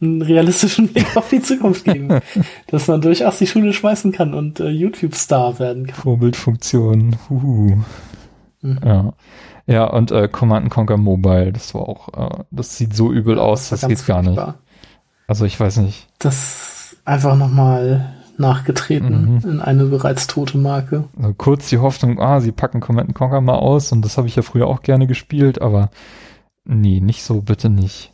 [0.00, 2.20] einen realistischen Blick auf die Zukunft geben.
[2.66, 6.02] dass man durchaus die Schule schmeißen kann und äh, YouTube-Star werden kann.
[6.02, 7.16] Vorbildfunktion.
[7.30, 7.76] Uhu.
[8.62, 8.80] Mhm.
[8.84, 9.12] Ja.
[9.68, 12.08] Ja, und äh, Command Conquer Mobile, das war auch,
[12.38, 14.40] äh, das sieht so übel aus, das, das geht gar nicht.
[15.26, 16.06] Also ich weiß nicht.
[16.20, 19.50] Das einfach nochmal nachgetreten mhm.
[19.50, 21.04] in eine bereits tote Marke.
[21.16, 24.36] Also kurz die Hoffnung, ah, sie packen Command Conquer mal aus und das habe ich
[24.36, 25.90] ja früher auch gerne gespielt, aber
[26.66, 28.12] nee, nicht so, bitte nicht.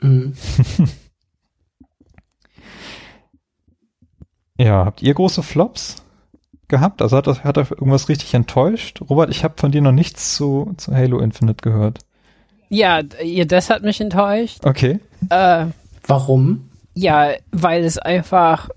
[0.00, 0.34] Mhm.
[4.58, 5.96] ja, habt ihr große Flops
[6.68, 7.02] gehabt?
[7.02, 9.00] Also hat, hat er irgendwas richtig enttäuscht?
[9.08, 12.00] Robert, ich habe von dir noch nichts zu, zu Halo Infinite gehört.
[12.68, 14.64] Ja, das hat mich enttäuscht.
[14.64, 14.98] Okay.
[15.30, 15.66] Äh,
[16.06, 16.68] Warum?
[16.94, 18.68] Ja, weil es einfach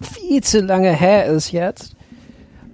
[0.00, 1.96] viel zu lange her ist jetzt.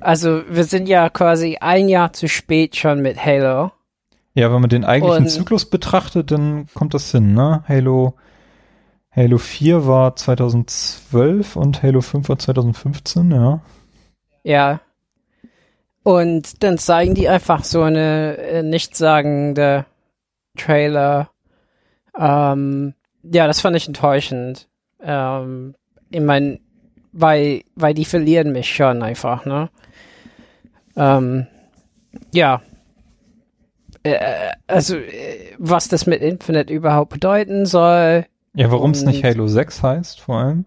[0.01, 3.71] Also wir sind ja quasi ein Jahr zu spät schon mit Halo.
[4.35, 7.65] Ja, wenn man den eigentlichen und, Zyklus betrachtet, dann kommt das hin, ne?
[7.67, 8.15] Halo,
[9.11, 13.61] Halo 4 war 2012 und Halo 5 war 2015, ja.
[14.45, 14.81] Ja.
[16.03, 19.85] Und dann zeigen die einfach so eine äh, nichtssagende
[20.57, 21.31] Trailer.
[22.17, 24.69] Ähm, ja, das fand ich enttäuschend.
[25.03, 25.75] Ähm,
[26.11, 26.61] ich meine,
[27.13, 29.71] weil, weil die verlieren mich schon einfach, ne?
[30.97, 31.47] Ähm,
[32.33, 32.63] ja.
[34.03, 38.27] Äh, also, äh, was das mit Infinite überhaupt bedeuten soll.
[38.55, 40.65] Ja, warum es nicht Halo 6 heißt, vor allem.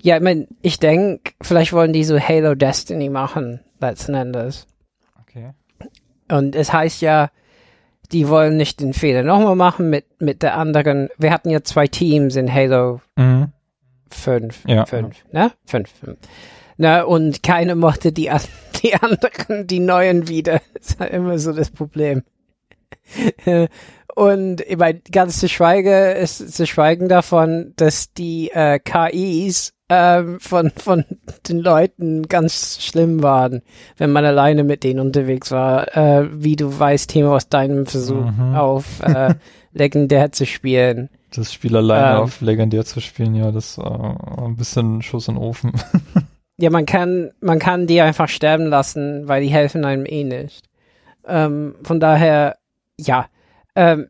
[0.00, 4.66] Ja, ich meine, ich denke, vielleicht wollen die so Halo Destiny machen, letzten Endes.
[5.22, 5.50] Okay.
[6.28, 7.30] Und es heißt ja,
[8.12, 11.08] die wollen nicht den Fehler nochmal machen mit, mit der anderen.
[11.18, 13.52] Wir hatten ja zwei Teams in Halo mhm.
[14.10, 14.64] 5.
[14.66, 14.86] Ja.
[14.86, 15.52] 5, ne?
[15.66, 15.90] 5.
[16.76, 18.30] Na, und keine mochte die,
[18.82, 20.60] die anderen, die neuen wieder.
[20.74, 22.22] Das ist halt immer so das Problem.
[24.14, 30.38] Und ich meine, ganz zu schweigen, ist zu schweigen davon, dass die äh, KIs ähm,
[30.40, 31.04] von, von
[31.48, 33.62] den Leuten ganz schlimm waren,
[33.96, 35.96] wenn man alleine mit denen unterwegs war.
[35.96, 38.54] Äh, wie du weißt, Thema aus deinem Versuch mhm.
[38.54, 39.34] auf äh,
[39.72, 41.08] legendär zu spielen.
[41.34, 45.34] Das Spiel alleine ähm, auf legendär zu spielen, ja, das war ein bisschen Schuss in
[45.34, 45.72] den Ofen.
[46.58, 50.66] ja, man kann, man kann die einfach sterben lassen, weil die helfen einem eh nicht.
[51.26, 52.56] Ähm, von daher,
[52.98, 53.28] ja.
[53.74, 54.08] Ähm,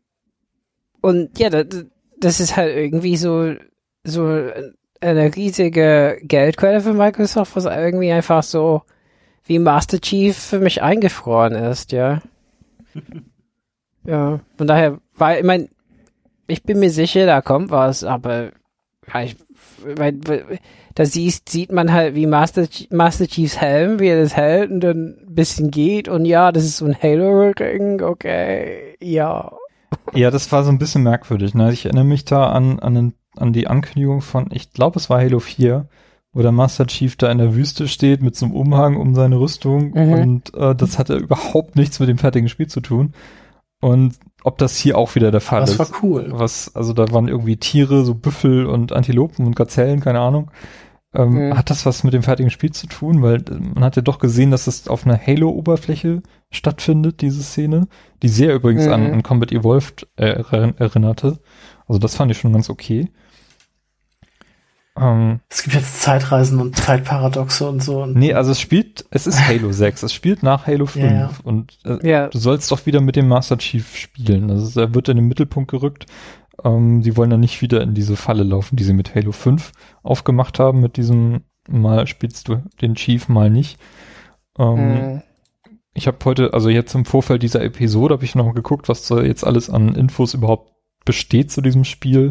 [1.00, 1.86] und ja, das,
[2.18, 3.54] das ist halt irgendwie so,
[4.04, 4.50] so
[5.00, 8.82] eine riesige Geldquelle für Microsoft, was irgendwie einfach so
[9.44, 12.22] wie Master Chief für mich eingefroren ist, ja.
[14.04, 15.68] ja, von daher, weil, ich meine,
[16.46, 18.52] ich bin mir sicher, da kommt was, aber
[19.12, 19.36] ja, ich,
[19.84, 20.20] weil,
[20.94, 24.81] da siehst, sieht man halt, wie Master, Master Chiefs Helm, wie er das hält und
[24.81, 29.52] dann ein bisschen geht und ja, das ist so ein Halo-Ring, okay, ja.
[30.14, 31.73] Ja, das war so ein bisschen merkwürdig, ne?
[31.73, 35.39] Ich erinnere mich da an, an, an die Ankündigung von, ich glaube, es war Halo
[35.39, 35.86] 4,
[36.32, 39.39] wo der Master Chief da in der Wüste steht mit so einem Umhang um seine
[39.39, 40.12] Rüstung mhm.
[40.12, 43.12] und äh, das hatte überhaupt nichts mit dem fertigen Spiel zu tun.
[43.81, 44.14] Und
[44.44, 45.81] ob das hier auch wieder der Fall das ist.
[45.81, 46.28] Das war cool.
[46.31, 50.51] Was, also da waren irgendwie Tiere, so Büffel und Antilopen und Gazellen, keine Ahnung.
[51.14, 51.56] Ähm, mhm.
[51.56, 53.22] Hat das was mit dem fertigen Spiel zu tun?
[53.22, 57.86] Weil äh, man hat ja doch gesehen, dass es auf einer Halo-Oberfläche stattfindet, diese Szene,
[58.22, 58.93] die sehr übrigens mhm.
[58.93, 60.43] an, an Combat Evolved äh,
[60.78, 61.40] erinnerte.
[61.86, 63.10] Also das fand ich schon ganz okay.
[64.98, 68.02] Ähm, es gibt jetzt Zeitreisen und Zeitparadoxe und so.
[68.02, 71.12] Und nee, also es spielt, es ist Halo 6, es spielt nach Halo 5 ja,
[71.12, 71.30] ja.
[71.44, 72.28] und äh, ja.
[72.28, 74.51] du sollst doch wieder mit dem Master Chief spielen.
[74.51, 76.06] Also er wird in den Mittelpunkt gerückt.
[76.65, 79.73] Ähm, sie wollen dann nicht wieder in diese Falle laufen, die sie mit Halo 5
[80.03, 83.79] aufgemacht haben, mit diesem mal spielst du den Chief, mal nicht.
[84.59, 85.23] Ähm, mhm.
[85.95, 89.07] Ich habe heute, also jetzt im Vorfeld dieser Episode, habe ich noch mal geguckt, was
[89.07, 90.73] da jetzt alles an Infos überhaupt
[91.05, 92.31] besteht zu diesem Spiel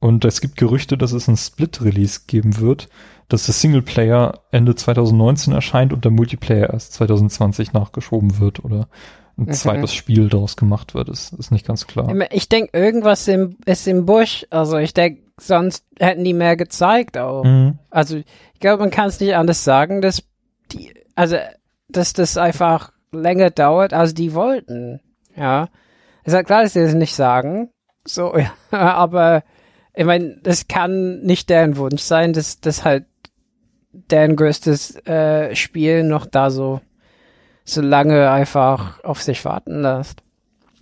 [0.00, 2.88] und es gibt Gerüchte, dass es ein Split-Release geben wird,
[3.28, 8.88] dass der Singleplayer Ende 2019 erscheint und der Multiplayer erst 2020 nachgeschoben wird oder
[9.38, 9.52] ein mhm.
[9.52, 11.08] zweites Spiel daraus gemacht wird.
[11.08, 12.12] Ist, ist nicht ganz klar.
[12.30, 14.44] Ich denke, irgendwas im, ist im Busch.
[14.50, 17.44] Also ich denke, sonst hätten die mehr gezeigt auch.
[17.44, 17.78] Mhm.
[17.88, 20.24] Also ich glaube, man kann es nicht anders sagen, dass
[20.72, 21.36] die, also
[21.88, 25.00] dass das einfach länger dauert, als die wollten.
[25.36, 25.68] Ja.
[26.24, 27.70] Ist halt klar, dass sie das nicht sagen.
[28.04, 28.52] So, ja.
[28.70, 29.44] Aber
[29.94, 33.06] ich meine, das kann nicht deren Wunsch sein, dass das halt
[33.92, 36.80] deren größtes äh, Spiel noch da so
[37.68, 40.22] so lange einfach auf sich warten lässt.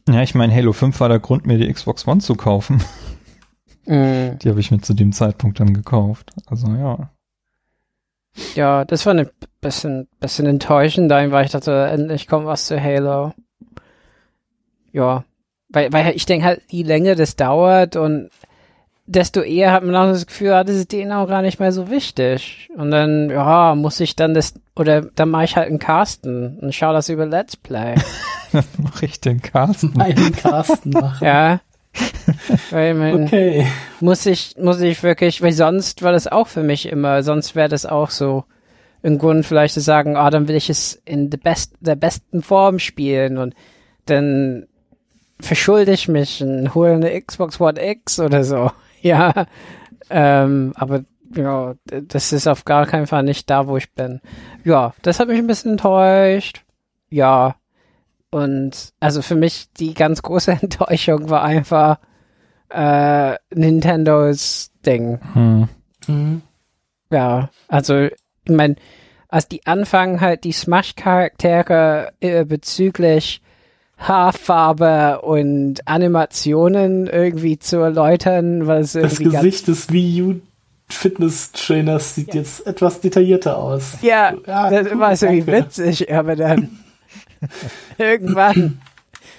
[0.08, 2.82] Ja, ich meine, Halo 5 war der Grund, mir die Xbox One zu kaufen.
[3.86, 4.38] Mm.
[4.42, 6.32] Die habe ich mir zu dem Zeitpunkt dann gekauft.
[6.46, 7.10] Also ja.
[8.54, 9.30] Ja, das war ein
[9.60, 13.32] bisschen, bisschen enttäuschend, weil ich dachte, endlich kommt was zu Halo.
[14.92, 15.24] Ja.
[15.68, 18.30] Weil, weil ich denke halt, je länger das dauert und
[19.06, 21.72] desto eher hat man auch das Gefühl, ah, das ist denen auch gar nicht mehr
[21.72, 22.68] so wichtig.
[22.76, 26.74] Und dann, ja, muss ich dann das, oder dann mache ich halt einen Casten und
[26.74, 27.94] schaue das über Let's Play.
[28.78, 30.00] mache ich den Casten?
[30.00, 31.24] Einen Casten machen.
[31.24, 31.60] Ja.
[32.70, 33.66] weil man, okay.
[34.00, 37.68] Muss ich, muss ich wirklich, weil sonst war das auch für mich immer, sonst wäre
[37.68, 38.44] das auch so
[39.02, 42.42] ein Grund vielleicht zu sagen, ah, dann will ich es in der, best, der besten
[42.42, 43.54] Form spielen und
[44.06, 44.66] dann
[45.40, 48.70] verschulde ich mich und hole eine Xbox One X oder so.
[49.08, 49.46] ja,
[50.10, 51.04] ähm, aber
[51.34, 54.20] ja, das ist auf gar keinen Fall nicht da, wo ich bin.
[54.64, 56.64] Ja, das hat mich ein bisschen enttäuscht.
[57.10, 57.56] Ja.
[58.30, 61.98] Und also für mich die ganz große Enttäuschung war einfach
[62.70, 65.20] äh, Nintendos Ding.
[65.32, 65.68] Hm.
[66.06, 66.42] Mhm.
[67.10, 68.12] Ja, also ich
[68.48, 68.76] meine,
[69.28, 73.42] als die anfangen halt die Smash-Charaktere äh, bezüglich
[73.96, 80.40] Haarfarbe und Animationen irgendwie zu erläutern, was Das Gesicht des Wii U
[80.88, 82.40] Fitness Trainers sieht ja.
[82.40, 83.96] jetzt etwas detaillierter aus.
[84.02, 86.78] Ja, ja das cool, war so irgendwie witzig, aber dann
[87.98, 88.80] irgendwann.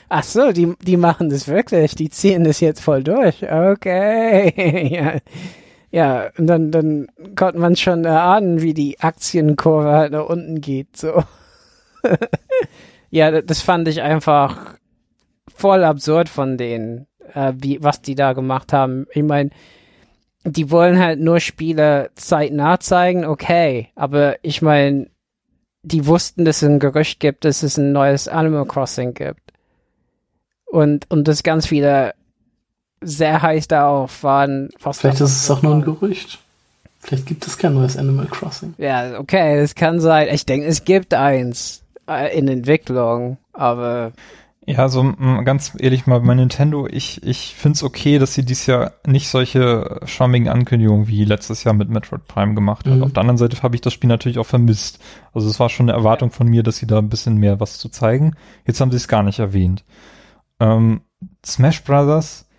[0.10, 3.44] Ach so, die, die machen das wirklich, die ziehen das jetzt voll durch.
[3.50, 4.90] Okay.
[4.94, 5.16] ja.
[5.92, 10.98] ja, und dann, dann konnte man schon erahnen, wie die Aktienkurve halt nach unten geht,
[10.98, 11.24] so.
[13.10, 14.76] Ja, das fand ich einfach
[15.54, 19.08] voll absurd von denen, äh, wie, was die da gemacht haben.
[19.14, 19.50] Ich meine,
[20.44, 25.08] die wollen halt nur Spiele zeitnah zeigen, okay, aber ich meine,
[25.84, 29.42] die wussten, dass es ein Gerücht gibt, dass es ein neues Animal Crossing gibt.
[30.66, 32.14] Und, und dass ganz viele
[33.02, 34.70] sehr heiß darauf waren.
[34.80, 36.40] Vielleicht ist es auch nur ein Gerücht.
[37.00, 38.74] Vielleicht gibt es kein neues Animal Crossing.
[38.78, 40.28] Ja, okay, es kann sein.
[40.32, 41.84] Ich denke, es gibt eins.
[42.08, 44.14] Äh, in Entwicklung, aber
[44.70, 45.14] ja, so
[45.46, 50.02] ganz ehrlich mal bei Nintendo, ich, ich find's okay, dass sie dieses Jahr nicht solche
[50.04, 52.96] schwammigen Ankündigungen wie letztes Jahr mit Metroid Prime gemacht hat.
[52.96, 53.04] Mhm.
[53.04, 55.00] Auf der anderen Seite habe ich das Spiel natürlich auch vermisst.
[55.34, 57.78] Also es war schon eine Erwartung von mir, dass sie da ein bisschen mehr was
[57.78, 58.36] zu zeigen.
[58.66, 59.86] Jetzt haben sie es gar nicht erwähnt.
[60.60, 61.00] Ähm,
[61.46, 62.50] Smash Brothers,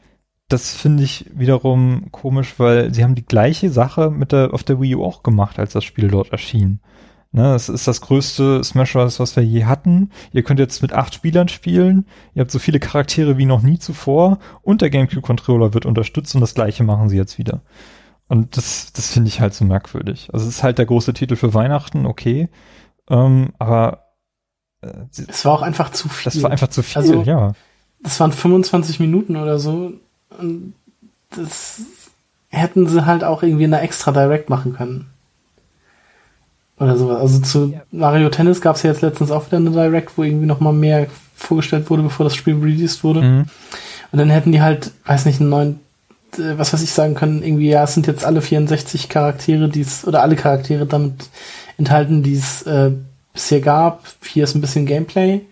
[0.48, 4.80] das finde ich wiederum komisch, weil sie haben die gleiche Sache mit der, auf der
[4.80, 6.80] Wii U auch gemacht, als das Spiel dort erschien.
[7.30, 10.10] Ne, es ist das größte Smash Bros., was wir je hatten.
[10.32, 12.06] Ihr könnt jetzt mit acht Spielern spielen.
[12.34, 14.38] Ihr habt so viele Charaktere wie noch nie zuvor.
[14.62, 17.60] Und der GameCube-Controller wird unterstützt und das gleiche machen sie jetzt wieder.
[18.28, 20.30] Und das, das finde ich halt so merkwürdig.
[20.32, 22.48] Also es ist halt der große Titel für Weihnachten, okay.
[23.10, 24.04] Ähm, aber
[24.80, 24.92] äh,
[25.28, 26.32] es war auch einfach zu viel.
[26.32, 27.52] Das war einfach zu viel, also, ja.
[28.00, 29.92] Das waren 25 Minuten oder so.
[30.38, 30.74] Und
[31.30, 31.82] das
[32.48, 35.10] hätten sie halt auch irgendwie in einer extra Direct machen können.
[36.78, 37.20] Oder sowas.
[37.20, 37.82] Also zu ja.
[37.90, 40.72] Mario Tennis gab es ja jetzt letztens auch wieder eine Direct, wo irgendwie noch mal
[40.72, 43.22] mehr vorgestellt wurde, bevor das Spiel released wurde.
[43.22, 43.46] Mhm.
[44.10, 45.80] Und dann hätten die halt, weiß nicht, einen neuen,
[46.36, 49.80] äh, was weiß ich sagen können, irgendwie, ja, es sind jetzt alle 64 Charaktere, die
[49.80, 51.28] es, oder alle Charaktere damit
[51.76, 52.92] enthalten, die es äh,
[53.32, 54.04] bisher gab.
[54.24, 55.42] Hier ist ein bisschen Gameplay.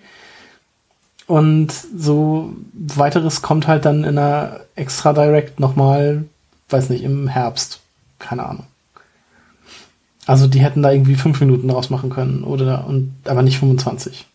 [1.26, 6.24] Und so weiteres kommt halt dann in einer extra Direct nochmal,
[6.68, 7.80] weiß nicht, im Herbst.
[8.18, 8.66] Keine Ahnung.
[10.26, 14.26] Also die hätten da irgendwie fünf Minuten draus machen können oder und aber nicht 25.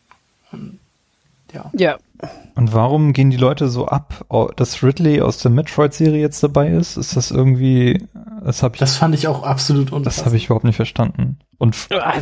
[0.51, 0.79] Und,
[1.53, 1.69] ja.
[1.73, 1.97] Ja.
[2.55, 6.97] Und warum gehen die Leute so ab, dass Ridley aus der Metroid-Serie jetzt dabei ist?
[6.97, 8.07] Ist das irgendwie,
[8.43, 8.79] das habe ich.
[8.79, 10.05] Das fand ich auch absolut unpassend.
[10.05, 11.37] Das habe ich überhaupt nicht verstanden.
[11.57, 12.13] Und ah,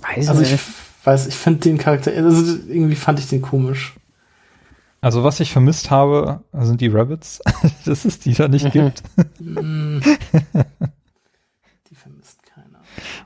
[0.00, 0.58] weiß also ich
[1.04, 3.94] weiß, ich finde den Charakter, also irgendwie fand ich den komisch.
[5.00, 7.40] Also was ich vermisst habe, sind die Rabbits,
[7.84, 9.02] dass es die da nicht gibt.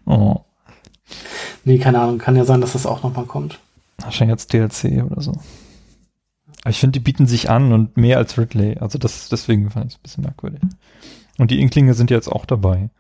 [0.09, 0.41] Oh.
[1.65, 2.19] Nee, keine Ahnung.
[2.19, 3.59] Kann ja sein, dass das auch nochmal kommt.
[3.99, 5.33] Wahrscheinlich als DLC oder so.
[6.63, 8.79] Aber ich finde, die bieten sich an und mehr als Ridley.
[8.79, 10.61] Also das, deswegen fand ich es ein bisschen merkwürdig.
[11.39, 12.91] Und die Inklinge sind jetzt auch dabei.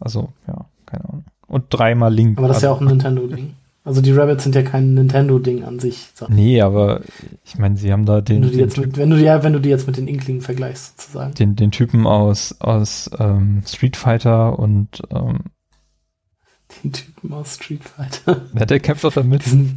[0.00, 1.24] Also, ja, keine Ahnung.
[1.46, 2.38] Und dreimal Link.
[2.38, 3.54] Aber das ist ja auch ein Nintendo-Ding.
[3.84, 6.10] Also die Rabbits sind ja kein Nintendo-Ding an sich.
[6.14, 6.26] So.
[6.28, 7.00] Nee, aber
[7.44, 8.42] ich meine, sie haben da den.
[8.42, 10.08] Wenn du die, jetzt mit, wenn du die, ja, wenn du die jetzt mit den
[10.08, 11.34] Inklingen vergleichst, sozusagen.
[11.34, 15.38] Den, den Typen aus, aus ähm, Street Fighter und ähm,
[16.84, 18.42] den Typen aus Street Fighter.
[18.54, 19.44] Ja, der kämpft doch damit.
[19.44, 19.76] Diesen,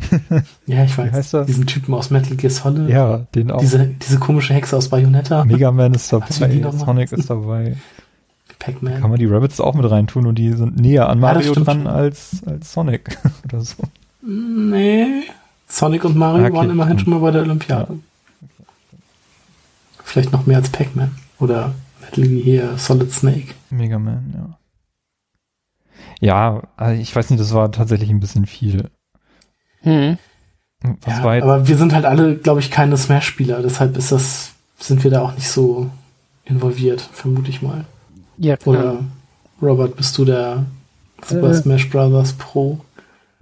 [0.68, 1.12] ja, ich weiß.
[1.12, 1.46] Wie heißt er?
[1.46, 2.90] Diesen Typen aus Metal Gear Solid.
[2.90, 3.62] Ja, den auch.
[3.62, 5.46] Diese, diese komische Hexe aus Bayonetta.
[5.46, 7.78] Mega Man ist dabei, Sonic ist dabei.
[8.60, 9.02] Pac-Man.
[9.02, 11.88] Kann man die Rabbits auch mit reintun und die sind näher an Mario ja, dran
[11.88, 13.84] als, als Sonic oder so.
[14.22, 15.24] Nee.
[15.68, 16.54] Sonic und Mario okay.
[16.54, 17.94] waren immerhin schon mal bei der Olympiade.
[17.94, 18.48] Ja.
[20.04, 21.16] Vielleicht noch mehr als Pac-Man.
[21.40, 23.56] Oder Metal Gear Solid Snake.
[23.72, 24.58] Mega Man, ja.
[26.22, 28.90] Ja, also ich weiß nicht, das war tatsächlich ein bisschen viel.
[29.82, 30.18] Hm.
[31.06, 35.12] Ja, aber wir sind halt alle, glaube ich, keine Smash-Spieler, deshalb ist das, sind wir
[35.12, 35.90] da auch nicht so
[36.46, 37.86] involviert, vermute ich mal.
[38.38, 38.76] Ja, klar.
[38.76, 39.00] Oder
[39.62, 40.66] Robert, bist du der
[41.26, 41.54] Super äh.
[41.56, 42.80] Smash Brothers Pro?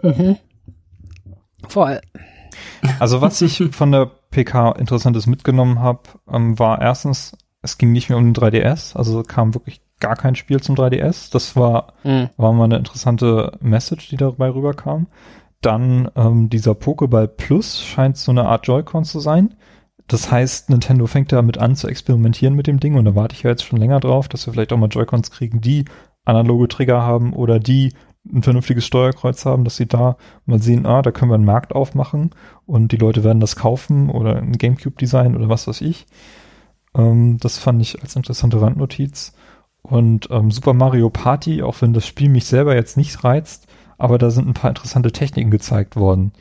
[0.02, 0.38] Mhm.
[1.68, 2.00] Voll.
[3.00, 6.02] Also was ich von der PK Interessantes mitgenommen habe,
[6.32, 10.36] ähm, war erstens, es ging nicht mehr um den 3DS, also kam wirklich gar kein
[10.36, 11.32] Spiel zum 3DS.
[11.32, 12.30] Das war, mhm.
[12.38, 15.08] war mal eine interessante Message, die dabei rüberkam.
[15.62, 19.56] Dann ähm, dieser Pokéball Plus scheint so eine Art Joy-Con zu sein.
[20.08, 23.44] Das heißt, Nintendo fängt damit an zu experimentieren mit dem Ding und da warte ich
[23.44, 25.86] ja jetzt schon länger drauf, dass wir vielleicht auch mal Joy-Cons kriegen, die
[26.26, 27.94] analoge Trigger haben oder die
[28.32, 31.74] ein vernünftiges Steuerkreuz haben, dass sie da mal sehen, ah, da können wir einen Markt
[31.74, 32.32] aufmachen
[32.66, 36.06] und die Leute werden das kaufen oder ein Gamecube-Design oder was weiß ich.
[36.96, 39.34] Ähm, das fand ich als interessante Randnotiz.
[39.82, 44.18] Und ähm, Super Mario Party, auch wenn das Spiel mich selber jetzt nicht reizt, aber
[44.18, 46.32] da sind ein paar interessante Techniken gezeigt worden.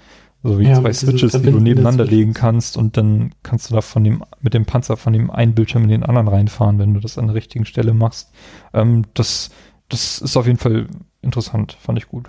[0.43, 3.81] So wie ja, zwei Switches, die du nebeneinander legen kannst und dann kannst du da
[3.81, 7.01] von dem, mit dem Panzer von dem einen Bildschirm in den anderen reinfahren, wenn du
[7.01, 8.31] das an der richtigen Stelle machst.
[8.73, 9.51] Ähm, das,
[9.89, 10.87] das ist auf jeden Fall
[11.23, 12.29] interessant, fand ich gut.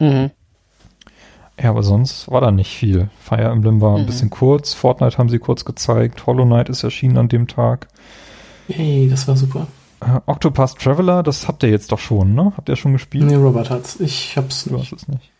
[0.00, 0.30] Mhm.
[1.60, 3.08] Ja, aber sonst war da nicht viel.
[3.20, 4.06] Fire Emblem war ein mhm.
[4.06, 7.86] bisschen kurz, Fortnite haben sie kurz gezeigt, Hollow Knight ist erschienen an dem Tag.
[8.66, 9.68] Hey, das war super.
[10.02, 12.52] Äh, Octopath Traveler, das habt ihr jetzt doch schon, ne?
[12.56, 13.24] Habt ihr schon gespielt?
[13.24, 14.00] Nee, Robert hat's.
[14.00, 14.92] Ich hab's nicht.
[14.92, 15.30] Du hast es nicht.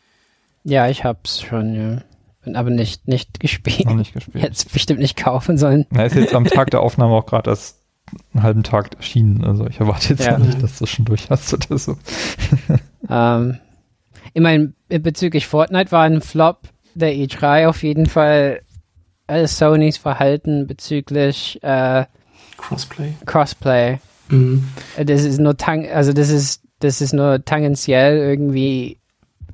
[0.64, 2.02] Ja, ich hab's schon, ja.
[2.44, 3.86] Bin aber nicht, nicht gespielt.
[3.86, 4.42] Noch nicht gespielt.
[4.42, 5.86] Jetzt bestimmt nicht kaufen sollen.
[5.90, 7.78] Na, ist jetzt am Tag der Aufnahme auch gerade erst
[8.32, 9.44] einen halben Tag erschienen.
[9.44, 10.38] Also ich erwarte jetzt ja.
[10.38, 11.96] nicht, dass du schon durch hast oder so.
[13.08, 13.58] ähm,
[14.34, 18.62] ich meine, bezüglich Fortnite war ein Flop der E3 auf jeden Fall
[19.26, 22.06] äh, Sonys Verhalten bezüglich äh,
[22.56, 23.14] Crossplay.
[23.24, 23.98] Crossplay.
[24.32, 24.64] Mhm.
[24.96, 28.98] Das ist nur tang also das ist das ist nur tangentiell irgendwie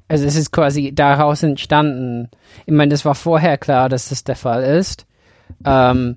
[0.08, 2.30] also es ist quasi daraus entstanden.
[2.64, 5.06] Ich meine, das war vorher klar, dass das der Fall ist.
[5.64, 6.16] Ähm,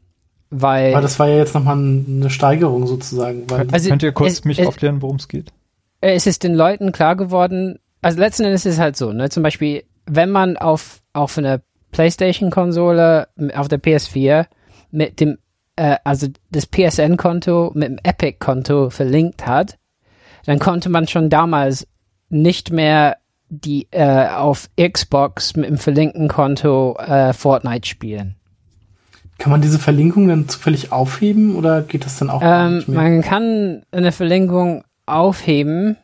[0.49, 0.93] weil.
[0.93, 3.43] Aber das war ja jetzt nochmal eine Steigerung sozusagen.
[3.71, 5.51] also Könnt ihr kurz es, mich es, aufklären, worum es geht?
[5.99, 9.29] Es ist den Leuten klar geworden, also letzten Endes ist es halt so, ne?
[9.29, 11.61] Zum Beispiel, wenn man auf, auf einer
[11.91, 14.45] PlayStation-Konsole, auf der PS4
[14.91, 15.37] mit dem,
[15.81, 19.77] äh, also das PSN-Konto mit dem Epic-Konto verlinkt hat,
[20.45, 21.87] dann konnte man schon damals
[22.29, 23.17] nicht mehr
[23.49, 28.35] die äh, auf Xbox mit dem verlinkten Konto äh, Fortnite spielen.
[29.39, 33.01] Kann man diese Verlinkung dann zufällig aufheben oder geht das dann auch ähm, nicht mehr?
[33.01, 35.97] Man kann eine Verlinkung aufheben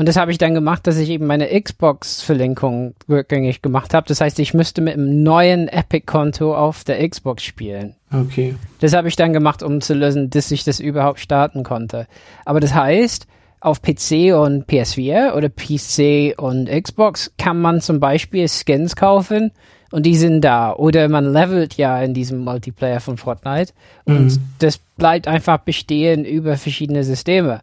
[0.00, 4.08] und das habe ich dann gemacht, dass ich eben meine Xbox-Verlinkung rückgängig gemacht habe.
[4.08, 7.96] Das heißt, ich müsste mit einem neuen Epic-Konto auf der Xbox spielen.
[8.10, 8.54] Okay.
[8.80, 12.06] Das habe ich dann gemacht, um zu lösen, dass ich das überhaupt starten konnte.
[12.46, 13.26] Aber das heißt,
[13.60, 19.50] auf PC und PS4 oder PC und Xbox kann man zum Beispiel Skins kaufen
[19.90, 20.72] und die sind da.
[20.72, 23.74] Oder man levelt ja in diesem Multiplayer von Fortnite
[24.06, 24.38] und mhm.
[24.60, 27.60] das bleibt einfach bestehen über verschiedene Systeme.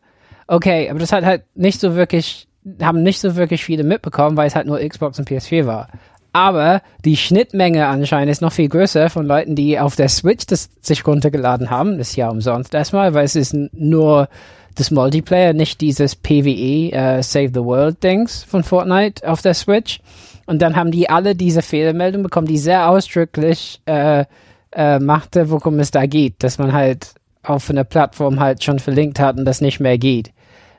[0.48, 2.48] Okay, aber das hat halt nicht so wirklich,
[2.82, 5.90] haben nicht so wirklich viele mitbekommen, weil es halt nur Xbox und PS4 war.
[6.34, 10.70] Aber die Schnittmenge anscheinend ist noch viel größer von Leuten, die auf der Switch das
[10.82, 11.98] sich runtergeladen haben.
[11.98, 14.30] Das ist ja umsonst erstmal, weil es ist nur
[14.76, 20.00] das Multiplayer, nicht dieses PvE uh, Save the World Dings von Fortnite auf der Switch.
[20.46, 24.26] Und dann haben die alle diese Fehlermeldung bekommen, die sehr ausdrücklich äh,
[24.72, 29.20] äh, machte, worum es da geht, dass man halt auf einer Plattform halt schon verlinkt
[29.20, 30.32] hat und das nicht mehr geht.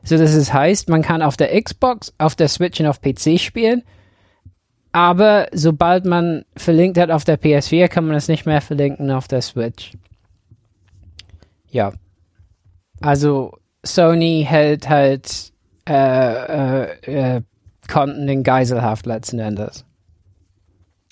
[0.08, 3.38] So dass es heißt, man kann auf der Xbox, auf der Switch und auf PC
[3.38, 3.82] spielen,
[4.92, 9.28] aber sobald man verlinkt hat auf der PS4, kann man es nicht mehr verlinken auf
[9.28, 9.92] der Switch.
[11.70, 11.92] Ja.
[13.00, 15.52] Also Sony hält halt
[15.88, 17.42] äh, äh, äh,
[17.86, 19.84] Konten in Geiselhaft letzten Endes.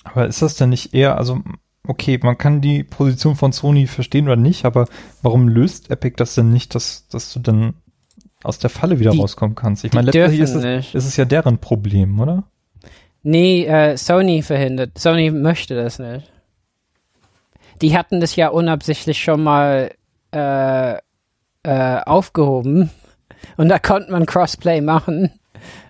[0.03, 1.41] Aber ist das denn nicht eher, also
[1.87, 4.87] okay, man kann die Position von Sony verstehen oder nicht, aber
[5.21, 7.75] warum löst Epic das denn nicht, dass, dass du dann
[8.47, 9.83] aus der Falle wieder die, rauskommen kannst?
[9.83, 12.43] Ich meine, letztendlich ist es, ist es ja deren Problem, oder?
[13.23, 14.97] Nee, äh, Sony verhindert.
[14.97, 16.31] Sony möchte das nicht.
[17.81, 19.91] Die hatten das ja unabsichtlich schon mal
[20.31, 20.93] äh,
[21.63, 22.89] äh, aufgehoben.
[23.57, 25.31] Und da konnte man Crossplay machen.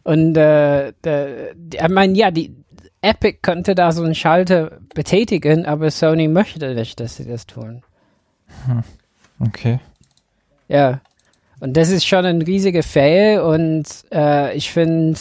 [0.04, 2.56] Und äh, der, ich meine, ja, die
[3.02, 7.84] Epic könnte da so einen Schalter betätigen, aber Sony möchte nicht, dass sie das tun.
[8.66, 8.84] Hm.
[9.40, 9.80] Okay.
[10.68, 11.02] Ja.
[11.60, 15.20] Und das ist schon ein riesiger Fail und äh, ich finde,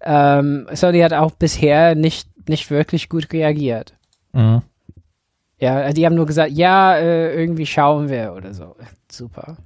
[0.00, 3.94] ähm, Sony hat auch bisher nicht, nicht wirklich gut reagiert.
[4.32, 4.62] Mhm.
[5.58, 8.74] Ja, die haben nur gesagt, ja, äh, irgendwie schauen wir oder so.
[9.10, 9.56] Super.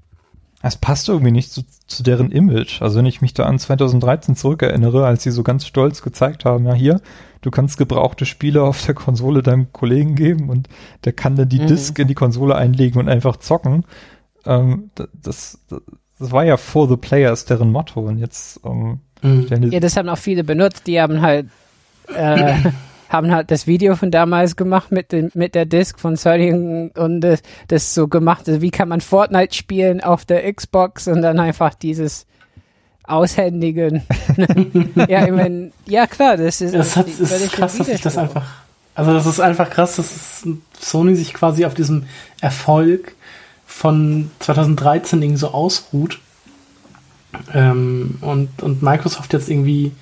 [0.62, 2.82] Es passt irgendwie nicht zu, zu deren Image.
[2.82, 6.66] Also wenn ich mich da an 2013 zurückerinnere, als sie so ganz stolz gezeigt haben,
[6.66, 7.00] ja hier,
[7.40, 10.68] du kannst gebrauchte Spiele auf der Konsole deinem Kollegen geben und
[11.04, 11.68] der kann dann die mhm.
[11.68, 13.84] Disk in die Konsole einlegen und einfach zocken.
[14.44, 15.08] Ähm, das,
[15.68, 15.82] das,
[16.18, 19.46] das war ja for the players deren Motto und jetzt ähm, mhm.
[19.70, 21.46] Ja, das haben auch viele benutzt, die haben halt
[22.14, 22.54] äh,
[23.08, 27.20] haben halt das Video von damals gemacht mit, dem, mit der Disc von Sony und
[27.20, 31.38] das, das so gemacht, also wie kann man Fortnite spielen auf der Xbox und dann
[31.38, 32.26] einfach dieses
[33.04, 34.02] Aushändigen.
[35.08, 38.44] ja, ich mein, ja klar, das ist, das hat, ist krass, dass sich das einfach,
[38.94, 40.44] also das ist einfach krass, dass
[40.78, 42.04] Sony sich quasi auf diesem
[42.40, 43.14] Erfolg
[43.76, 46.18] von 2013 irgendwie so ausruht
[47.52, 49.92] ähm, und, und Microsoft jetzt irgendwie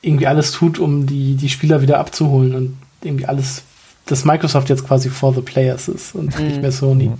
[0.00, 3.64] irgendwie alles tut, um die, die Spieler wieder abzuholen und irgendwie alles,
[4.04, 6.46] dass Microsoft jetzt quasi for the players ist und mhm.
[6.46, 7.10] nicht mehr Sony.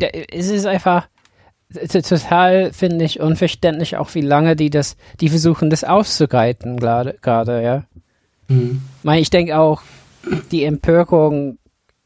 [0.00, 1.08] Ja, es ist einfach
[1.90, 7.84] total, finde ich, unverständlich auch, wie lange die das, die versuchen, das auszugreiten, gerade, ja.
[8.46, 8.80] Mhm.
[9.14, 9.82] Ich denke auch,
[10.52, 11.58] die Empörung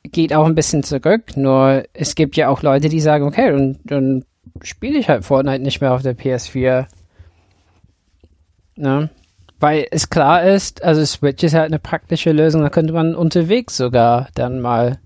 [0.05, 3.79] geht auch ein bisschen zurück, nur es gibt ja auch Leute, die sagen, okay, dann,
[3.85, 4.25] dann
[4.63, 6.87] spiele ich halt Fortnite nicht mehr auf der PS4.
[8.77, 9.09] Ja.
[9.61, 13.77] Weil es klar ist, also Switch ist halt eine praktische Lösung, da könnte man unterwegs
[13.77, 14.99] sogar dann mal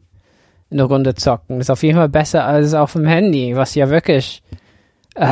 [0.71, 1.61] eine Runde zocken.
[1.61, 4.43] Ist auf jeden Fall besser als auf dem Handy, was ja wirklich
[5.15, 5.27] äh,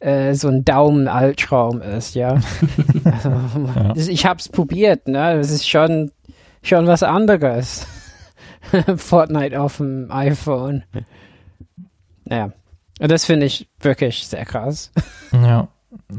[0.00, 2.40] äh, so ein Daumen-Albtraum ist, ja.
[3.04, 3.30] also,
[3.76, 3.94] ja.
[3.96, 5.36] Ich hab's probiert, ne?
[5.36, 6.10] Das ist schon,
[6.62, 7.86] schon was anderes.
[8.96, 10.84] Fortnite auf dem iPhone.
[12.28, 12.52] Ja.
[13.00, 14.92] Und das finde ich wirklich sehr krass.
[15.32, 15.68] Ja.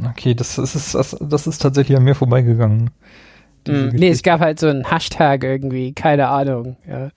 [0.10, 2.92] Okay, das ist, das, das ist tatsächlich an mir vorbeigegangen.
[3.68, 7.10] Mm, nee, es gab halt so einen Hashtag irgendwie, keine Ahnung, ja.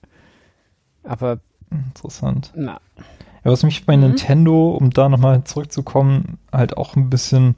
[1.03, 1.39] Aber.
[1.71, 2.51] Interessant.
[2.53, 2.81] Na.
[2.97, 4.03] Ja, was mich bei mhm.
[4.03, 7.55] Nintendo, um da nochmal zurückzukommen, halt auch ein bisschen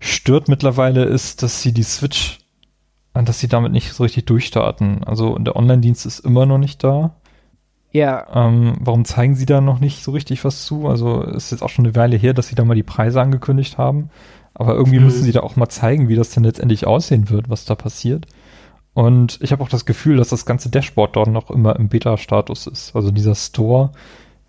[0.00, 2.38] stört mittlerweile ist, dass sie die Switch,
[3.24, 5.04] dass sie damit nicht so richtig durchstarten.
[5.04, 7.16] Also der Online-Dienst ist immer noch nicht da.
[7.92, 8.26] Ja.
[8.34, 10.86] Ähm, warum zeigen sie da noch nicht so richtig was zu?
[10.86, 13.78] Also ist jetzt auch schon eine Weile her, dass sie da mal die Preise angekündigt
[13.78, 14.10] haben.
[14.52, 15.06] Aber irgendwie mhm.
[15.06, 18.26] müssen sie da auch mal zeigen, wie das denn letztendlich aussehen wird, was da passiert.
[18.94, 22.66] Und ich habe auch das Gefühl, dass das ganze Dashboard dort noch immer im Beta-Status
[22.66, 22.96] ist.
[22.96, 23.92] Also dieser Store,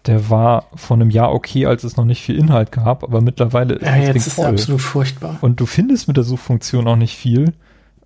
[0.05, 3.75] der war vor einem Jahr okay, als es noch nicht viel Inhalt gab, aber mittlerweile
[3.75, 4.45] ist ja, das jetzt ist voll.
[4.45, 5.37] absolut furchtbar.
[5.41, 7.53] Und du findest mit der Suchfunktion auch nicht viel.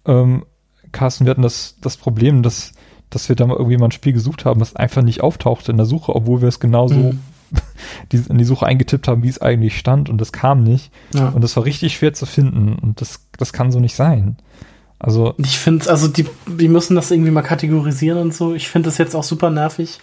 [0.06, 0.44] Ähm,
[0.92, 2.74] Carsten, wir hatten das, das Problem, dass
[3.12, 5.78] dass wir da mal irgendwie mal ein Spiel gesucht haben, was einfach nicht auftauchte in
[5.78, 7.20] der Suche, obwohl wir es genauso mhm.
[8.12, 10.92] die, in die Suche eingetippt haben, wie es eigentlich stand und das kam nicht.
[11.14, 11.30] Ja.
[11.30, 14.38] Und das war richtig schwer zu finden und das, das kann so nicht sein.
[14.98, 15.34] Also.
[15.38, 18.54] Ich finde also die, die müssen das irgendwie mal kategorisieren und so.
[18.54, 20.00] Ich finde es jetzt auch super nervig,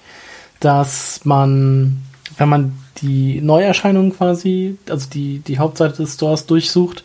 [0.60, 2.02] dass man,
[2.36, 7.04] wenn man die Neuerscheinungen quasi, also die, die Hauptseite des Stores durchsucht,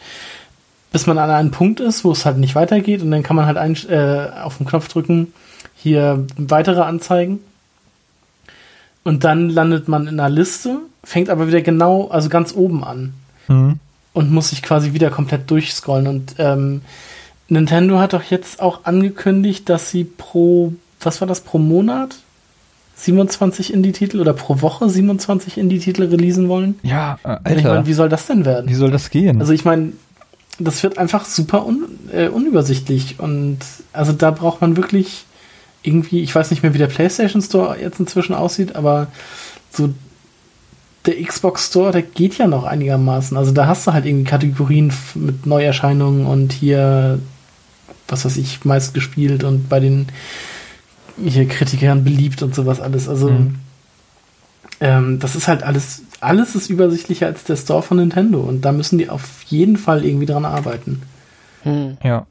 [0.94, 3.48] bis man an einem Punkt ist, wo es halt nicht weitergeht und dann kann man
[3.48, 5.34] halt ein, äh, auf den Knopf drücken,
[5.76, 7.40] hier weitere Anzeigen.
[9.04, 13.14] Und dann landet man in einer Liste, fängt aber wieder genau, also ganz oben an.
[13.48, 13.80] Mhm.
[14.14, 16.08] Und muss sich quasi wieder komplett durchscrollen.
[16.08, 16.82] Und ähm,
[17.50, 22.16] Nintendo hat doch jetzt auch angekündigt, dass sie pro, was war das, pro Monat?
[22.98, 26.80] 27 Indie-Titel oder pro Woche 27 Indie-Titel releasen wollen?
[26.84, 27.56] Ja, äh, Alter.
[27.58, 28.70] Ich meine, wie soll das denn werden?
[28.70, 29.40] Wie soll das gehen?
[29.42, 29.94] Also ich meine,
[30.60, 33.60] das wird einfach super un, äh, unübersichtlich und
[33.92, 35.26] also da braucht man wirklich
[35.82, 39.08] irgendwie, ich weiß nicht mehr, wie der PlayStation Store jetzt inzwischen aussieht, aber
[39.72, 39.94] so
[41.06, 43.36] der Xbox Store, der geht ja noch einigermaßen.
[43.36, 47.20] Also da hast du halt irgendwie Kategorien mit Neuerscheinungen und hier,
[48.08, 50.08] was weiß ich, meist gespielt und bei den
[51.22, 53.10] hier Kritikern beliebt und sowas alles.
[53.10, 53.56] Also mhm.
[54.84, 58.74] Ähm, das ist halt alles, alles ist übersichtlicher als der Store von Nintendo und da
[58.74, 61.02] müssen die auf jeden Fall irgendwie dran arbeiten.
[61.64, 61.98] Mhm.
[62.04, 62.28] Ja.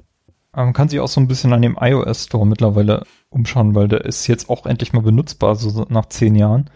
[0.55, 4.05] Man kann sich auch so ein bisschen an dem iOS Store mittlerweile umschauen, weil der
[4.05, 6.69] ist jetzt auch endlich mal benutzbar, so nach zehn Jahren.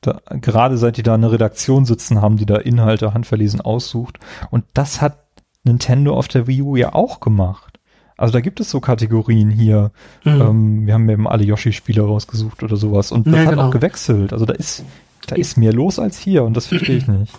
[0.00, 4.20] Da, gerade seit die da eine Redaktion sitzen haben, die da Inhalte handverlesen aussucht.
[4.52, 5.26] Und das hat
[5.64, 7.80] Nintendo auf der Wii U ja auch gemacht.
[8.16, 9.90] Also da gibt es so Kategorien hier.
[10.24, 10.40] Mhm.
[10.40, 13.10] Ähm, wir haben eben alle Yoshi-Spiele rausgesucht oder sowas.
[13.10, 13.66] Und das ja, hat genau.
[13.66, 14.32] auch gewechselt.
[14.32, 14.84] Also da ist,
[15.26, 17.32] da ist mehr los als hier und das verstehe ich nicht.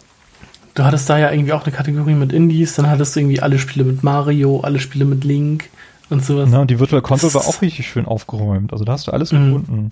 [0.73, 3.57] Du hattest da ja irgendwie auch eine Kategorie mit Indies, dann hattest du irgendwie alle
[3.57, 5.69] Spiele mit Mario, alle Spiele mit Link
[6.09, 6.49] und sowas.
[6.51, 8.72] Na, und die Virtual Console war auch richtig schön aufgeräumt.
[8.72, 9.45] Also da hast du alles mhm.
[9.45, 9.91] gefunden.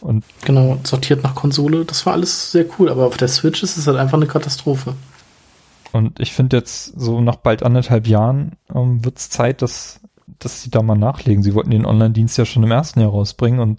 [0.00, 1.84] Und genau, sortiert nach Konsole.
[1.84, 4.94] Das war alles sehr cool, aber auf der Switch ist es halt einfach eine Katastrophe.
[5.92, 10.00] Und ich finde jetzt so nach bald anderthalb Jahren ähm, wird es Zeit, dass,
[10.38, 11.42] dass sie da mal nachlegen.
[11.42, 13.78] Sie wollten den Online-Dienst ja schon im ersten Jahr rausbringen und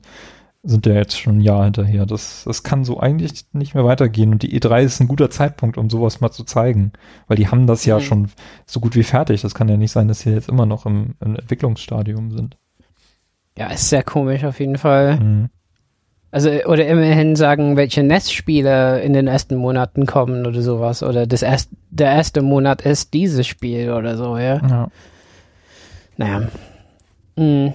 [0.63, 2.05] sind ja jetzt schon ein Jahr hinterher.
[2.05, 4.31] Das, das kann so eigentlich nicht mehr weitergehen.
[4.31, 6.93] Und die E3 ist ein guter Zeitpunkt, um sowas mal zu zeigen.
[7.27, 8.01] Weil die haben das ja mhm.
[8.01, 8.29] schon
[8.65, 9.41] so gut wie fertig.
[9.41, 12.57] Das kann ja nicht sein, dass sie jetzt immer noch im, im Entwicklungsstadium sind.
[13.57, 15.19] Ja, ist sehr komisch auf jeden Fall.
[15.19, 15.49] Mhm.
[16.29, 21.03] Also, oder immerhin sagen, welche NES-Spiele in den ersten Monaten kommen oder sowas.
[21.03, 24.61] Oder das erst, der erste Monat ist dieses Spiel oder so, ja.
[24.65, 24.87] ja.
[26.17, 26.47] Naja.
[27.35, 27.73] Mhm.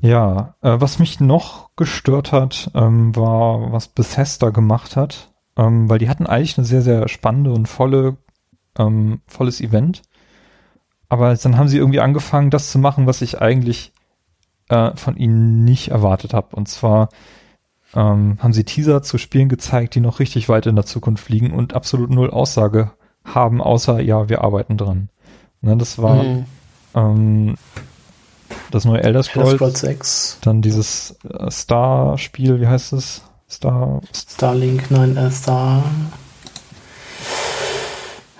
[0.00, 5.98] Ja, äh, was mich noch gestört hat, ähm, war, was Bethesda gemacht hat, ähm, weil
[5.98, 8.16] die hatten eigentlich eine sehr, sehr spannende und volle,
[8.78, 10.02] ähm, volles Event.
[11.08, 13.92] Aber dann haben sie irgendwie angefangen, das zu machen, was ich eigentlich
[14.68, 16.56] äh, von ihnen nicht erwartet habe.
[16.56, 17.08] Und zwar
[17.94, 21.52] ähm, haben sie Teaser zu Spielen gezeigt, die noch richtig weit in der Zukunft liegen
[21.52, 22.92] und absolut null Aussage
[23.24, 25.08] haben, außer ja, wir arbeiten dran.
[25.60, 27.54] Ne, das war mhm.
[28.70, 30.38] Das neue Elder Scrolls, Elder Scrolls 6.
[30.42, 33.22] Dann dieses äh, Star-Spiel, wie heißt es?
[33.48, 34.00] Star.
[34.12, 35.84] Starlink, nein, äh, Star.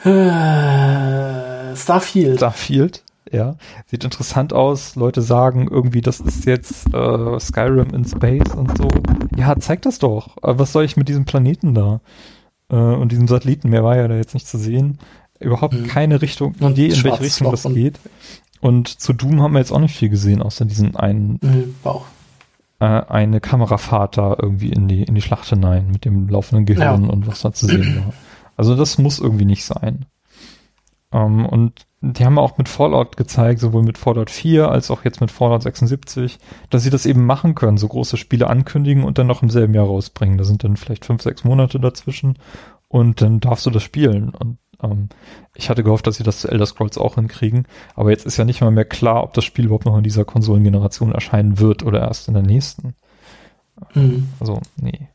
[0.04, 2.38] Äh, Starfield.
[2.38, 3.56] Starfield, ja.
[3.86, 4.96] Sieht interessant aus.
[4.96, 8.88] Leute sagen irgendwie, das ist jetzt äh, Skyrim in Space und so.
[9.36, 10.36] Ja, zeig das doch.
[10.38, 12.00] Äh, was soll ich mit diesem Planeten da?
[12.68, 14.98] Und diesem Satelliten, mehr war ja da jetzt nicht zu sehen.
[15.38, 15.86] Überhaupt hm.
[15.86, 18.00] keine Richtung, Idee, in welche Richtung das geht.
[18.60, 22.06] Und zu Doom haben wir jetzt auch nicht viel gesehen, außer diesen einen Bauch.
[22.78, 27.04] Äh, eine Kamerafahrt da irgendwie in die, in die Schlacht hinein mit dem laufenden Gehirn
[27.04, 27.10] ja.
[27.10, 28.12] und was da zu sehen war.
[28.56, 30.06] Also das muss irgendwie nicht sein.
[31.12, 35.20] Ähm, und die haben auch mit Fallout gezeigt, sowohl mit Fallout 4 als auch jetzt
[35.20, 36.38] mit Fallout 76,
[36.70, 39.74] dass sie das eben machen können, so große Spiele ankündigen und dann noch im selben
[39.74, 40.38] Jahr rausbringen.
[40.38, 42.38] Da sind dann vielleicht fünf, sechs Monate dazwischen
[42.88, 44.30] und dann darfst du das spielen.
[44.30, 45.08] Und ähm,
[45.54, 48.44] ich hatte gehofft, dass sie das zu Elder Scrolls auch hinkriegen, aber jetzt ist ja
[48.44, 52.00] nicht mal mehr klar, ob das Spiel überhaupt noch in dieser Konsolengeneration erscheinen wird oder
[52.00, 52.94] erst in der nächsten.
[53.94, 54.28] Mhm.
[54.40, 55.08] Also, nee.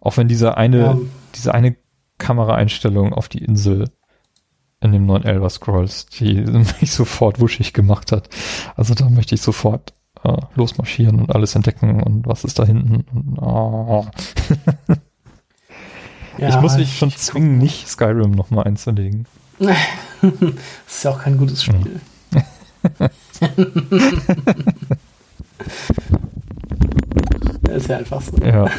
[0.00, 0.98] Auch wenn diese eine, ja.
[1.34, 1.76] diese eine
[2.18, 3.90] Kameraeinstellung auf die Insel
[4.80, 6.34] in dem neuen Elder Scrolls, die
[6.80, 8.28] mich sofort wuschig gemacht hat.
[8.76, 9.92] Also da möchte ich sofort
[10.24, 13.04] äh, losmarschieren und alles entdecken und was ist da hinten.
[13.12, 14.06] Und, oh.
[16.38, 19.26] Ja, ich muss mich schon zwingen, nicht Skyrim nochmal einzulegen.
[19.58, 19.76] das
[20.86, 22.00] ist ja auch kein gutes Spiel.
[27.62, 28.36] das ist ja einfach so.
[28.44, 28.70] Ja.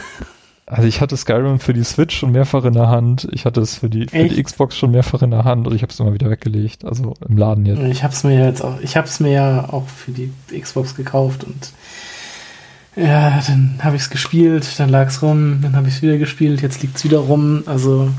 [0.72, 3.28] Also ich hatte Skyrim für die Switch schon mehrfach in der Hand.
[3.34, 5.82] Ich hatte es für die, für die Xbox schon mehrfach in der Hand und ich
[5.82, 6.86] habe es immer wieder weggelegt.
[6.86, 7.82] Also im Laden jetzt.
[7.82, 10.95] Ich habe es mir jetzt auch, ich habe es mir ja auch für die Xbox
[10.95, 11.73] gekauft und
[12.95, 16.18] ja, dann habe ich es gespielt, dann lag es rum, dann habe ich es wieder
[16.18, 17.63] gespielt, jetzt liegt es wieder rum.
[17.65, 18.09] Also,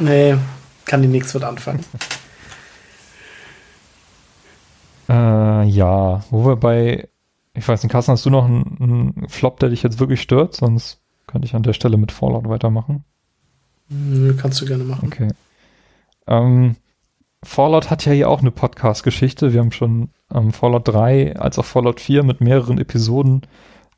[0.00, 0.36] nee,
[0.84, 1.84] kann die nichts mit anfangen.
[5.08, 7.08] Äh, ja, wo wir bei,
[7.54, 10.54] ich weiß nicht, Carsten, hast du noch einen, einen, Flop, der dich jetzt wirklich stört?
[10.54, 13.04] Sonst könnte ich an der Stelle mit Fallout weitermachen.
[13.88, 15.06] Nö, kannst du gerne machen.
[15.06, 15.28] Okay.
[16.26, 16.74] Ähm,
[17.44, 19.52] Fallout hat ja hier auch eine Podcast-Geschichte.
[19.52, 23.42] Wir haben schon ähm, Fallout 3 als auch Fallout 4 mit mehreren Episoden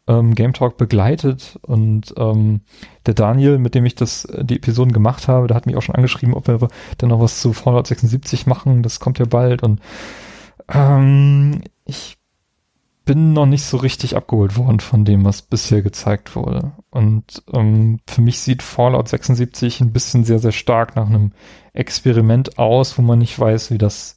[0.09, 2.62] ähm, Game Talk begleitet und ähm,
[3.06, 5.94] der Daniel, mit dem ich das die Episoden gemacht habe, der hat mich auch schon
[5.94, 8.82] angeschrieben, ob wir dann noch was zu Fallout 76 machen.
[8.82, 9.80] Das kommt ja bald und
[10.72, 12.16] ähm, ich
[13.05, 16.72] bin noch nicht so richtig abgeholt worden von dem, was bisher gezeigt wurde.
[16.90, 21.32] Und ähm, für mich sieht Fallout 76 ein bisschen sehr, sehr stark nach einem
[21.72, 24.16] Experiment aus, wo man nicht weiß, wie das,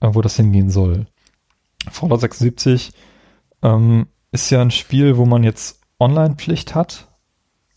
[0.00, 1.06] äh, wo das hingehen soll.
[1.90, 2.92] Fallout 76
[3.62, 7.08] ähm, ist ja ein Spiel, wo man jetzt Online-Pflicht hat.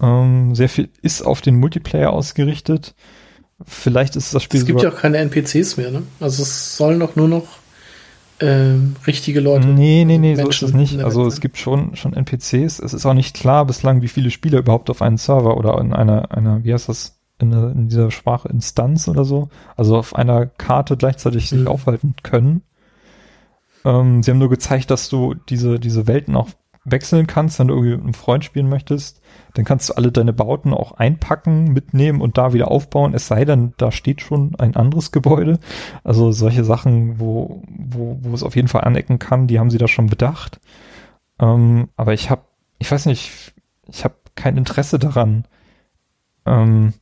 [0.01, 2.95] Ähm, sehr viel ist auf den Multiplayer ausgerichtet.
[3.63, 4.59] Vielleicht ist das Spiel.
[4.59, 6.03] Es gibt ja auch keine NPCs mehr, ne?
[6.19, 7.47] Also es sollen doch nur noch
[8.39, 9.67] ähm, richtige Leute.
[9.67, 11.03] Nee, nee, nee, Menschen so ist es nicht.
[11.03, 12.79] Also es gibt schon, schon NPCs.
[12.79, 15.93] Es ist auch nicht klar bislang, wie viele Spieler überhaupt auf einem Server oder in
[15.93, 20.15] einer, einer, wie heißt das, in, einer, in dieser Sprache Instanz oder so, also auf
[20.15, 21.67] einer Karte gleichzeitig sich mhm.
[21.67, 22.63] aufhalten können.
[23.87, 26.49] Ähm, sie haben nur gezeigt, dass du diese, diese Welten auch
[26.83, 29.21] wechseln kannst, wenn du irgendwie mit einem Freund spielen möchtest.
[29.53, 33.13] Dann kannst du alle deine Bauten auch einpacken, mitnehmen und da wieder aufbauen.
[33.13, 35.59] Es sei denn, da steht schon ein anderes Gebäude.
[36.03, 39.77] Also solche Sachen, wo, wo, wo es auf jeden Fall anecken kann, die haben sie
[39.77, 40.59] da schon bedacht.
[41.39, 42.41] Ähm, aber ich habe,
[42.79, 43.53] ich weiß nicht,
[43.87, 45.45] ich habe kein Interesse daran,
[46.45, 46.93] ähm,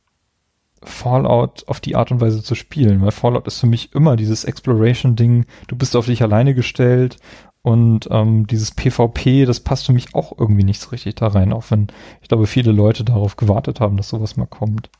[0.88, 4.44] Fallout auf die Art und Weise zu spielen, weil Fallout ist für mich immer dieses
[4.44, 7.16] Exploration-Ding, du bist auf dich alleine gestellt
[7.62, 11.52] und ähm, dieses PvP, das passt für mich auch irgendwie nicht so richtig da rein,
[11.52, 11.88] auch wenn
[12.22, 14.90] ich glaube, viele Leute darauf gewartet haben, dass sowas mal kommt.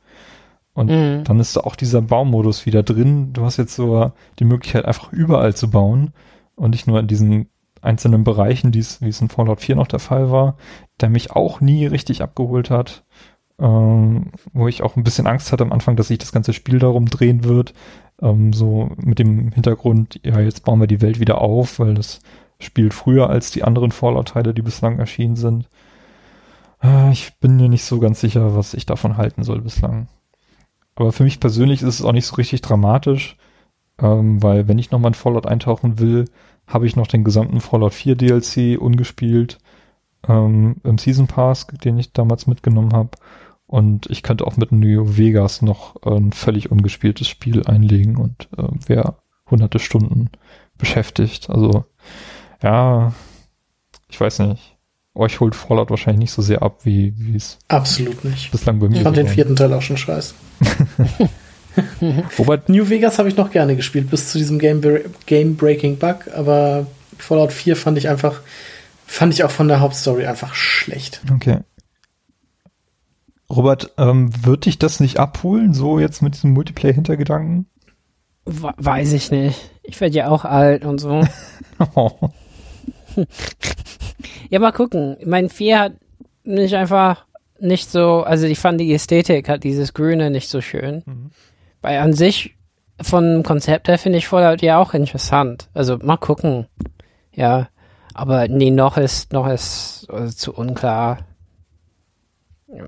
[0.74, 1.24] Und mhm.
[1.24, 3.32] dann ist da auch dieser Baumodus wieder drin.
[3.32, 6.12] Du hast jetzt so die Möglichkeit, einfach überall zu bauen
[6.56, 7.48] und nicht nur in diesen
[7.80, 10.56] einzelnen Bereichen, wie es in Fallout 4 noch der Fall war,
[11.00, 13.04] der mich auch nie richtig abgeholt hat
[13.58, 16.78] ähm, wo ich auch ein bisschen Angst hatte am Anfang, dass sich das ganze Spiel
[16.78, 17.74] darum drehen wird.
[18.20, 22.20] Ähm, so mit dem Hintergrund, ja, jetzt bauen wir die Welt wieder auf, weil das
[22.58, 25.68] spielt früher als die anderen Fallout-Teile, die bislang erschienen sind.
[26.82, 30.08] Äh, ich bin mir nicht so ganz sicher, was ich davon halten soll bislang.
[30.94, 33.36] Aber für mich persönlich ist es auch nicht so richtig dramatisch,
[34.00, 36.26] ähm, weil wenn ich nochmal in Fallout eintauchen will,
[36.66, 39.58] habe ich noch den gesamten Fallout 4 DLC ungespielt
[40.28, 43.10] ähm, im Season Pass, den ich damals mitgenommen habe.
[43.66, 48.48] Und ich könnte auch mit New Vegas noch äh, ein völlig ungespieltes Spiel einlegen und
[48.56, 49.16] äh, wäre
[49.50, 50.30] hunderte Stunden
[50.78, 51.50] beschäftigt.
[51.50, 51.84] Also
[52.62, 53.12] ja,
[54.08, 54.76] ich weiß nicht.
[55.14, 58.96] Euch holt Fallout wahrscheinlich nicht so sehr ab, wie es absolut nicht bislang bei mir.
[58.98, 60.34] Ich fand den vierten Teil auch schon scheiße.
[62.36, 64.82] Wobei New Vegas habe ich noch gerne gespielt bis zu diesem Game,
[65.24, 66.86] Game Breaking Bug, aber
[67.18, 68.42] Fallout 4 fand ich einfach
[69.06, 71.22] fand ich auch von der Hauptstory einfach schlecht.
[71.34, 71.60] Okay.
[73.48, 77.66] Robert, ähm, wird dich das nicht abholen, so jetzt mit diesem Multiplayer-Hintergedanken?
[78.44, 79.70] Weiß ich nicht.
[79.82, 81.22] Ich werde ja auch alt und so.
[81.94, 82.10] oh.
[84.50, 85.16] ja, mal gucken.
[85.24, 85.92] Mein Vier hat
[86.44, 87.26] nicht einfach
[87.58, 91.02] nicht so, also ich fand die Ästhetik hat dieses Grüne nicht so schön.
[91.06, 91.30] Mhm.
[91.80, 92.56] Weil an sich
[93.00, 95.68] von Konzept her finde ich Fallout ja auch interessant.
[95.74, 96.66] Also mal gucken.
[97.32, 97.68] Ja.
[98.14, 101.18] Aber nee, noch ist, noch ist also zu unklar.
[102.68, 102.86] Ja.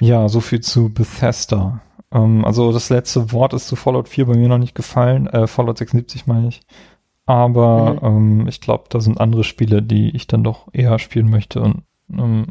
[0.00, 1.80] Ja, so viel zu Bethesda.
[2.10, 5.26] Ähm, also das letzte Wort ist zu Fallout 4 bei mir noch nicht gefallen.
[5.26, 6.60] Äh, Fallout 76 meine ich.
[7.24, 8.40] Aber mhm.
[8.42, 11.60] ähm, ich glaube, da sind andere Spiele, die ich dann doch eher spielen möchte.
[11.60, 12.46] Und ähm,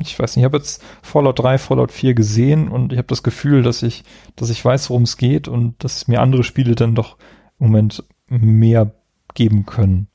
[0.00, 3.22] ich weiß nicht, ich habe jetzt Fallout 3, Fallout 4 gesehen und ich habe das
[3.22, 4.04] Gefühl, dass ich,
[4.36, 7.18] dass ich weiß, worum es geht und dass mir andere Spiele dann doch
[7.58, 8.92] im Moment mehr
[9.34, 10.08] geben können.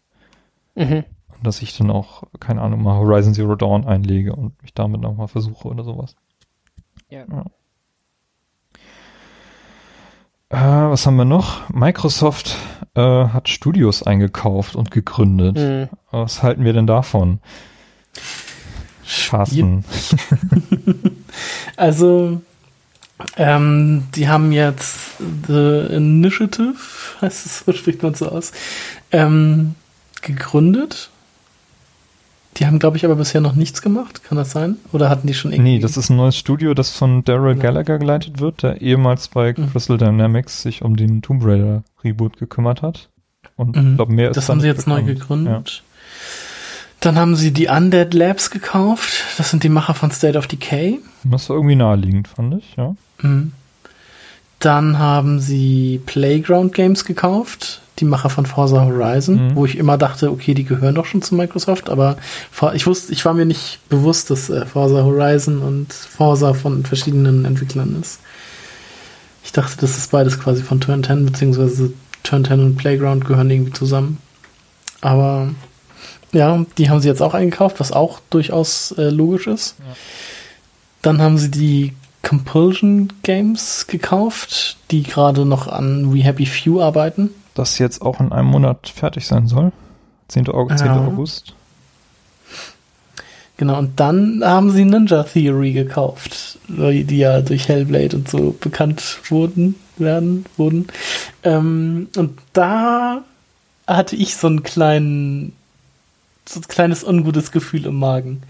[0.75, 1.03] Mhm
[1.43, 5.27] dass ich dann auch, keine Ahnung, mal Horizon Zero Dawn einlege und mich damit nochmal
[5.27, 6.15] versuche oder sowas.
[7.09, 7.26] Ja.
[7.30, 7.45] ja.
[10.49, 11.69] Äh, was haben wir noch?
[11.69, 12.57] Microsoft
[12.95, 15.57] äh, hat Studios eingekauft und gegründet.
[15.57, 15.89] Mhm.
[16.11, 17.39] Was halten wir denn davon?
[19.03, 19.84] Fasten.
[21.77, 22.41] also,
[23.35, 26.76] ähm, die haben jetzt The Initiative,
[27.22, 28.51] heißt es, so spricht man so aus,
[29.11, 29.76] ähm,
[30.22, 31.09] gegründet
[32.57, 34.23] die haben, glaube ich, aber bisher noch nichts gemacht.
[34.23, 34.77] Kann das sein?
[34.91, 35.73] Oder hatten die schon irgendwie?
[35.73, 37.61] Nee, das ist ein neues Studio, das von Daryl ja.
[37.61, 39.71] Gallagher geleitet wird, der ehemals bei mhm.
[39.71, 43.09] Crystal Dynamics sich um den Tomb Raider Reboot gekümmert hat.
[43.55, 43.91] Und mhm.
[43.91, 45.05] ich glaube, mehr ist Das haben sie jetzt bekannt.
[45.05, 45.69] neu gegründet.
[45.69, 45.84] Ja.
[46.99, 49.23] Dann haben sie die Undead Labs gekauft.
[49.38, 50.99] Das sind die Macher von State of Decay.
[51.23, 52.95] Das war irgendwie naheliegend, fand ich, ja.
[53.21, 53.51] Mhm.
[54.59, 59.56] Dann haben sie Playground Games gekauft die Macher von Forza Horizon, mhm.
[59.56, 62.18] wo ich immer dachte, okay, die gehören doch schon zu Microsoft, aber
[62.74, 67.45] ich wusste, ich war mir nicht bewusst, dass äh, Forza Horizon und Forza von verschiedenen
[67.45, 68.19] Entwicklern ist.
[69.44, 71.94] Ich dachte, das ist beides quasi von Turn 10, beziehungsweise
[72.24, 74.18] Turn 10 und Playground gehören irgendwie zusammen.
[75.02, 75.49] Aber
[76.34, 79.76] ja, die haben sie jetzt auch eingekauft, was auch durchaus äh, logisch ist.
[79.80, 79.95] Ja.
[81.02, 87.30] Dann haben sie die Compulsion Games gekauft, die gerade noch an We Happy Few arbeiten
[87.57, 89.71] das jetzt auch in einem Monat fertig sein soll.
[90.27, 90.49] 10.
[90.49, 90.79] August.
[90.79, 90.88] 10.
[90.88, 91.07] Ja.
[91.07, 91.53] August.
[93.57, 99.19] Genau, und dann haben sie Ninja Theory gekauft, die ja durch Hellblade und so bekannt
[99.29, 100.88] wurden, werden, wurden.
[101.43, 103.23] Ähm, und da
[103.88, 105.53] hatte ich so einen kleinen,
[106.45, 108.43] so ein kleines ungutes Gefühl im Magen.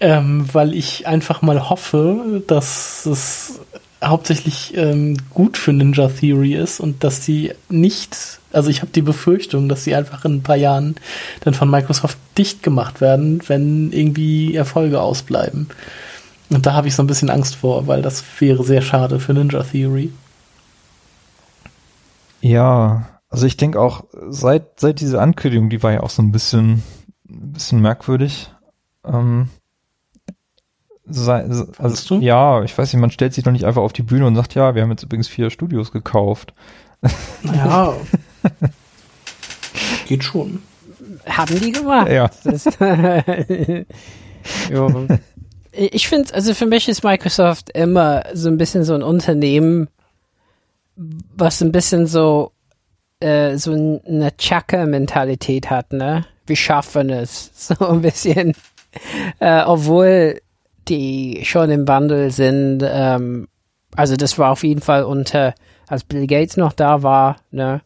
[0.00, 3.60] Ähm, weil ich einfach mal hoffe, dass es
[4.02, 8.16] hauptsächlich ähm, gut für Ninja Theory ist und dass sie nicht,
[8.52, 10.96] also ich habe die Befürchtung, dass sie einfach in ein paar Jahren
[11.40, 15.68] dann von Microsoft dicht gemacht werden, wenn irgendwie Erfolge ausbleiben.
[16.50, 19.34] Und da habe ich so ein bisschen Angst vor, weil das wäre sehr schade für
[19.34, 20.12] Ninja Theory.
[22.40, 26.32] Ja, Also ich denke auch, seit, seit diese Ankündigung, die war ja auch so ein
[26.32, 26.82] bisschen,
[27.28, 28.50] ein bisschen merkwürdig.
[29.04, 29.48] Ähm,
[31.10, 31.44] sei,
[31.78, 34.36] also, ja, ich weiß nicht, man stellt sich doch nicht einfach auf die Bühne und
[34.36, 36.54] sagt, ja, wir haben jetzt übrigens vier Studios gekauft.
[37.42, 37.94] Ja.
[40.06, 40.62] Geht schon.
[41.26, 42.10] Haben die gemacht.
[42.10, 42.30] Ja.
[45.72, 49.88] ich finde, also für mich ist Microsoft immer so ein bisschen so ein Unternehmen,
[50.96, 52.52] was ein bisschen so
[53.20, 56.24] äh, so eine Chaka-Mentalität hat, ne?
[56.46, 57.50] Wir schaffen es.
[57.78, 58.54] So ein bisschen.
[59.40, 60.40] Äh, obwohl
[60.88, 62.82] die schon im Wandel sind.
[62.84, 63.48] Ähm,
[63.96, 65.54] also das war auf jeden Fall unter,
[65.88, 67.82] als Bill Gates noch da war, ne?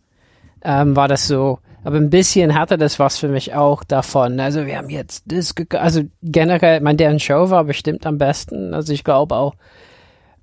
[0.64, 1.58] Ähm, war das so.
[1.84, 4.38] Aber ein bisschen hatte das was für mich auch davon.
[4.38, 8.72] Also wir haben jetzt das, also generell, mein deren Show war bestimmt am besten.
[8.72, 9.54] Also ich glaube auch,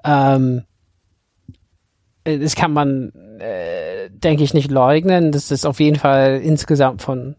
[0.03, 0.63] ähm,
[2.25, 5.31] das kann man, äh, denke ich, nicht leugnen.
[5.31, 7.35] Das ist auf jeden Fall insgesamt von,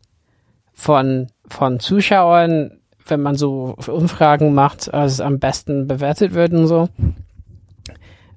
[0.73, 2.80] von, von Zuschauern,
[3.11, 6.89] wenn man so Umfragen macht, als am besten bewertet wird und so.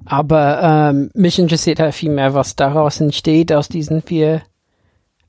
[0.06, 4.42] Aber ähm, mich interessiert halt viel mehr, was daraus entsteht, aus diesen vier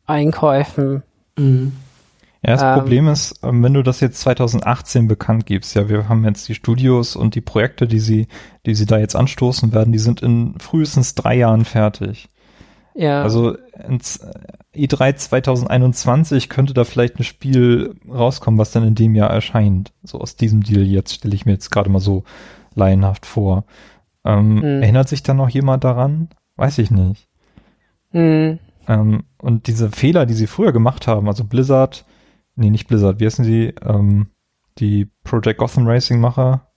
[0.06, 1.02] Einkäufen.
[1.36, 1.72] Mhm.
[2.44, 6.08] Ja, das ähm, Problem ist, ähm, wenn du das jetzt 2018 bekannt gibst, ja, wir
[6.08, 8.28] haben jetzt die Studios und die Projekte, die sie,
[8.66, 12.28] die sie da jetzt anstoßen werden, die sind in frühestens drei Jahren fertig.
[12.94, 13.22] Ja.
[13.22, 13.56] Also
[13.88, 14.20] ins
[14.74, 19.92] E3 2021 könnte da vielleicht ein Spiel rauskommen, was dann in dem Jahr erscheint.
[20.02, 22.24] So aus diesem Deal jetzt stelle ich mir jetzt gerade mal so
[22.74, 23.64] laienhaft vor.
[24.24, 24.82] Ähm, hm.
[24.82, 26.28] Erinnert sich da noch jemand daran?
[26.56, 27.28] Weiß ich nicht.
[28.10, 28.58] Hm.
[28.88, 32.04] Ähm, und diese Fehler, die sie früher gemacht haben, also Blizzard,
[32.56, 34.28] nee, nicht Blizzard, wie heißen sie, ähm,
[34.78, 36.68] die Project Gotham Racing Macher,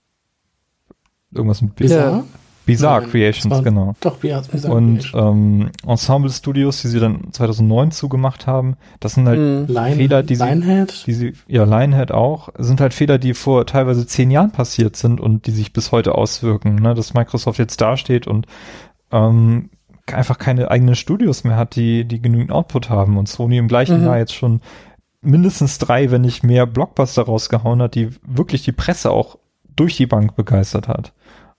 [1.30, 2.24] irgendwas mit Bizarre?
[2.68, 3.94] Bizarre Nein, Creations, genau.
[4.00, 9.26] Doch, ja, Bizarre Und ähm, Ensemble Studios, die sie dann 2009 zugemacht haben, das sind
[9.26, 9.94] halt mm.
[9.94, 11.06] Fehler, die sie, Lionhead?
[11.06, 15.18] die sie, ja, Lionhead auch, sind halt Fehler, die vor teilweise zehn Jahren passiert sind
[15.18, 18.46] und die sich bis heute auswirken, ne, dass Microsoft jetzt dasteht und
[19.12, 19.70] ähm,
[20.06, 24.00] einfach keine eigenen Studios mehr hat, die, die genügend Output haben und Sony im gleichen
[24.00, 24.04] mhm.
[24.04, 24.60] Jahr jetzt schon
[25.22, 29.38] mindestens drei, wenn nicht mehr Blockbuster rausgehauen hat, die wirklich die Presse auch
[29.74, 31.14] durch die Bank begeistert hat.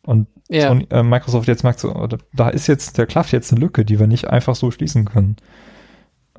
[0.09, 0.69] Und ja.
[0.69, 3.99] Sony, äh, Microsoft jetzt merkt so, da ist jetzt, der klafft jetzt eine Lücke, die
[3.99, 5.35] wir nicht einfach so schließen können.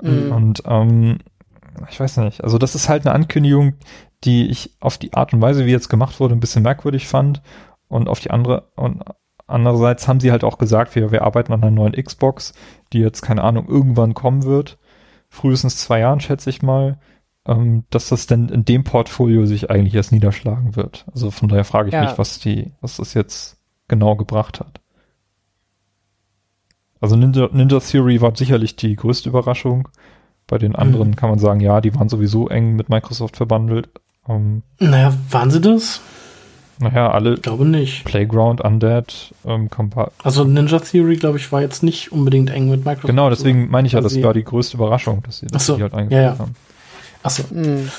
[0.01, 0.31] Mhm.
[0.31, 1.19] Und ähm,
[1.89, 3.75] ich weiß nicht, also das ist halt eine Ankündigung,
[4.25, 7.41] die ich auf die Art und Weise, wie jetzt gemacht wurde, ein bisschen merkwürdig fand.
[7.87, 9.03] Und auf die andere, und
[9.47, 12.53] Andererseits haben sie halt auch gesagt, wir, wir arbeiten an einer neuen Xbox,
[12.93, 14.77] die jetzt, keine Ahnung, irgendwann kommen wird.
[15.27, 16.99] Frühestens zwei Jahren, schätze ich mal,
[17.45, 21.05] ähm, dass das denn in dem Portfolio sich eigentlich erst niederschlagen wird.
[21.11, 22.01] Also von daher frage ich ja.
[22.01, 23.60] mich, was die, was das jetzt
[23.91, 24.79] genau gebracht hat.
[27.01, 29.89] Also Ninja, Ninja Theory war sicherlich die größte Überraschung.
[30.47, 31.15] Bei den anderen mhm.
[31.15, 33.89] kann man sagen, ja, die waren sowieso eng mit Microsoft verbandelt.
[34.27, 36.01] Ähm, naja, waren sie das?
[36.79, 37.35] Naja, alle.
[37.35, 38.05] Ich glaube nicht.
[38.05, 42.85] Playground, Undead, ähm, Compa Also Ninja Theory, glaube ich, war jetzt nicht unbedingt eng mit
[42.85, 43.07] Microsoft.
[43.07, 45.93] Genau, deswegen meine ich ja, das war die größte Überraschung, dass sie, dass so, halt
[45.93, 46.39] eingeführt ja, ja.
[46.39, 46.55] haben.
[47.23, 47.43] Achso.
[47.51, 47.89] Mhm.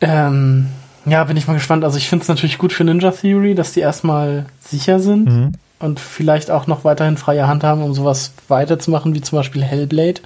[0.00, 0.68] Ähm,
[1.06, 1.84] ja, bin ich mal gespannt.
[1.84, 5.52] Also ich finde es natürlich gut für Ninja Theory, dass die erstmal sicher sind mhm.
[5.78, 10.20] und vielleicht auch noch weiterhin freie Hand haben, um sowas weiterzumachen, wie zum Beispiel Hellblade,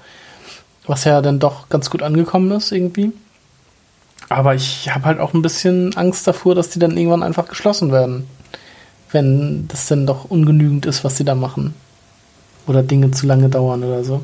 [0.86, 3.12] was ja dann doch ganz gut angekommen ist irgendwie.
[4.31, 7.93] Aber ich habe halt auch ein bisschen Angst davor, dass die dann irgendwann einfach geschlossen
[7.93, 8.27] werden.
[9.11, 11.74] Wenn das denn doch ungenügend ist, was sie da machen.
[12.69, 14.23] Oder Dinge zu lange dauern oder so.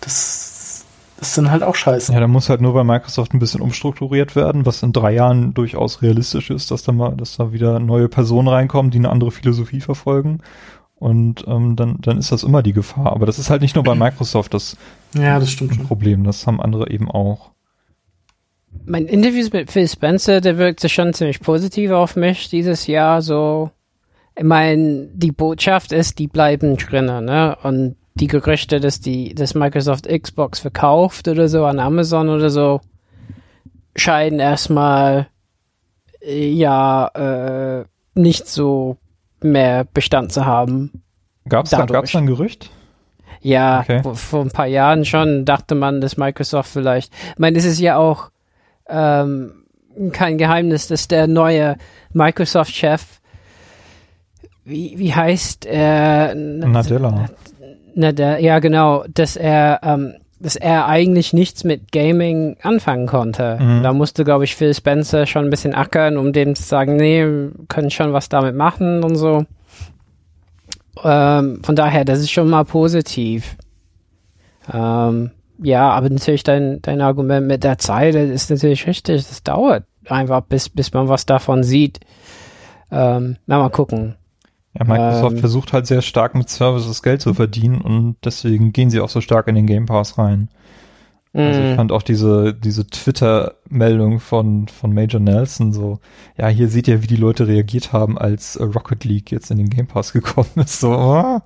[0.00, 0.37] Das,
[1.18, 2.12] das ist dann halt auch scheiße.
[2.12, 5.52] Ja, da muss halt nur bei Microsoft ein bisschen umstrukturiert werden, was in drei Jahren
[5.52, 9.32] durchaus realistisch ist, dass da mal, dass da wieder neue Personen reinkommen, die eine andere
[9.32, 10.40] Philosophie verfolgen.
[10.94, 13.12] Und ähm, dann, dann ist das immer die Gefahr.
[13.12, 14.76] Aber das ist halt nicht nur bei Microsoft das,
[15.14, 16.22] ja, das stimmt Problem.
[16.22, 17.50] Das haben andere eben auch
[18.84, 23.22] mein Interview mit Phil Spencer, der wirkte schon ziemlich positiv auf mich dieses Jahr.
[23.22, 23.70] So,
[24.36, 27.56] ich meine, die Botschaft ist, die bleiben drinnen, ne?
[27.62, 32.80] Und die Gerüchte, dass die, dass Microsoft Xbox verkauft oder so an Amazon oder so,
[33.96, 35.28] scheinen erstmal
[36.20, 37.84] äh, ja äh,
[38.14, 38.96] nicht so
[39.40, 41.02] mehr Bestand zu haben.
[41.48, 42.70] Gab's da, gab's da ein Gerücht?
[43.40, 44.02] Ja, okay.
[44.02, 47.78] vor, vor, ein paar Jahren schon dachte man, dass Microsoft vielleicht, ich meine, es ist
[47.78, 48.30] ja auch
[48.88, 49.64] ähm,
[50.12, 51.76] kein Geheimnis, dass der neue
[52.12, 53.20] Microsoft-Chef,
[54.64, 56.34] wie, wie heißt er?
[56.34, 57.30] Nadella.
[57.98, 63.58] Nadella, ja genau, dass er, ähm, dass er eigentlich nichts mit Gaming anfangen konnte.
[63.60, 63.82] Mhm.
[63.82, 67.24] Da musste, glaube ich, Phil Spencer schon ein bisschen ackern, um dem zu sagen, nee,
[67.68, 69.44] können schon was damit machen und so.
[71.02, 73.56] Ähm, von daher, das ist schon mal positiv.
[74.72, 75.30] Ähm,
[75.60, 79.26] ja, aber natürlich dein, dein Argument mit der Zeit ist natürlich richtig.
[79.28, 82.00] Das dauert einfach, bis, bis man was davon sieht.
[82.90, 84.14] Ähm, na, mal gucken.
[84.78, 88.90] Ja, Microsoft ähm, versucht halt sehr stark mit Services Geld zu verdienen und deswegen gehen
[88.90, 90.48] sie auch so stark in den Game Pass rein.
[91.34, 91.76] Also ich mhm.
[91.76, 96.00] fand auch diese, diese Twitter-Meldung von, von Major Nelson so,
[96.38, 99.58] ja, hier seht ihr, wie die Leute reagiert haben, als äh, Rocket League jetzt in
[99.58, 100.80] den Game Pass gekommen ist.
[100.80, 101.38] So, oh.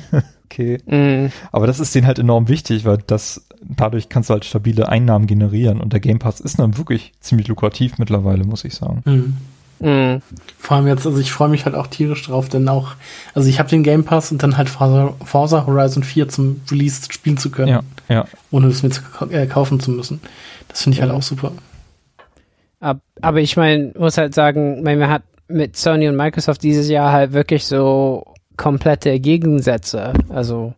[0.46, 0.78] okay.
[0.86, 1.30] Mm.
[1.52, 5.26] Aber das ist denen halt enorm wichtig, weil das, dadurch kannst du halt stabile Einnahmen
[5.26, 9.02] generieren und der Game Pass ist dann wirklich ziemlich lukrativ mittlerweile, muss ich sagen.
[9.04, 9.36] Mm.
[9.80, 10.22] Mhm.
[10.58, 12.94] Vor allem jetzt, also ich freue mich halt auch tierisch drauf, denn auch,
[13.34, 17.02] also ich habe den Game Pass und dann halt Forza, Forza, Horizon 4 zum Release
[17.10, 17.68] spielen zu können.
[17.68, 18.24] Ja, ja.
[18.50, 20.20] Ohne es mir zu, äh, kaufen zu müssen.
[20.68, 21.14] Das finde ich halt ja.
[21.14, 21.52] halt auch super.
[22.80, 27.32] Aber ich meine, muss halt sagen, man hat mit Sony und Microsoft dieses Jahr halt
[27.32, 28.24] wirklich so
[28.56, 30.12] komplette Gegensätze.
[30.28, 30.74] Also,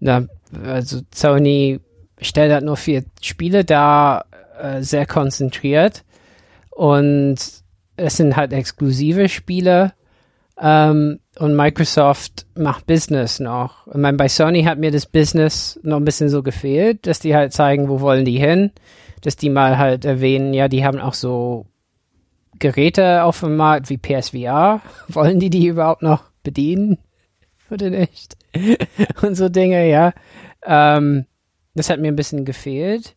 [0.00, 0.26] na,
[0.64, 1.80] also Sony
[2.20, 4.24] stellt halt nur vier Spiele da,
[4.60, 6.04] äh, sehr konzentriert
[6.70, 7.36] und
[7.98, 9.92] es sind halt exklusive Spiele
[10.60, 13.86] ähm, und Microsoft macht Business noch.
[13.88, 17.34] Ich meine, bei Sony hat mir das Business noch ein bisschen so gefehlt, dass die
[17.34, 18.72] halt zeigen, wo wollen die hin,
[19.22, 21.66] dass die mal halt erwähnen, ja, die haben auch so
[22.58, 24.80] Geräte auf dem Markt wie PSVR.
[25.08, 26.98] Wollen die die überhaupt noch bedienen?
[27.70, 28.36] Oder nicht?
[29.22, 30.12] und so Dinge, ja.
[30.64, 31.26] Ähm,
[31.74, 33.14] das hat mir ein bisschen gefehlt.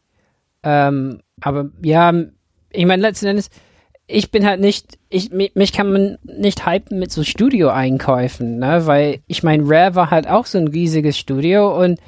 [0.64, 2.14] Ähm, aber ja,
[2.70, 3.49] ich meine, letzten Endes,
[4.11, 9.19] ich bin halt nicht, ich, mich kann man nicht hypen mit so Studio-Einkäufen, ne, weil
[9.27, 11.99] ich meine, Rare war halt auch so ein riesiges Studio und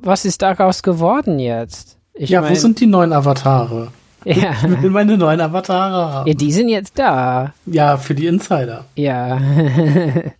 [0.00, 1.98] was ist daraus geworden jetzt?
[2.14, 3.88] Ich ja, mein, wo sind die neuen Avatare?
[4.24, 4.54] Ja.
[4.62, 6.28] Ich will meine neuen Avatare haben.
[6.28, 7.52] Ja, die sind jetzt da.
[7.66, 8.84] Ja, für die Insider.
[8.96, 9.40] Ja.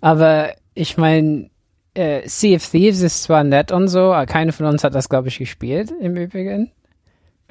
[0.00, 1.50] Aber ich meine,
[1.94, 5.08] äh, Sea of Thieves ist zwar nett und so, aber keine von uns hat das,
[5.08, 6.72] glaube ich, gespielt im Übrigen.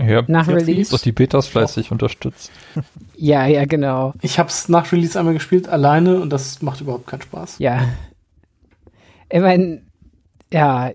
[0.08, 0.92] Ja, nach Release.
[0.92, 1.94] Doch die Betas fleißig oh.
[1.94, 2.52] unterstützt.
[3.16, 4.14] Ja, ja, genau.
[4.22, 7.60] Ich habe es nach Release einmal gespielt, alleine, und das macht überhaupt keinen Spaß.
[7.60, 7.88] Ja.
[9.30, 9.84] Ich meine,
[10.52, 10.92] ja,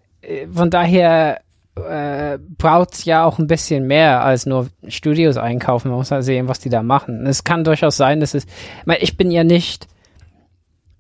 [0.53, 1.41] von daher
[1.77, 5.89] äh, braucht es ja auch ein bisschen mehr als nur Studios einkaufen.
[5.89, 7.27] Man muss halt sehen, was die da machen.
[7.27, 8.45] Es kann durchaus sein, dass es.
[8.45, 9.87] Ich, meine, ich bin ja nicht.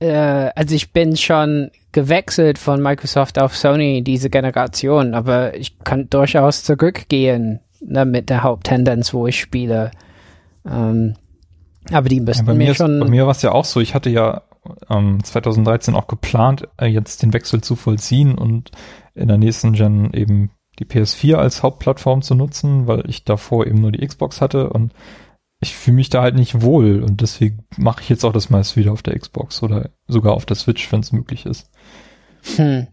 [0.00, 6.08] Äh, also ich bin schon gewechselt von Microsoft auf Sony diese Generation, aber ich kann
[6.08, 9.90] durchaus zurückgehen ne, mit der Haupttendenz, wo ich spiele.
[10.66, 11.14] Ähm,
[11.90, 12.94] aber die müssen ja, mir, mir schon.
[12.98, 14.42] Ist, bei mir war es ja auch so, ich hatte ja
[14.90, 18.70] ähm, 2013 auch geplant, äh, jetzt den Wechsel zu vollziehen und
[19.14, 23.80] in der nächsten Gen eben die PS4 als Hauptplattform zu nutzen, weil ich davor eben
[23.80, 24.92] nur die Xbox hatte und
[25.60, 28.76] ich fühle mich da halt nicht wohl und deswegen mache ich jetzt auch das meist
[28.76, 31.68] wieder auf der Xbox oder sogar auf der Switch, wenn es möglich ist.
[32.56, 32.86] Hm.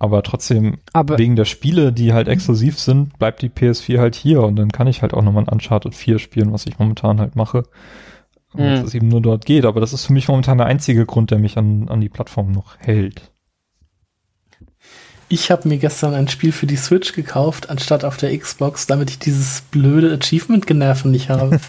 [0.00, 4.42] Aber trotzdem, aber wegen der Spiele, die halt exklusiv sind, bleibt die PS4 halt hier
[4.42, 7.34] und dann kann ich halt auch nochmal ein Uncharted 4 spielen, was ich momentan halt
[7.34, 7.64] mache.
[8.52, 8.76] Und mhm.
[8.76, 9.64] dass es eben nur dort geht.
[9.64, 12.52] Aber das ist für mich momentan der einzige Grund, der mich an, an die Plattform
[12.52, 13.30] noch hält.
[15.28, 19.10] Ich habe mir gestern ein Spiel für die Switch gekauft, anstatt auf der Xbox, damit
[19.10, 21.60] ich dieses blöde Achievement-Generven nicht habe.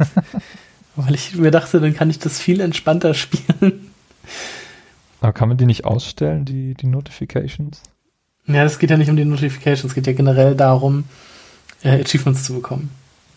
[0.96, 3.92] Weil ich mir dachte, dann kann ich das viel entspannter spielen.
[5.20, 7.82] Aber kann man die nicht ausstellen, die, die Notifications?
[8.50, 11.04] Ja, es geht ja nicht um die Notifications, es geht ja generell darum,
[11.84, 12.90] äh, Achievements zu bekommen.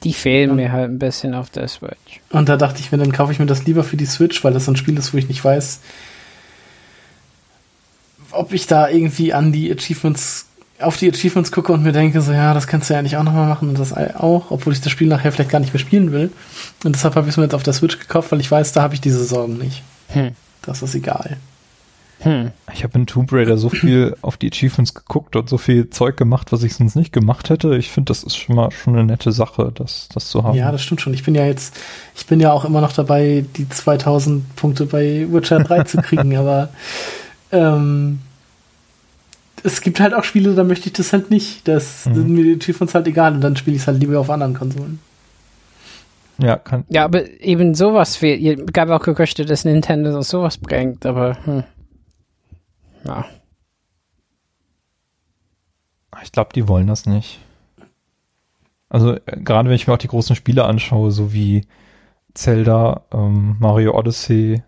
[0.05, 0.57] Die fehlen ja.
[0.57, 2.21] mir halt ein bisschen auf der Switch.
[2.31, 4.53] Und da dachte ich mir, dann kaufe ich mir das lieber für die Switch, weil
[4.53, 5.81] das so ein Spiel ist, wo ich nicht weiß,
[8.33, 10.47] ob ich da irgendwie an die Achievements,
[10.81, 13.23] auf die Achievements gucke und mir denke, so, ja, das kannst du ja eigentlich auch
[13.23, 16.11] nochmal machen und das auch, obwohl ich das Spiel nachher vielleicht gar nicht mehr spielen
[16.11, 16.33] will.
[16.85, 18.83] Und deshalb habe ich es mir jetzt auf der Switch gekauft, weil ich weiß, da
[18.83, 19.83] habe ich diese Sorgen nicht.
[20.09, 20.33] Hm.
[20.63, 21.37] Das ist egal.
[22.23, 22.53] Hm.
[22.73, 26.17] Ich habe in Tomb Raider so viel auf die Achievements geguckt und so viel Zeug
[26.17, 27.77] gemacht, was ich sonst nicht gemacht hätte.
[27.77, 30.57] Ich finde, das ist schon mal schon eine nette Sache, das, das zu haben.
[30.57, 31.15] Ja, das stimmt schon.
[31.15, 31.77] Ich bin ja jetzt,
[32.15, 36.37] ich bin ja auch immer noch dabei, die 2000 Punkte bei Witcher 3 zu kriegen,
[36.39, 36.69] aber
[37.51, 38.21] ähm,
[39.65, 41.67] es gibt halt auch Spiele, da möchte ich das halt nicht.
[41.67, 42.15] Das mhm.
[42.15, 44.55] sind mir die Achievements halt egal und dann spiele ich es halt lieber auf anderen
[44.55, 45.01] Konsolen.
[46.39, 46.85] Ja, kann.
[46.89, 48.73] Ja, aber eben sowas fehlt.
[48.73, 51.65] Gab auch Gerüchte, dass Nintendo sowas bringt, aber hm.
[53.05, 53.27] Ja.
[56.23, 57.41] Ich glaube, die wollen das nicht.
[58.89, 61.67] Also äh, gerade wenn ich mir auch die großen Spiele anschaue, so wie
[62.35, 64.63] Zelda, ähm, Mario Odyssey,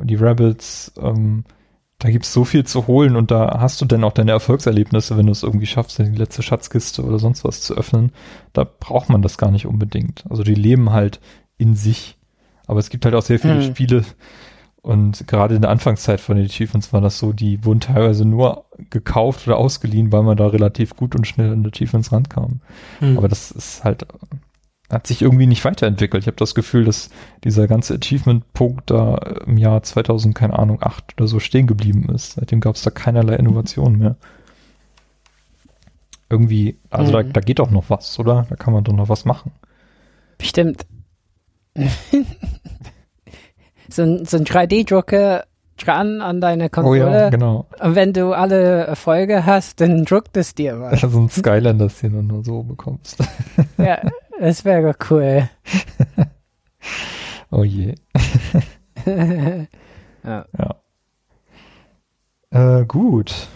[0.00, 1.44] die Rabbits, ähm,
[1.98, 5.26] da gibt's so viel zu holen und da hast du dann auch deine Erfolgserlebnisse, wenn
[5.26, 8.12] du es irgendwie schaffst, die letzte Schatzkiste oder sonst was zu öffnen.
[8.52, 10.24] Da braucht man das gar nicht unbedingt.
[10.28, 11.20] Also die leben halt
[11.56, 12.18] in sich.
[12.66, 13.62] Aber es gibt halt auch sehr viele mhm.
[13.62, 14.04] Spiele,
[14.86, 18.66] Und gerade in der Anfangszeit von den Achievements war das so, die wurden teilweise nur
[18.88, 22.60] gekauft oder ausgeliehen, weil man da relativ gut und schnell an die Achievements rankam.
[23.00, 23.18] Mhm.
[23.18, 24.06] Aber das ist halt,
[24.88, 26.22] hat sich irgendwie nicht weiterentwickelt.
[26.22, 27.10] Ich habe das Gefühl, dass
[27.42, 32.34] dieser ganze Achievement-Punkt da im Jahr 2000, keine Ahnung, 8 oder so stehen geblieben ist.
[32.34, 34.14] Seitdem gab es da keinerlei Innovation mehr.
[36.30, 37.12] Irgendwie, also mhm.
[37.12, 38.46] da, da geht doch noch was, oder?
[38.48, 39.50] Da kann man doch noch was machen.
[40.38, 40.86] Bestimmt.
[43.88, 45.44] so ein, so ein 3D-Drucker
[45.76, 47.06] dran an deine Konsole.
[47.06, 47.66] Oh ja, genau.
[47.80, 51.02] Und wenn du alle Erfolge hast, dann druckt es dir was.
[51.02, 53.18] Ja, so ein Skylander, das du nur so bekommst.
[53.78, 54.00] ja,
[54.40, 55.48] das wäre cool.
[57.50, 57.94] oh je.
[60.24, 60.46] ja.
[60.58, 60.76] ja.
[62.50, 63.48] Äh, gut.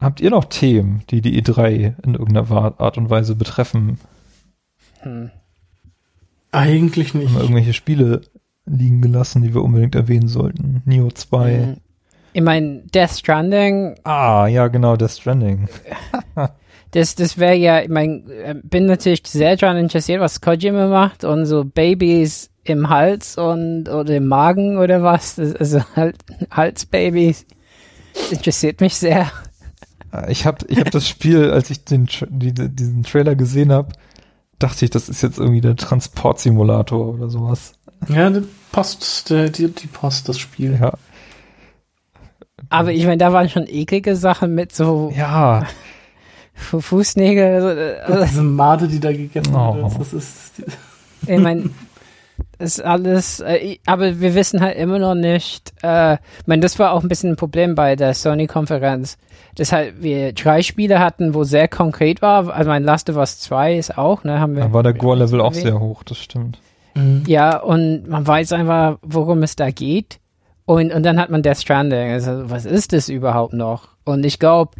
[0.00, 3.98] Habt ihr noch Themen, die die E3 in irgendeiner Art und Weise betreffen?
[5.00, 5.30] Hm.
[6.52, 7.28] Eigentlich nicht.
[7.28, 8.20] Haben wir irgendwelche Spiele
[8.66, 10.82] liegen gelassen, die wir unbedingt erwähnen sollten.
[10.84, 11.50] Neo 2.
[11.58, 11.76] Mhm.
[12.32, 13.94] Ich meine, Death Stranding.
[14.04, 15.68] Ah, ja, genau, Death Stranding.
[16.90, 21.24] das, das wäre ja, ich meine, äh, bin natürlich sehr daran interessiert, was Kojima macht
[21.24, 25.36] und so Babys im Hals und oder im Magen oder was.
[25.36, 26.16] Das, also halt,
[26.50, 27.46] Halsbabys.
[28.30, 29.30] Interessiert mich sehr.
[30.28, 33.92] Ich habe ich hab das Spiel, als ich den, die, diesen Trailer gesehen habe,
[34.58, 37.74] dachte ich, das ist jetzt irgendwie der Transportsimulator oder sowas.
[38.08, 38.42] Ja, die
[38.72, 40.78] Post, die, die Post, das Spiel.
[40.80, 40.92] Ja.
[42.70, 45.12] Aber ich meine, da waren schon eklige Sachen mit so.
[45.14, 45.66] Ja.
[46.54, 47.54] Fußnägel.
[47.54, 49.76] Also, also, Diese Made, die da gegessen oh.
[49.76, 50.00] wird.
[50.00, 50.62] Das ist.
[51.26, 51.70] Ich meine,
[52.58, 56.92] ist alles, äh, aber wir wissen halt immer noch nicht, äh, ich meine, das war
[56.92, 59.18] auch ein bisschen ein Problem bei der Sony-Konferenz,
[59.56, 63.38] dass halt wir drei Spiele hatten, wo sehr konkret war, also mein Last of Us
[63.40, 64.64] 2 ist auch, ne, haben wir.
[64.64, 66.58] Da war der Gore-Level auch sehr hoch, das stimmt.
[66.94, 67.24] Mhm.
[67.26, 70.20] Ja, und man weiß einfach, worum es da geht.
[70.66, 72.10] Und, und dann hat man Death Stranding.
[72.12, 73.88] Also, was ist das überhaupt noch?
[74.04, 74.72] Und ich glaube,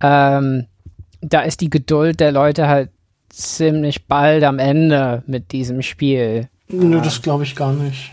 [0.00, 0.66] ähm,
[1.20, 2.90] da ist die Geduld der Leute halt
[3.28, 6.48] ziemlich bald am Ende mit diesem Spiel.
[6.68, 8.12] Nö, das glaube ich gar nicht.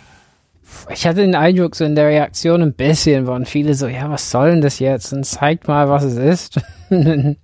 [0.90, 4.30] Ich hatte den Eindruck, so in der Reaktion ein bisschen waren viele so, ja, was
[4.30, 5.14] soll denn das jetzt?
[5.14, 6.62] Und zeigt mal, was es ist.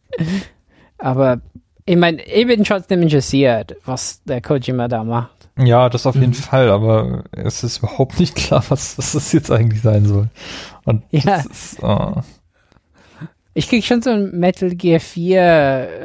[0.97, 1.41] Aber
[1.85, 5.49] ich meine, ich bin trotzdem interessiert, was der Kojima da macht.
[5.57, 6.33] Ja, das auf jeden mhm.
[6.35, 10.29] Fall, aber es ist überhaupt nicht klar, was, was das jetzt eigentlich sein soll.
[10.85, 11.37] Und ja.
[11.37, 12.21] Ist, oh.
[13.53, 15.41] Ich krieg schon so ein Metal Gear 4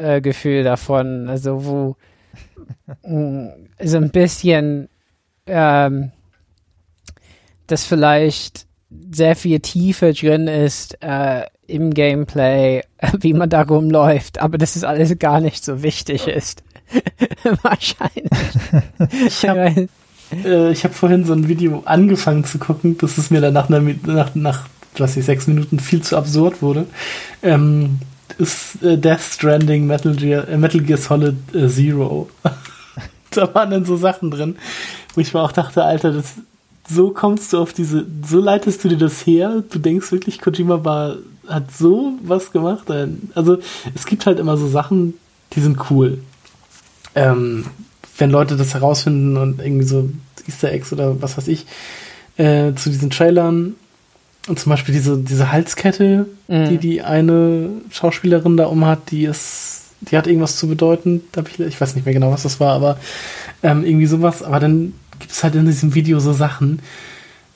[0.03, 1.97] äh, Gefühl davon, also wo
[3.05, 4.89] mh, so ein bisschen
[5.47, 6.11] ähm,
[7.69, 8.67] das vielleicht
[9.11, 12.83] sehr viel Tiefe drin ist äh, im Gameplay,
[13.21, 16.63] wie man da rumläuft, aber das ist alles gar nicht so wichtig ist.
[17.63, 18.31] Wahrscheinlich.
[19.27, 19.89] Ich habe
[20.45, 23.81] äh, hab vorhin so ein Video angefangen zu gucken, bis es mir dann nach, einer,
[24.05, 24.67] nach, nach
[24.97, 26.87] was ich, sechs Minuten viel zu absurd wurde.
[27.43, 27.99] Ähm,
[28.39, 32.29] ist äh, Death Stranding Metal Gear, äh, Metal Gear Solid äh, Zero.
[33.31, 34.57] da waren dann so Sachen drin,
[35.15, 36.35] wo ich mir auch dachte, Alter, das,
[36.89, 39.65] so kommst du auf diese, so leitest du dir das her.
[39.71, 41.17] Du denkst wirklich, Kojima war,
[41.49, 42.87] hat so was gemacht.
[43.35, 43.59] Also
[43.95, 45.15] es gibt halt immer so Sachen,
[45.53, 46.19] die sind cool
[47.17, 47.65] ähm,
[48.19, 50.09] wenn Leute das herausfinden und irgendwie so
[50.47, 51.67] Easter Eggs oder was weiß ich,
[52.37, 53.75] äh, zu diesen Trailern
[54.47, 56.69] und zum Beispiel diese, diese Halskette, mhm.
[56.69, 61.23] die die eine Schauspielerin da umhat, die ist, die hat irgendwas zu bedeuten.
[61.49, 62.99] Ich, ich, weiß nicht mehr genau, was das war, aber
[63.63, 64.43] ähm, irgendwie sowas.
[64.43, 66.81] Aber dann gibt es halt in diesem Video so Sachen,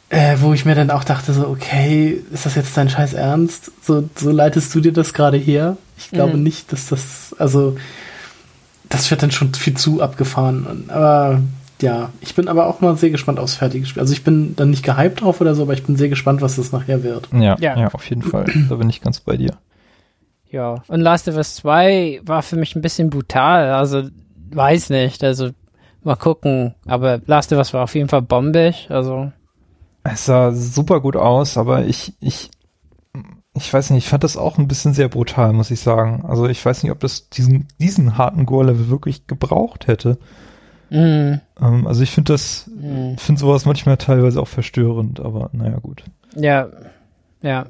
[0.08, 3.70] äh, wo ich mir dann auch dachte, so, okay, ist das jetzt dein Scheiß Ernst?
[3.82, 5.76] So, so leitest du dir das gerade her?
[5.96, 6.42] Ich glaube mhm.
[6.42, 7.76] nicht, dass das, also
[8.88, 10.84] das wird dann schon viel zu abgefahren.
[10.88, 11.40] Aber
[11.80, 14.00] ja, ich bin aber auch mal sehr gespannt aufs fertige Spiel.
[14.00, 16.56] Also ich bin dann nicht gehypt drauf oder so, aber ich bin sehr gespannt, was
[16.56, 17.28] das nachher wird.
[17.32, 18.46] Ja, ja, ja auf jeden Fall.
[18.68, 19.56] da bin ich ganz bei dir.
[20.50, 23.70] Ja, und Last of Us 2 war für mich ein bisschen brutal.
[23.70, 24.08] Also,
[24.50, 25.22] weiß nicht.
[25.22, 25.50] Also,
[26.02, 26.74] mal gucken.
[26.86, 28.88] Aber Last of Us war auf jeden Fall bombig.
[28.90, 29.32] Also.
[30.02, 32.50] Es sah super gut aus, aber ich, ich
[33.54, 36.24] ich weiß nicht, ich fand das auch ein bisschen sehr brutal, muss ich sagen.
[36.26, 40.18] Also ich weiß nicht, ob das diesen, diesen harten Gore-Level wirklich gebraucht hätte.
[40.90, 41.40] Mm.
[41.60, 43.16] Ähm, also ich finde das, mm.
[43.16, 46.04] finde sowas manchmal teilweise auch verstörend, aber naja, gut.
[46.36, 46.68] Ja,
[47.42, 47.66] ja.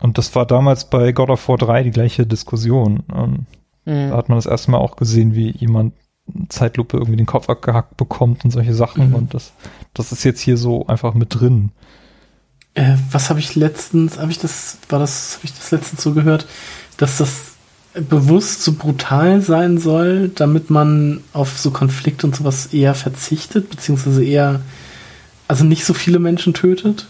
[0.00, 3.02] Und das war damals bei God of War 3 die gleiche Diskussion.
[3.12, 3.46] Ähm,
[3.84, 4.10] mm.
[4.10, 5.94] Da hat man das erste Mal auch gesehen, wie jemand
[6.48, 9.10] Zeitlupe irgendwie den Kopf abgehackt bekommt und solche Sachen.
[9.10, 9.14] Mhm.
[9.14, 9.52] Und das,
[9.92, 11.70] das ist jetzt hier so einfach mit drin.
[12.74, 16.12] Äh, was habe ich letztens, habe ich das, war das, habe ich das letztens so
[16.12, 16.46] gehört,
[16.96, 17.52] dass das
[17.94, 24.24] bewusst so brutal sein soll, damit man auf so Konflikt und sowas eher verzichtet, beziehungsweise
[24.24, 24.60] eher,
[25.46, 27.06] also nicht so viele Menschen tötet.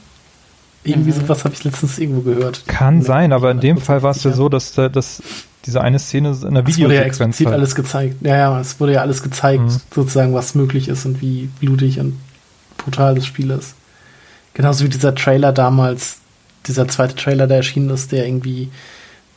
[0.83, 1.23] Irgendwie mhm.
[1.23, 2.65] sowas habe ich letztens irgendwo gehört.
[2.67, 5.23] Kann sein, aber in dem Fall war es ja so, dass, dass
[5.65, 7.57] diese eine Szene in der Videosequenz wurde ja explizit halt.
[7.57, 8.17] alles gezeigt.
[8.21, 9.81] Ja, ja, es wurde ja alles gezeigt, mhm.
[9.95, 12.19] sozusagen, was möglich ist und wie blutig und
[12.77, 13.75] brutal das Spiel ist.
[14.53, 16.19] Genauso wie dieser Trailer damals,
[16.67, 18.71] dieser zweite Trailer, der erschienen ist, der irgendwie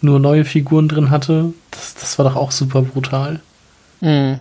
[0.01, 1.53] nur neue Figuren drin hatte.
[1.71, 3.39] Das, das war doch auch super brutal.
[4.01, 4.39] Mhm.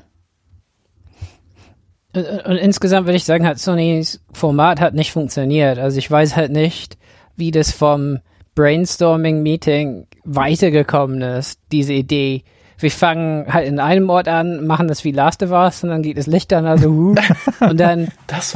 [2.14, 5.78] Und, und insgesamt würde ich sagen, hat Sonys Format hat nicht funktioniert.
[5.78, 6.98] Also ich weiß halt nicht,
[7.36, 8.18] wie das vom
[8.54, 12.42] Brainstorming-Meeting weitergekommen ist, diese Idee.
[12.78, 16.02] Wir fangen halt in einem Ort an, machen das wie Last of Us und dann
[16.02, 17.14] geht das Licht an, also uh,
[17.60, 18.08] und dann,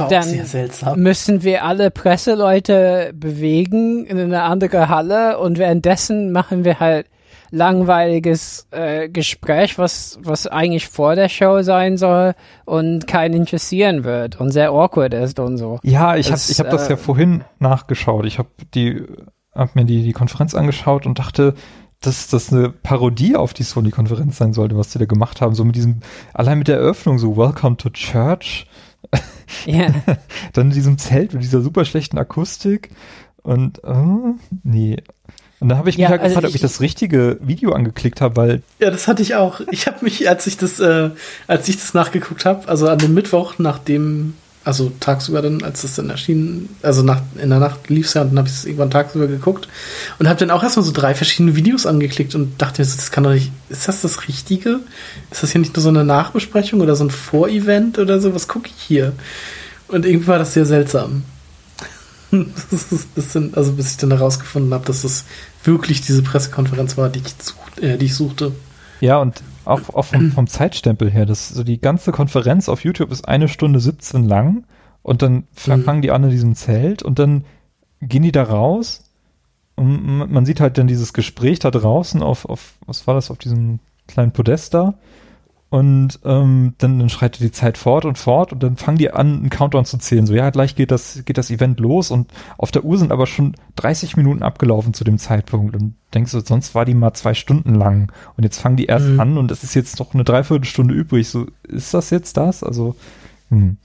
[0.09, 7.07] dann müssen wir alle Presseleute bewegen in eine andere Halle und währenddessen machen wir halt
[7.51, 12.33] langweiliges äh, Gespräch, was, was eigentlich vor der Show sein soll
[12.65, 15.79] und keinen interessieren wird und sehr awkward ist und so.
[15.83, 18.25] Ja, ich habe ich hab das ja äh, vorhin nachgeschaut.
[18.25, 19.03] Ich habe die
[19.53, 21.55] hab mir die, die Konferenz angeschaut und dachte,
[21.99, 25.53] dass das eine Parodie auf die Sony-Konferenz sein sollte, was sie da gemacht haben.
[25.53, 25.99] So mit diesem,
[26.33, 28.65] allein mit der Eröffnung, so Welcome to Church.
[29.65, 29.87] Ja.
[30.53, 32.89] Dann in diesem Zelt mit dieser super schlechten Akustik.
[33.43, 34.97] Und, oh, nee.
[35.59, 38.19] Und da habe ich mich ja, halt also gefragt, ob ich das richtige Video angeklickt
[38.19, 38.61] habe, weil.
[38.79, 39.61] Ja, das hatte ich auch.
[39.69, 41.11] Ich habe mich, als ich das, äh,
[41.47, 44.33] als ich das nachgeguckt habe, also an dem Mittwoch, nachdem,
[44.63, 48.21] also tagsüber dann, als das dann erschien, also nach, in der Nacht lief es ja
[48.21, 49.67] und dann habe ich es irgendwann tagsüber geguckt
[50.19, 53.31] und habe dann auch erstmal so drei verschiedene Videos angeklickt und dachte, das kann doch
[53.31, 54.81] nicht, ist das das Richtige?
[55.31, 58.35] Ist das hier nicht nur so eine Nachbesprechung oder so ein Vorevent oder so?
[58.35, 59.13] Was gucke ich hier?
[59.87, 61.23] Und irgendwie war das sehr seltsam.
[62.31, 65.25] das ist, das sind, also bis ich dann herausgefunden habe, dass es
[65.63, 68.53] wirklich diese Pressekonferenz war, die ich, such, äh, die ich suchte.
[68.99, 73.11] Ja, und auch, auch vom, vom, Zeitstempel her, das, so die ganze Konferenz auf YouTube
[73.11, 74.65] ist eine Stunde 17 lang
[75.03, 75.83] und dann mhm.
[75.83, 77.45] fangen die an in diesem Zelt und dann
[78.01, 79.03] gehen die da raus
[79.75, 83.37] und man sieht halt dann dieses Gespräch da draußen auf, auf was war das, auf
[83.37, 84.95] diesem kleinen Podest da
[85.71, 89.37] und ähm, dann, dann schreitet die Zeit fort und fort und dann fangen die an,
[89.37, 90.27] einen Countdown zu zählen.
[90.27, 93.25] So, ja, gleich geht das, geht das Event los und auf der Uhr sind aber
[93.25, 95.73] schon 30 Minuten abgelaufen zu dem Zeitpunkt.
[95.77, 98.11] Und denkst du, sonst war die mal zwei Stunden lang.
[98.35, 99.19] Und jetzt fangen die erst mhm.
[99.21, 101.29] an und es ist jetzt noch eine Dreiviertelstunde übrig.
[101.29, 102.63] So, ist das jetzt das?
[102.63, 102.97] Also,
[103.47, 103.77] hm.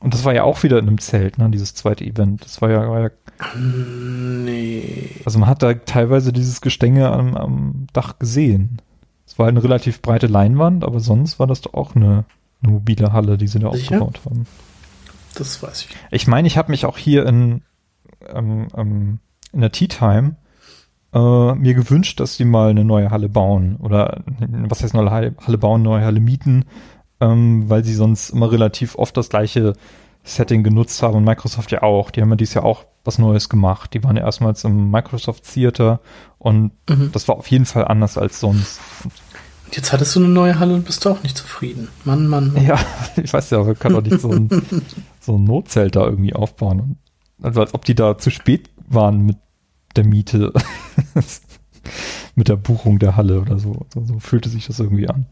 [0.00, 2.44] Und das war ja auch wieder in einem Zelt, ne, dieses zweite Event.
[2.44, 3.10] Das war ja, war ja
[3.56, 5.12] Nee.
[5.24, 8.82] Also man hat da teilweise dieses Gestänge am, am Dach gesehen.
[9.26, 12.24] Es war eine relativ breite Leinwand, aber sonst war das doch auch eine,
[12.62, 14.02] eine mobile Halle, die sie da Sicher?
[14.02, 14.46] aufgebaut haben.
[15.34, 15.96] Das weiß ich.
[16.10, 17.62] Ich meine, ich habe mich auch hier in,
[18.28, 19.18] ähm, ähm,
[19.52, 20.36] in der Tea Time
[21.14, 25.58] äh, mir gewünscht, dass sie mal eine neue Halle bauen oder was heißt neue Halle
[25.58, 26.64] bauen, neue Halle mieten,
[27.20, 29.74] ähm, weil sie sonst immer relativ oft das gleiche
[30.24, 32.10] Setting genutzt haben und Microsoft ja auch.
[32.10, 33.94] Die haben ja dieses Jahr auch was Neues gemacht.
[33.94, 36.00] Die waren ja erstmals im Microsoft Theater
[36.38, 37.10] und mhm.
[37.12, 38.80] das war auf jeden Fall anders als sonst.
[39.04, 41.88] Und jetzt hattest du eine neue Halle und bist du auch nicht zufrieden.
[42.04, 42.52] Mann, Mann.
[42.52, 42.64] Mann.
[42.64, 42.78] Ja,
[43.22, 44.48] ich weiß ja, aber kann doch nicht so ein,
[45.20, 46.98] so ein Notzelt da irgendwie aufbauen.
[47.40, 49.36] Also als ob die da zu spät waren mit
[49.96, 50.52] der Miete.
[52.34, 53.86] mit der Buchung der Halle oder so.
[53.92, 55.26] So, so fühlte sich das irgendwie an.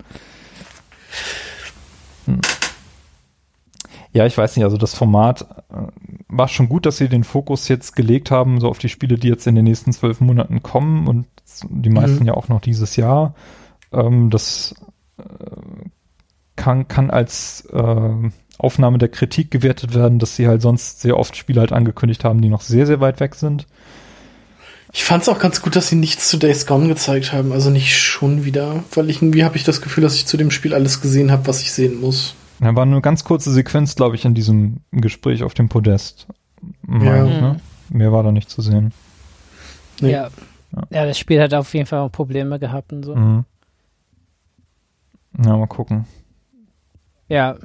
[2.26, 2.40] Hm.
[4.12, 5.86] Ja, ich weiß nicht, also das Format äh,
[6.30, 9.28] war schon gut, dass sie den Fokus jetzt gelegt haben, so auf die Spiele, die
[9.28, 11.26] jetzt in den nächsten zwölf Monaten kommen und
[11.68, 12.26] die meisten mhm.
[12.26, 13.34] ja auch noch dieses Jahr.
[13.92, 14.74] Ähm, das
[15.18, 15.22] äh,
[16.56, 21.36] kann, kann als äh, Aufnahme der Kritik gewertet werden, dass sie halt sonst sehr oft
[21.36, 23.66] Spiele halt angekündigt haben, die noch sehr, sehr weit weg sind.
[24.92, 27.70] Ich fand es auch ganz gut, dass sie nichts zu Days Gone gezeigt haben, also
[27.70, 30.74] nicht schon wieder, weil ich irgendwie habe ich das Gefühl, dass ich zu dem Spiel
[30.74, 32.34] alles gesehen habe, was ich sehen muss.
[32.60, 36.26] Da war eine ganz kurze Sequenz, glaube ich, in diesem Gespräch auf dem Podest.
[36.86, 37.24] Ja.
[37.24, 37.60] Ich, ne?
[37.88, 38.92] Mehr war da nicht zu sehen.
[40.00, 40.12] Nee.
[40.12, 40.28] Ja.
[40.90, 41.06] ja.
[41.06, 43.16] das Spiel hat auf jeden Fall auch Probleme gehabt und so.
[43.16, 43.44] Mhm.
[45.42, 46.06] Ja, mal gucken.
[47.28, 47.56] Ja.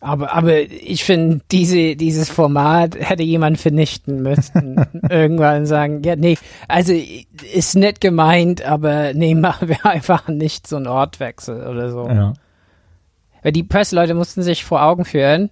[0.00, 4.86] Aber, aber ich finde, diese, dieses Format hätte jemand vernichten müssen.
[5.10, 6.94] Irgendwann sagen, ja, nee, also
[7.52, 12.08] ist nett gemeint, aber nee, machen wir einfach nicht so einen Ortwechsel oder so.
[12.08, 12.32] Ja.
[13.42, 15.50] Weil die Presseleute mussten sich vor Augen führen,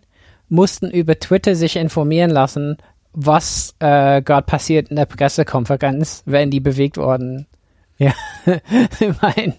[0.49, 2.77] mussten über Twitter sich informieren lassen,
[3.13, 7.47] was äh, gerade passiert in der Pressekonferenz, wenn die bewegt worden.
[7.99, 8.13] Ja,
[9.01, 9.55] ich mein,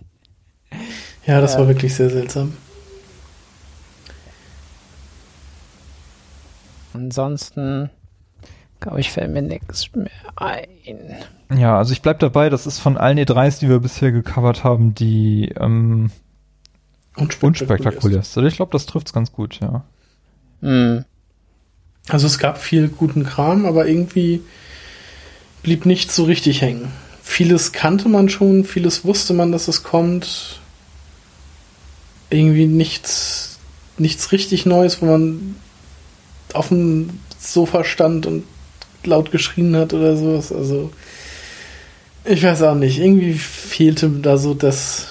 [1.25, 2.55] Ja, das äh, war wirklich sehr seltsam.
[6.93, 7.89] Ansonsten,
[8.79, 11.15] glaube ich, fällt mir nichts mehr ein.
[11.55, 14.93] Ja, also ich bleib dabei, das ist von allen E3s, die wir bisher gecovert haben,
[14.93, 16.11] die ähm,
[17.17, 18.47] unspektakulärste.
[18.47, 19.83] Ich glaube, das trifft's ganz gut, ja.
[20.61, 21.05] Mhm.
[22.09, 24.41] Also es gab viel guten Kram, aber irgendwie
[25.63, 26.91] blieb nichts so richtig hängen.
[27.21, 30.61] Vieles kannte man schon, vieles wusste man, dass es kommt.
[32.29, 33.59] Irgendwie nichts,
[33.97, 35.55] nichts richtig Neues, wo man
[36.53, 38.43] auf dem Sofa stand und
[39.03, 40.51] laut geschrien hat oder sowas.
[40.51, 40.91] Also
[42.23, 42.99] ich weiß auch nicht.
[42.99, 45.07] Irgendwie fehlte da so das,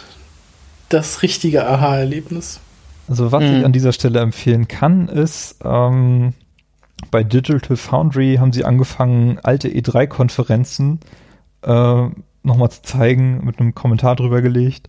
[0.88, 2.60] das richtige Aha-Erlebnis.
[3.08, 3.58] Also was mhm.
[3.58, 6.34] ich an dieser Stelle empfehlen kann, ist, ähm,
[7.10, 11.00] bei Digital Foundry haben sie angefangen, alte E3-Konferenzen
[11.62, 12.08] äh,
[12.42, 14.88] nochmal zu zeigen, mit einem Kommentar drüber gelegt.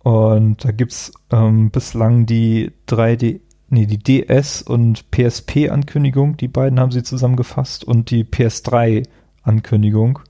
[0.00, 6.92] Und da gibt's ähm, bislang die 3D, nee, die DS und PSP-Ankündigung, die beiden haben
[6.92, 10.20] sie zusammengefasst und die PS3-Ankündigung,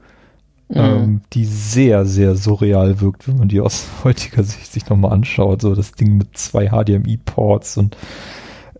[0.69, 0.77] mhm.
[0.77, 5.63] ähm, die sehr, sehr surreal wirkt, wenn man die aus heutiger Sicht sich nochmal anschaut.
[5.63, 7.97] So das Ding mit zwei HDMI-Ports und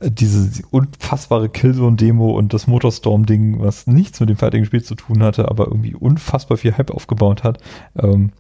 [0.01, 5.49] diese unfassbare Killzone-Demo und das Motorstorm-Ding, was nichts mit dem fertigen Spiel zu tun hatte,
[5.49, 7.59] aber irgendwie unfassbar viel Hype aufgebaut hat.
[7.99, 8.31] Ähm,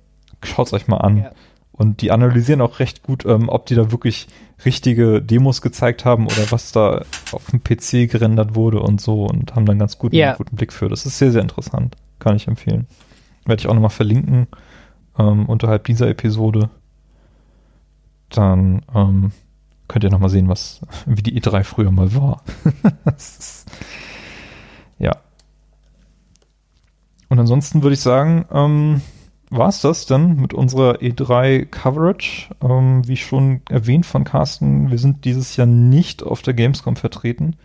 [0.42, 1.16] schaut's euch mal an.
[1.18, 1.30] Ja.
[1.72, 4.26] Und die analysieren auch recht gut, ähm, ob die da wirklich
[4.64, 9.54] richtige Demos gezeigt haben oder was da auf dem PC gerendert wurde und so und
[9.54, 10.34] haben dann ganz guten, ja.
[10.34, 10.88] guten Blick für.
[10.88, 11.96] Das ist sehr, sehr interessant.
[12.18, 12.88] Kann ich empfehlen.
[13.48, 14.46] Werde ich auch nochmal verlinken
[15.18, 16.70] ähm, unterhalb dieser Episode.
[18.28, 19.32] Dann ähm,
[19.88, 22.42] könnt ihr nochmal sehen, was, wie die E3 früher mal war.
[24.98, 25.16] ja.
[27.28, 29.02] Und ansonsten würde ich sagen, ähm,
[29.50, 32.54] war es das dann mit unserer E3-Coverage.
[32.62, 37.56] Ähm, wie schon erwähnt von Carsten, wir sind dieses Jahr nicht auf der Gamescom vertreten.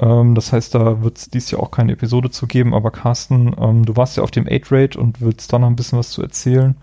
[0.00, 3.54] Ähm, das heißt, da wird es dieses Jahr auch keine Episode zu geben, aber Carsten,
[3.58, 6.22] ähm, du warst ja auf dem 8-Rate und willst da noch ein bisschen was zu
[6.22, 6.76] erzählen.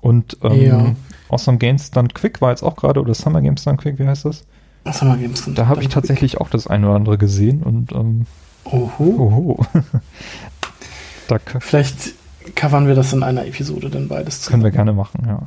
[0.00, 0.94] Und ähm, ja.
[1.28, 4.24] Awesome Games Done Quick war jetzt auch gerade, oder Summer Games Done Quick, wie heißt
[4.26, 4.44] das?
[4.92, 8.26] Summer Games Done Da habe ich tatsächlich auch das eine oder andere gesehen und ähm,
[8.64, 9.04] Oho.
[9.04, 9.66] Oho.
[11.28, 12.14] da Vielleicht
[12.54, 14.62] covern wir das in einer Episode dann beides zusammen.
[14.62, 15.46] Können wir gerne machen, ja.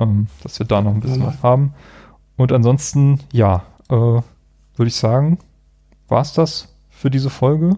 [0.00, 1.74] Ähm, dass wir da noch ein bisschen was haben.
[2.36, 4.24] Und ansonsten, ja, äh, würde
[4.86, 5.38] ich sagen,
[6.10, 7.76] war es das für diese Folge.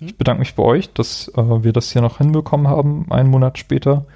[0.00, 0.06] Mhm.
[0.08, 3.58] Ich bedanke mich bei euch, dass äh, wir das hier noch hinbekommen haben, einen Monat
[3.58, 4.06] später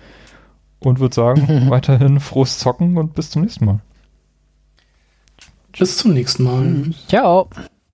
[0.79, 3.81] und würde sagen, weiterhin frohes Zocken und bis zum nächsten Mal.
[5.79, 6.95] Bis zum nächsten Mal.
[7.07, 7.49] Ciao.